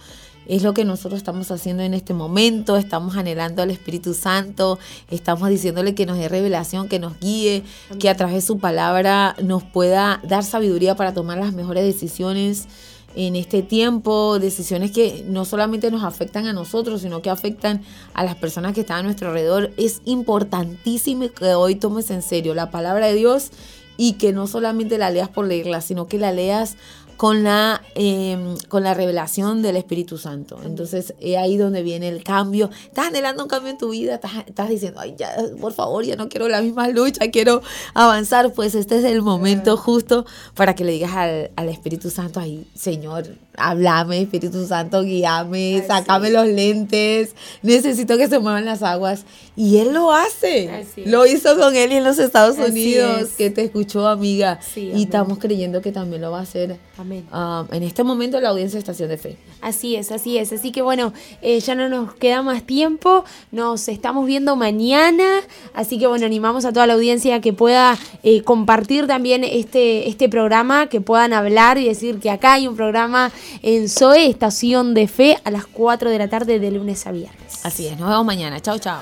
Es 0.48 0.64
lo 0.64 0.74
que 0.74 0.86
nosotros 0.86 1.18
estamos 1.18 1.50
haciendo 1.52 1.84
en 1.84 1.94
este 1.94 2.14
momento, 2.14 2.78
estamos 2.78 3.16
anhelando 3.16 3.62
al 3.62 3.72
Espíritu 3.72 4.14
Santo, 4.14 4.78
estamos 5.10 5.50
diciéndole 5.50 5.96
que 5.96 6.06
nos 6.06 6.18
dé 6.18 6.30
revelación, 6.30 6.88
que 6.88 7.00
nos 7.00 7.20
guíe, 7.20 7.64
que 8.00 8.10
a 8.10 8.16
través 8.16 8.36
de 8.36 8.42
su 8.42 8.60
palabra 8.60 9.36
nos 9.44 9.64
pueda 9.64 10.22
dar 10.24 10.44
sabiduría 10.44 10.96
para 10.96 11.14
tomar 11.14 11.38
las 11.38 11.54
mejores 11.54 11.84
decisiones 11.84 12.68
en 13.16 13.36
este 13.36 13.62
tiempo, 13.62 14.40
decisiones 14.40 14.92
que 14.92 15.26
no 15.28 15.46
solamente 15.46 15.90
nos 15.90 16.04
afectan 16.04 16.48
a 16.48 16.54
nosotros, 16.54 17.02
sino 17.02 17.22
que 17.22 17.30
afectan 17.30 17.82
a 18.14 18.24
las 18.24 18.36
personas 18.36 18.74
que 18.74 18.82
están 18.82 19.00
a 19.00 19.04
nuestro 19.04 19.30
alrededor. 19.30 19.72
Es 19.78 20.02
importantísimo 20.06 21.30
que 21.30 21.56
hoy 21.56 21.76
tomes 21.76 22.12
en 22.12 22.22
serio 22.22 22.54
la 22.54 22.72
palabra 22.72 23.08
de 23.08 23.14
Dios 23.16 23.52
y 23.98 24.14
que 24.14 24.34
no 24.34 24.48
solamente 24.48 24.98
la 24.98 25.10
leas 25.10 25.30
por 25.30 25.48
leerla, 25.48 25.82
sino 25.82 26.08
que 26.08 26.18
la 26.18 26.32
leas 26.32 26.76
con 27.18 27.44
la, 27.44 27.82
em, 27.96 28.58
con 28.68 28.84
la 28.84 28.94
revelación 28.94 29.62
del 29.62 29.78
Espíritu 29.78 30.18
Santo. 30.18 30.60
Entonces, 30.64 31.14
es 31.20 31.38
ahí 31.38 31.58
donde 31.58 31.84
viene 31.84 32.10
el 32.10 32.24
cambio. 32.24 32.70
Estás 32.86 33.08
anhelando 33.08 33.44
un 33.44 33.50
cambio 33.50 33.72
en 33.72 33.78
tu 33.78 33.90
vida, 33.90 34.16
estás, 34.16 34.32
estás 34.48 34.70
diciendo, 34.70 35.00
ay, 35.00 35.16
ya, 35.18 35.36
por 35.60 35.74
favor, 35.74 36.04
ya 36.04 36.16
no 36.16 36.30
quiero 36.30 36.48
la 36.48 36.62
misma 36.62 36.88
lucha, 36.90 37.30
quiero 37.32 37.62
avanzar. 37.94 38.54
Pues 38.54 38.76
este 38.76 38.98
es 38.98 39.06
el 39.06 39.22
momento 39.22 39.78
justo 39.78 40.26
para 40.56 40.76
que 40.76 40.84
le 40.84 40.92
digas 40.92 41.14
al, 41.14 41.52
al 41.56 41.70
Espíritu 41.70 42.10
Santo, 42.10 42.40
ay, 42.40 42.68
Señor, 42.76 43.28
háblame, 43.58 44.22
Espíritu 44.22 44.66
Santo, 44.68 45.04
guíame, 45.04 45.84
sácame 45.88 46.30
los 46.30 46.48
lentes, 46.48 47.36
necesito 47.62 48.18
que 48.18 48.28
se 48.28 48.40
muevan 48.40 48.66
las 48.66 48.84
aguas. 48.84 49.26
Y 49.56 49.78
Él 49.78 49.94
lo 49.94 50.12
hace. 50.12 50.86
Lo 51.06 51.26
hizo 51.26 51.58
con 51.58 51.76
Él 51.76 51.94
y 51.94 51.96
en 51.96 52.04
los 52.04 52.20
Estados 52.20 52.58
Unidos, 52.58 53.30
que 53.38 53.50
te 53.50 53.64
escuchó, 53.64 54.08
amiga. 54.08 54.60
y 54.76 55.04
estamos 55.04 55.40
creyendo 55.40 55.82
que 55.82 55.92
también 55.92 56.22
lo 56.22 56.32
va 56.32 56.40
a 56.40 56.44
hacer 56.44 56.78
Um, 56.98 57.68
en 57.74 57.84
este 57.84 58.04
momento 58.04 58.40
la 58.40 58.50
audiencia 58.50 58.78
de 58.78 58.80
Estación 58.80 59.10
de 59.10 59.18
Fe. 59.18 59.38
Así 59.62 59.98
es, 59.98 60.12
así 60.12 60.38
es. 60.38 60.54
Así 60.54 60.72
que 60.72 60.82
bueno, 60.82 61.12
eh, 61.42 61.60
ya 61.60 61.76
no 61.76 61.90
nos 61.90 62.14
queda 62.14 62.42
más 62.42 62.64
tiempo. 62.64 63.26
Nos 63.52 63.90
estamos 63.90 64.26
viendo 64.26 64.56
mañana. 64.56 65.42
Así 65.74 66.00
que 66.00 66.08
bueno, 66.08 66.26
animamos 66.26 66.64
a 66.64 66.72
toda 66.72 66.88
la 66.88 66.94
audiencia 66.94 67.42
que 67.42 67.52
pueda 67.52 67.98
eh, 68.24 68.44
compartir 68.44 69.08
también 69.08 69.44
este, 69.44 70.08
este 70.08 70.30
programa, 70.30 70.88
que 70.88 71.02
puedan 71.02 71.34
hablar 71.34 71.78
y 71.78 71.86
decir 71.86 72.20
que 72.20 72.30
acá 72.30 72.54
hay 72.54 72.68
un 72.68 72.78
programa 72.78 73.32
en 73.62 73.90
SOE, 73.90 74.28
Estación 74.28 74.94
de 74.94 75.08
Fe, 75.08 75.38
a 75.44 75.52
las 75.52 75.66
4 75.66 76.10
de 76.10 76.18
la 76.18 76.28
tarde 76.28 76.60
de 76.60 76.72
lunes 76.72 77.06
a 77.08 77.12
viernes. 77.12 77.66
Así 77.66 77.88
es, 77.88 77.98
nos 78.00 78.10
vemos 78.10 78.26
mañana. 78.26 78.60
Chao, 78.60 78.78
chao. 78.80 79.00